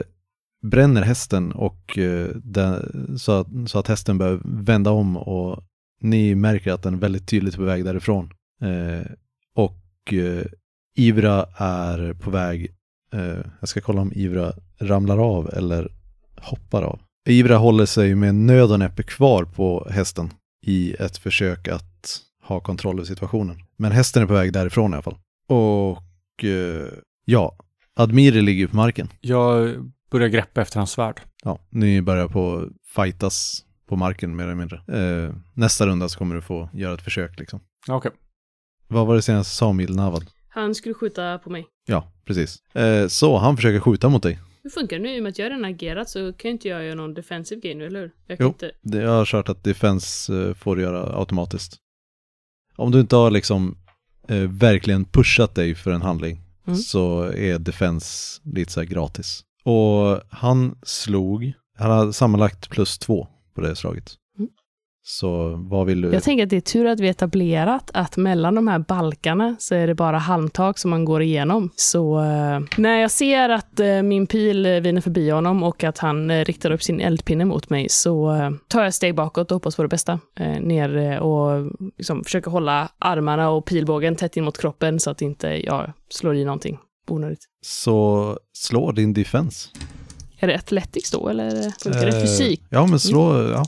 bränner 0.63 1.01
hästen 1.01 1.51
och 1.51 1.97
eh, 1.97 2.27
den, 2.35 3.17
så, 3.19 3.31
att, 3.31 3.47
så 3.67 3.79
att 3.79 3.87
hästen 3.87 4.17
börjar 4.17 4.41
vända 4.43 4.91
om 4.91 5.17
och 5.17 5.63
ni 6.01 6.35
märker 6.35 6.71
att 6.71 6.83
den 6.83 6.93
är 6.93 6.97
väldigt 6.97 7.27
tydligt 7.27 7.55
på 7.55 7.63
väg 7.63 7.85
därifrån. 7.85 8.29
Eh, 8.61 9.11
och 9.55 10.13
eh, 10.13 10.45
Ivra 10.95 11.45
är 11.57 12.13
på 12.13 12.29
väg, 12.29 12.71
eh, 13.13 13.39
jag 13.59 13.69
ska 13.69 13.81
kolla 13.81 14.01
om 14.01 14.13
Ivra 14.15 14.53
ramlar 14.79 15.17
av 15.17 15.49
eller 15.53 15.91
hoppar 16.41 16.81
av. 16.81 16.99
Ivra 17.29 17.57
håller 17.57 17.85
sig 17.85 18.15
med 18.15 18.35
nöd 18.35 18.71
och 18.71 18.79
näppe 18.79 19.03
kvar 19.03 19.43
på 19.43 19.87
hästen 19.91 20.29
i 20.65 20.93
ett 20.93 21.17
försök 21.17 21.67
att 21.67 22.21
ha 22.43 22.59
kontroll 22.59 22.95
över 22.95 23.05
situationen. 23.05 23.57
Men 23.77 23.91
hästen 23.91 24.23
är 24.23 24.27
på 24.27 24.33
väg 24.33 24.53
därifrån 24.53 24.91
i 24.91 24.93
alla 24.93 25.03
fall. 25.03 25.17
Och 25.47 26.43
eh, 26.43 26.87
ja, 27.25 27.55
Admiri 27.95 28.41
ligger 28.41 28.67
på 28.67 28.75
marken. 28.75 29.07
Jag 29.21 29.75
börjar 30.13 30.27
greppa 30.29 30.61
efter 30.61 30.77
hans 30.79 30.91
svärd. 30.91 31.21
Ja, 31.43 31.59
ni 31.69 32.01
börjar 32.01 32.27
på 32.27 32.69
fightas 32.95 33.65
på 33.87 33.95
marken 33.95 34.35
mer 34.35 34.43
eller 34.43 34.55
mindre. 34.55 34.77
Eh, 34.87 35.35
nästa 35.53 35.87
runda 35.87 36.09
så 36.09 36.17
kommer 36.17 36.35
du 36.35 36.41
få 36.41 36.69
göra 36.73 36.93
ett 36.93 37.01
försök 37.01 37.39
liksom. 37.39 37.59
Okej. 37.89 38.11
Vad 38.87 39.07
var 39.07 39.15
det 39.15 39.21
senaste 39.21 39.51
du 39.53 39.55
sa 39.55 39.73
Mil 39.73 39.95
Navad? 39.95 40.25
Han 40.49 40.75
skulle 40.75 40.93
skjuta 40.95 41.37
på 41.39 41.49
mig. 41.49 41.65
Ja, 41.87 42.11
precis. 42.25 42.63
Eh, 42.75 43.07
så 43.07 43.37
han 43.37 43.55
försöker 43.55 43.79
skjuta 43.79 44.09
mot 44.09 44.23
dig. 44.23 44.39
Hur 44.63 44.69
funkar 44.69 44.97
det 44.97 45.03
nu? 45.03 45.15
I 45.15 45.19
och 45.19 45.23
med 45.23 45.29
att 45.29 45.39
jag 45.39 45.45
redan 45.45 45.65
agerat 45.65 46.09
så 46.09 46.33
kan 46.33 46.51
inte 46.51 46.67
jag 46.67 46.83
göra 46.83 46.95
någon 46.95 47.13
defensive 47.13 47.61
game 47.61 47.75
nu, 47.79 47.85
eller 47.87 47.99
hur? 47.99 48.11
Jag 48.27 48.37
kan 48.37 48.45
Jo. 48.45 48.49
inte... 48.49 48.71
Det- 48.81 48.97
Jag 49.01 49.09
har 49.11 49.25
kört 49.25 49.49
att 49.49 49.63
defense 49.63 50.35
eh, 50.35 50.53
får 50.53 50.75
du 50.75 50.81
göra 50.81 51.17
automatiskt. 51.19 51.77
Om 52.75 52.91
du 52.91 52.99
inte 52.99 53.15
har 53.15 53.31
liksom 53.31 53.77
eh, 54.27 54.37
verkligen 54.37 55.05
pushat 55.05 55.55
dig 55.55 55.75
för 55.75 55.91
en 55.91 56.01
handling 56.01 56.39
Mm. 56.67 56.77
så 56.79 57.21
är 57.23 57.59
defense 57.59 58.41
lite 58.43 58.71
så 58.71 58.79
här 58.79 58.87
gratis. 58.87 59.43
Och 59.63 60.21
han 60.29 60.75
slog, 60.83 61.53
han 61.77 61.91
har 61.91 62.11
sammanlagt 62.11 62.69
plus 62.69 62.97
två 62.97 63.27
på 63.55 63.61
det 63.61 63.75
slaget. 63.75 64.13
Mm. 64.39 64.49
Så 65.05 65.55
vad 65.69 65.87
vill 65.87 66.01
du? 66.01 66.13
Jag 66.13 66.23
tänker 66.23 66.43
att 66.43 66.49
det 66.49 66.55
är 66.55 66.61
tur 66.61 66.85
att 66.85 66.99
vi 66.99 67.07
etablerat 67.07 67.91
att 67.93 68.17
mellan 68.17 68.55
de 68.55 68.67
här 68.67 68.79
balkarna 68.79 69.55
så 69.59 69.75
är 69.75 69.87
det 69.87 69.95
bara 69.95 70.17
halmtak 70.17 70.77
som 70.77 70.91
man 70.91 71.05
går 71.05 71.21
igenom. 71.21 71.69
Så 71.75 72.19
eh, 72.19 72.59
när 72.77 72.97
jag 72.97 73.11
ser 73.11 73.49
att 73.49 73.79
eh, 73.79 74.01
min 74.01 74.27
pil 74.27 74.67
viner 74.67 75.01
förbi 75.01 75.29
honom 75.29 75.63
och 75.63 75.83
att 75.83 75.97
han 75.97 76.31
eh, 76.31 76.45
riktar 76.45 76.71
upp 76.71 76.83
sin 76.83 77.01
eldpinne 77.01 77.45
mot 77.45 77.69
mig 77.69 77.89
så 77.89 78.37
tar 78.67 78.83
jag 78.83 78.93
steg 78.93 79.15
bakåt 79.15 79.51
och 79.51 79.55
hoppas 79.55 79.75
på 79.75 79.81
det 79.81 79.87
bästa. 79.87 80.19
Ner 80.59 81.19
och 81.19 81.71
liksom 81.97 82.23
försöker 82.23 82.51
hålla 82.51 82.89
armarna 82.99 83.49
och 83.49 83.65
pilbågen 83.65 84.15
tätt 84.15 84.37
in 84.37 84.43
mot 84.43 84.57
kroppen 84.57 84.99
så 84.99 85.09
att 85.09 85.21
inte 85.21 85.47
jag 85.47 85.93
slår 86.09 86.35
i 86.35 86.45
någonting 86.45 86.79
onödigt. 87.11 87.45
Så 87.61 88.39
slå 88.53 88.91
din 88.91 89.13
defense. 89.13 89.69
Är 90.39 90.47
det 90.47 90.55
athletics 90.55 91.11
då 91.11 91.29
eller 91.29 91.71
funkar 91.83 92.05
det 92.05 92.17
Eh, 92.17 92.21
fysik? 92.21 92.61
Ja, 92.69 92.85
men 92.87 92.99
slå, 92.99 93.49
ja. 93.51 93.65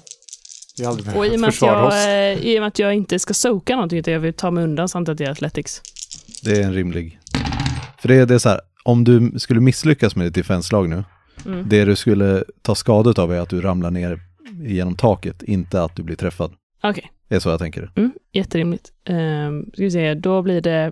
Har 0.84 0.89
aldrig 0.89 1.17
Och 1.17 1.26
i 1.26 1.36
och, 1.36 1.39
med 1.39 1.48
att 1.50 1.62
jag, 1.62 1.88
oss. 1.88 1.93
eh, 1.93 2.34
i 2.45 2.58
och 2.58 2.62
med 2.62 2.67
att 2.67 2.80
jag 2.80 2.93
inte 2.93 3.19
ska 3.19 3.34
soka 3.34 3.76
någonting 3.76 4.00
utan 4.00 4.13
jag 4.13 4.19
vill 4.21 4.34
ta 4.34 4.52
mig 4.52 4.63
undan 4.63 4.89
jag 4.89 5.10
att 5.10 5.17
det 5.17 5.24
är 5.24 5.30
athletics. 5.32 5.82
Det 6.43 6.52
är 6.58 6.63
en 6.63 6.74
rimlig. 6.74 7.19
För 8.00 8.08
det, 8.08 8.15
är- 8.15 8.26
det 8.26 8.34
är 8.36 8.39
så 8.39 8.50
här, 8.50 8.62
om 8.84 9.04
du 9.04 9.32
skulle 9.39 9.60
misslyckas 9.62 10.15
med 10.15 10.28
ditt 10.28 10.36
defenslag 10.36 10.89
nu, 10.89 11.04
Mm. 11.45 11.69
det 11.69 11.86
du 11.86 11.95
skulle 11.95 12.43
ta 12.62 12.76
skada 12.76 13.21
av 13.21 13.34
är 13.34 13.39
att 13.39 13.50
du 13.50 13.62
ramlar 13.62 13.91
ner 13.91 14.19
genom 14.67 14.95
taket, 14.95 15.43
inte 15.43 15.84
att 15.84 15.95
du 15.95 16.04
blir 16.04 16.15
träffad. 16.15 16.54
Okej. 16.84 17.12
Det 17.30 17.36
är 17.36 17.39
så 17.39 17.50
jag 17.50 17.60
tänker. 17.60 17.91
Mm, 17.95 18.12
jätterimligt. 18.32 18.91
Um, 19.10 19.65
ska 19.74 19.84
vi 19.84 19.91
se, 19.91 20.13
då 20.13 20.41
blir 20.41 20.62
det 20.62 20.91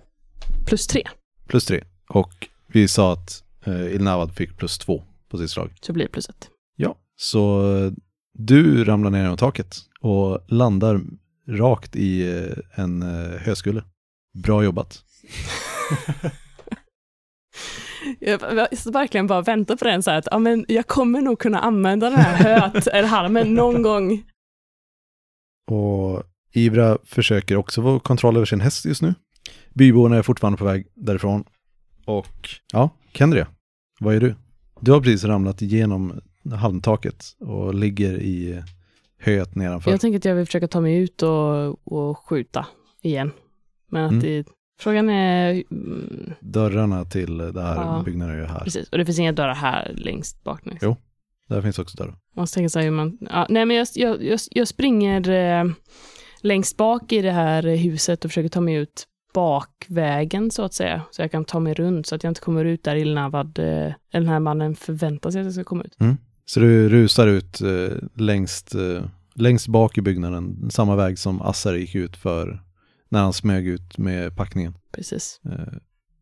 plus 0.66 0.88
tre. 0.88 1.04
Plus 1.48 1.66
tre. 1.66 1.84
Och 2.14 2.50
vi 2.68 2.88
sa 2.88 3.14
att 3.14 3.44
eh, 3.66 3.96
Ilnavad 3.96 4.36
fick 4.36 4.58
plus 4.58 4.78
två 4.78 5.04
på 5.30 5.38
sitt 5.38 5.50
slag. 5.50 5.74
Så 5.82 5.94
blir 5.94 6.06
det 6.06 6.12
plus 6.12 6.30
ett. 6.30 6.50
Ja, 6.76 6.96
så 7.16 7.62
du 8.34 8.84
ramlar 8.84 9.10
ner 9.10 9.22
genom 9.22 9.38
taket 9.38 9.78
och 10.02 10.46
landar 10.48 11.02
rakt 11.48 11.96
i 11.96 12.38
eh, 12.38 12.82
en 12.84 13.02
eh, 13.02 13.40
höskulle. 13.40 13.84
Bra 14.34 14.64
jobbat. 14.64 15.04
Jag, 18.20 18.40
verkligen 18.92 19.28
bara 19.28 19.42
väntar 19.42 19.76
på 19.76 19.86
den 19.86 20.04
så 20.04 20.12
här 20.12 20.18
att 20.18 20.28
ja, 20.32 20.40
men 20.40 20.66
jag 20.68 20.88
kommer 20.88 21.22
nog 21.22 21.40
kunna 21.40 21.60
använda 21.60 22.10
den 22.10 22.20
här 22.20 22.60
höt, 22.60 22.88
eller 22.88 23.08
harmen 23.08 23.54
någon 23.54 23.82
gång. 23.82 24.24
Och 25.72 26.24
Ivra 26.52 26.98
försöker 27.06 27.56
också 27.56 27.82
få 27.82 28.00
kontroll 28.00 28.36
över 28.36 28.46
sin 28.46 28.62
häst 28.62 28.86
just 28.86 29.02
nu. 29.02 29.14
Byborna 29.74 30.18
är 30.18 30.22
fortfarande 30.22 30.58
på 30.58 30.66
väg 30.66 30.88
därifrån. 30.96 31.44
Och 32.06 32.50
ja, 32.74 32.90
Kendria, 33.14 33.48
vad 34.00 34.16
är 34.16 34.20
du? 34.20 34.36
Du 34.80 34.92
har 34.92 35.02
precis 35.02 35.24
ramlat 35.24 35.62
igenom 35.62 36.22
halmtaket 36.56 37.26
och 37.40 37.74
ligger 37.74 38.14
i 38.22 38.64
höet 39.20 39.56
nedanför. 39.56 39.92
Jag 39.92 40.02
tänker 40.02 40.18
att 40.18 40.26
jag 40.26 40.36
vill 40.36 40.46
försöka 40.46 40.68
ta 40.68 40.82
mig 40.82 40.98
ut 40.98 41.22
och, 41.24 41.88
och 41.88 42.18
skjuta 42.18 42.66
igen. 43.02 43.32
Men 43.90 44.04
att 44.06 44.12
Mm. 44.12 44.24
det, 44.24 44.48
frågan 44.80 45.10
är, 45.10 45.64
mm, 45.72 46.34
Dörrarna 46.40 47.06
till 47.06 47.38
det 47.38 47.62
här 47.62 47.76
Ja. 47.76 48.02
byggnaden 48.06 48.36
är 48.36 48.40
ju 48.40 48.46
här. 48.46 48.60
precis, 48.60 48.90
och 48.90 48.98
det 48.98 49.06
finns 49.06 49.20
inga 49.20 49.32
dörrar 49.32 49.54
här 49.56 49.94
längst 49.98 50.44
bak 50.44 50.66
nu. 50.66 50.78
Jo. 50.82 50.96
Där 51.48 51.62
finns 51.62 51.80
också 51.80 51.98
dörrar. 51.98 52.12
Man 52.12 52.42
måste 52.42 52.56
tänka 52.56 52.70
sig 52.70 52.84
hur 52.84 52.92
man, 52.92 53.18
ja, 53.30 53.48
nej 53.50 53.66
men 53.66 53.78
jag, 53.78 53.88
jag, 53.96 54.24
jag, 54.24 54.40
jag 54.52 54.68
springer 54.68 55.30
eh, 55.30 55.72
längst 56.42 56.78
bak 56.78 57.12
i 57.12 57.22
det 57.22 57.32
här 57.32 57.64
huset 57.76 58.26
och 58.26 58.32
försöker 58.32 58.50
ta 58.50 58.62
mig 58.62 58.76
ut 58.76 59.08
bakvägen 59.34 60.52
så 60.52 60.64
att 60.64 60.74
säga. 60.74 61.02
Så 61.12 61.22
jag 61.22 61.32
kan 61.32 61.46
ta 61.46 61.60
mig 61.60 61.74
runt 61.74 62.08
så 62.08 62.16
att 62.16 62.24
jag 62.24 62.32
inte 62.32 62.42
kommer 62.42 62.66
ut 62.66 62.84
där 62.84 62.96
Ilnavad, 62.96 63.60
eh, 63.60 63.94
den 64.12 64.28
här 64.28 64.40
mannen 64.40 64.76
förväntar 64.76 65.32
sig 65.32 65.42
att 65.42 65.46
jag 65.46 65.54
ska 65.54 65.64
komma 65.64 65.84
ut. 65.84 65.96
Så 66.46 66.60
du 66.60 66.90
rusar 66.90 67.28
ut 67.28 67.62
eh, 67.62 67.98
längst, 68.16 68.76
eh, 68.76 69.04
längst 69.36 69.68
bak 69.68 69.98
i 69.98 70.02
byggnaden, 70.02 70.70
samma 70.72 70.96
väg 70.96 71.20
som 71.20 71.42
Assar 71.42 71.74
gick 71.74 71.96
ut 71.96 72.18
för 72.18 72.64
när 73.10 73.22
han 73.22 73.34
smög 73.34 73.68
ut 73.68 73.98
med 73.98 74.36
packningen. 74.38 74.74
Precis, 74.92 75.42
Eh, 75.46 75.74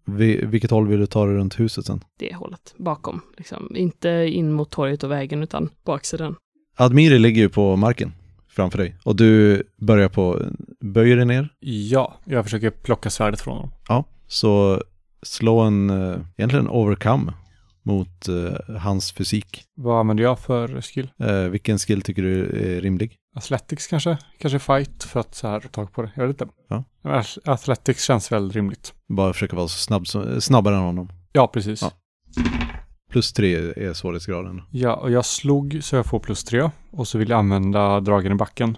vi, 0.05 0.45
vilket 0.45 0.71
håll 0.71 0.87
vill 0.87 0.99
du 0.99 1.05
ta 1.05 1.25
dig 1.25 1.35
runt 1.35 1.59
huset 1.59 1.85
sen? 1.85 2.03
det 2.19 2.35
hållet 2.35 2.73
bakom. 2.77 3.21
Liksom. 3.37 3.75
Inte 3.75 4.09
in 4.09 4.51
mot 4.51 4.69
torget 4.69 5.03
och 5.03 5.11
vägen 5.11 5.43
utan 5.43 5.69
baksidan. 5.85 6.35
Admiri 6.75 7.19
ligger 7.19 7.41
ju 7.41 7.49
på 7.49 7.75
marken 7.75 8.13
framför 8.51 8.77
dig 8.77 8.95
och 9.03 9.15
du 9.15 9.63
börjar 9.77 10.09
på, 10.09 10.41
böjer 10.79 11.15
dig 11.15 11.25
ner. 11.25 11.49
Ja, 11.59 12.13
jag 12.25 12.43
försöker 12.43 12.69
plocka 12.69 13.09
svärdet 13.09 13.41
från 13.41 13.55
honom. 13.55 13.71
Ja, 13.87 14.03
så 14.27 14.81
slå 15.23 15.59
en, 15.59 15.89
eh, 15.89 16.19
egentligen 16.37 16.67
overcome 16.69 17.33
mot 17.83 18.27
eh, 18.27 18.75
hans 18.77 19.11
fysik. 19.11 19.63
Vad 19.75 19.99
använder 19.99 20.23
jag 20.23 20.39
för 20.39 20.81
skill? 20.81 21.11
Eh, 21.19 21.35
vilken 21.35 21.79
skill 21.79 22.01
tycker 22.01 22.21
du 22.21 22.43
är 22.43 22.81
rimlig? 22.81 23.17
Athletics 23.35 23.87
kanske? 23.87 24.17
Kanske 24.39 24.59
fight 24.59 25.03
för 25.03 25.19
att 25.19 25.35
så 25.35 25.47
här 25.47 25.59
ta 25.59 25.67
tag 25.67 25.93
på 25.93 26.01
det. 26.01 26.11
Jag 26.15 26.27
vet 26.27 26.41
inte. 26.41 26.53
Ja. 26.69 26.83
Athletics 27.45 28.03
känns 28.03 28.31
väl 28.31 28.51
rimligt. 28.51 28.93
Bara 29.07 29.33
försöka 29.33 29.55
vara 29.55 29.67
så 29.67 29.77
snabb, 29.77 30.07
snabbare 30.41 30.75
än 30.75 30.81
honom. 30.81 31.09
Ja, 31.31 31.47
precis. 31.47 31.81
Ja. 31.81 31.91
Ja. 33.11 33.13
Plus 33.13 33.33
tre 33.33 33.55
är 33.55 33.93
svårighetsgraden. 33.93 34.61
och 35.01 35.11
jag 35.11 35.25
slog 35.25 35.79
så 35.81 35.95
jag 35.95 36.05
får 36.05 36.19
plus 36.19 36.43
tre. 36.43 36.69
Och 36.91 37.07
så 37.07 37.17
vill 37.17 37.29
jag 37.29 37.39
använda 37.39 37.99
dragen 37.99 38.31
i 38.31 38.35
backen. 38.35 38.77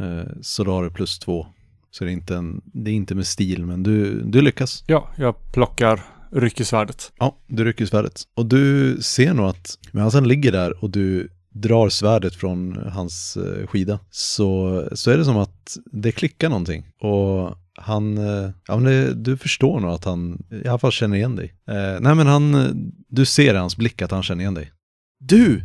Eh, 0.00 0.32
så 0.40 0.64
då 0.64 0.72
har 0.72 0.82
du 0.82 0.90
plus 0.90 1.18
två. 1.18 1.46
Så 1.90 2.04
det 2.04 2.10
är 2.10 2.12
inte, 2.12 2.36
en, 2.36 2.60
det 2.64 2.90
är 2.90 2.94
inte 2.94 3.14
med 3.14 3.26
stil, 3.26 3.66
men 3.66 3.82
du, 3.82 4.22
du 4.24 4.42
lyckas. 4.42 4.84
Ja, 4.86 5.08
jag 5.16 5.52
plockar, 5.52 6.00
rycker 6.32 6.64
svärdet. 6.64 7.12
Ja, 7.18 7.36
du 7.46 7.64
rycker 7.64 7.86
svärdet. 7.86 8.22
Och 8.34 8.46
du 8.46 8.96
ser 9.02 9.34
nog 9.34 9.46
att 9.46 9.78
medan 9.92 10.10
han 10.14 10.28
ligger 10.28 10.52
där 10.52 10.84
och 10.84 10.90
du 10.90 11.28
drar 11.54 11.88
svärdet 11.88 12.34
från 12.34 12.76
hans 12.92 13.36
eh, 13.36 13.66
skida 13.66 13.98
så, 14.10 14.82
så 14.92 15.10
är 15.10 15.18
det 15.18 15.24
som 15.24 15.36
att 15.36 15.76
det 15.92 16.12
klickar 16.12 16.48
någonting. 16.48 16.86
Och 17.00 17.58
han, 17.82 18.18
eh, 18.18 18.50
ja 18.66 18.76
men 18.76 18.84
det, 18.84 19.14
du 19.14 19.36
förstår 19.36 19.80
nog 19.80 19.90
att 19.90 20.04
han 20.04 20.44
i 20.64 20.68
alla 20.68 20.78
fall 20.78 20.92
känner 20.92 21.16
igen 21.16 21.36
dig. 21.36 21.54
Eh, 21.68 22.00
nej 22.00 22.14
men 22.14 22.26
han, 22.26 22.54
eh, 22.54 22.70
du 23.08 23.24
ser 23.24 23.54
i 23.54 23.56
hans 23.56 23.76
blick 23.76 24.02
att 24.02 24.10
han 24.10 24.22
känner 24.22 24.40
igen 24.40 24.54
dig. 24.54 24.72
Du! 25.20 25.62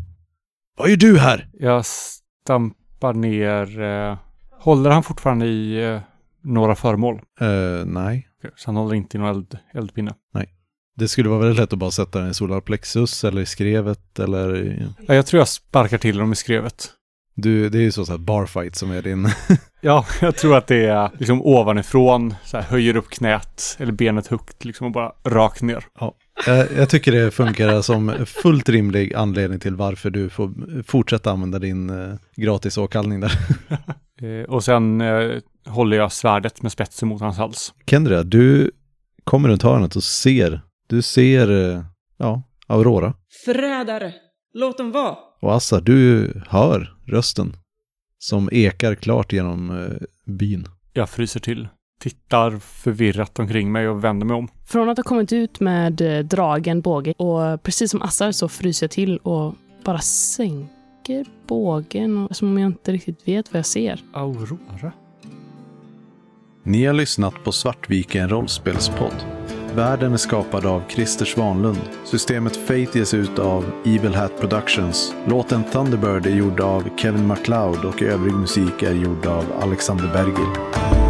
Vad 0.77 0.89
gör 0.89 0.97
du 0.97 1.17
här? 1.19 1.49
Jag 1.53 1.85
stampar 1.85 3.13
ner. 3.13 3.81
Eh, 3.81 4.17
håller 4.59 4.89
han 4.89 5.03
fortfarande 5.03 5.45
i 5.45 5.85
eh, 5.85 6.01
några 6.43 6.75
föremål? 6.75 7.21
Eh, 7.41 7.85
nej. 7.85 8.27
Så 8.55 8.67
han 8.67 8.75
håller 8.75 8.95
inte 8.95 9.17
i 9.17 9.19
någon 9.19 9.29
eld, 9.29 9.57
eldpinne. 9.73 10.13
Det 10.95 11.07
skulle 11.07 11.29
vara 11.29 11.39
väldigt 11.39 11.57
lätt 11.59 11.73
att 11.73 11.79
bara 11.79 11.91
sätta 11.91 12.19
den 12.19 12.29
i 12.29 12.33
solarplexus 12.33 13.23
eller 13.23 13.41
i 13.41 13.45
skrevet 13.45 14.19
eller 14.19 14.57
i, 14.57 14.87
Ja, 15.07 15.13
jag 15.15 15.25
tror 15.25 15.39
jag 15.39 15.47
sparkar 15.47 15.97
till 15.97 16.15
honom 16.15 16.31
i 16.33 16.35
skrevet. 16.35 16.89
du, 17.35 17.69
det 17.69 17.77
är 17.77 17.81
ju 17.81 17.91
så 17.91 18.01
att 18.13 18.19
barfight 18.19 18.75
som 18.75 18.91
är 18.91 19.01
din, 19.01 19.23
Ja, 19.81 20.05
jag 20.21 20.35
tror 20.35 20.57
att 20.57 20.67
det 20.67 20.85
är 20.85 21.11
liksom 21.17 21.41
ovanifrån, 21.41 22.35
så 22.45 22.57
här, 22.57 22.63
höjer 22.63 22.95
upp 22.95 23.09
knät 23.09 23.77
eller 23.79 23.91
benet 23.91 24.27
högt 24.27 24.65
liksom 24.65 24.87
och 24.87 24.93
bara 24.93 25.11
rakt 25.23 25.61
ner. 25.61 25.85
jag, 26.45 26.67
jag 26.77 26.89
tycker 26.89 27.11
det 27.11 27.31
funkar 27.31 27.81
som 27.81 28.13
fullt 28.25 28.69
rimlig 28.69 29.13
anledning 29.13 29.59
till 29.59 29.75
varför 29.75 30.09
du 30.09 30.29
får 30.29 30.83
fortsätta 30.83 31.31
använda 31.31 31.59
din 31.59 31.89
eh, 31.89 32.15
gratis 32.35 32.77
åkallning 32.77 33.19
där. 33.19 33.31
Eh, 34.21 34.49
och 34.49 34.63
sen 34.63 35.01
eh, 35.01 35.31
håller 35.67 35.97
jag 35.97 36.11
svärdet 36.11 36.61
med 36.61 36.71
spetsen 36.71 37.07
mot 37.07 37.21
hans 37.21 37.37
hals. 37.37 37.73
Kendra, 37.89 38.23
du 38.23 38.71
kommer 39.23 39.49
runt 39.49 39.63
hörnet 39.63 39.95
och 39.95 40.03
ser, 40.03 40.61
du 40.87 41.01
ser, 41.01 41.75
eh, 41.75 41.83
ja, 42.17 42.43
Aurora. 42.67 43.13
Förrädare! 43.45 44.13
Låt 44.53 44.77
dem 44.77 44.91
vara! 44.91 45.15
Och 45.41 45.55
Assar, 45.55 45.81
du 45.81 46.31
hör 46.47 46.93
rösten 47.07 47.53
som 48.19 48.49
ekar 48.51 48.95
klart 48.95 49.33
genom 49.33 49.69
eh, 49.69 50.07
byn. 50.25 50.67
Jag 50.93 51.09
fryser 51.09 51.39
till, 51.39 51.67
tittar 51.99 52.59
förvirrat 52.59 53.39
omkring 53.39 53.71
mig 53.71 53.89
och 53.89 54.03
vänder 54.03 54.25
mig 54.25 54.35
om. 54.35 54.47
Från 54.65 54.89
att 54.89 54.97
ha 54.97 55.03
kommit 55.03 55.33
ut 55.33 55.59
med 55.59 56.01
eh, 56.01 56.23
dragen 56.23 56.81
båge 56.81 57.13
och 57.17 57.63
precis 57.63 57.91
som 57.91 58.01
Assar 58.01 58.31
så 58.31 58.49
fryser 58.49 58.83
jag 58.83 58.91
till 58.91 59.17
och 59.17 59.55
bara 59.83 59.99
sänker 59.99 61.25
bågen 61.47 62.17
och, 62.17 62.35
som 62.35 62.47
om 62.47 62.57
jag 62.57 62.69
inte 62.69 62.91
riktigt 62.91 63.27
vet 63.27 63.53
vad 63.53 63.57
jag 63.57 63.65
ser. 63.65 64.03
Aurora? 64.13 64.91
Ni 66.63 66.85
har 66.85 66.93
lyssnat 66.93 67.43
på 67.43 67.51
Svartviken 67.51 68.29
rollspelspodd. 68.29 69.36
Världen 69.77 70.13
är 70.13 70.17
skapad 70.17 70.65
av 70.65 70.83
Christer 70.89 71.25
Svanlund. 71.25 71.79
Systemet 72.05 72.55
Fate 72.57 72.99
ges 72.99 73.13
ut 73.13 73.39
av 73.39 73.65
Evil 73.85 74.15
Hat 74.15 74.39
Productions. 74.39 75.13
Låten 75.27 75.63
Thunderbird 75.63 76.25
är 76.25 76.35
gjord 76.35 76.59
av 76.59 76.83
Kevin 76.97 77.27
MacLeod 77.27 77.85
och 77.85 78.01
övrig 78.01 78.33
musik 78.33 78.83
är 78.83 78.93
gjord 78.93 79.25
av 79.25 79.45
Alexander 79.61 80.13
Bergil. 80.13 81.06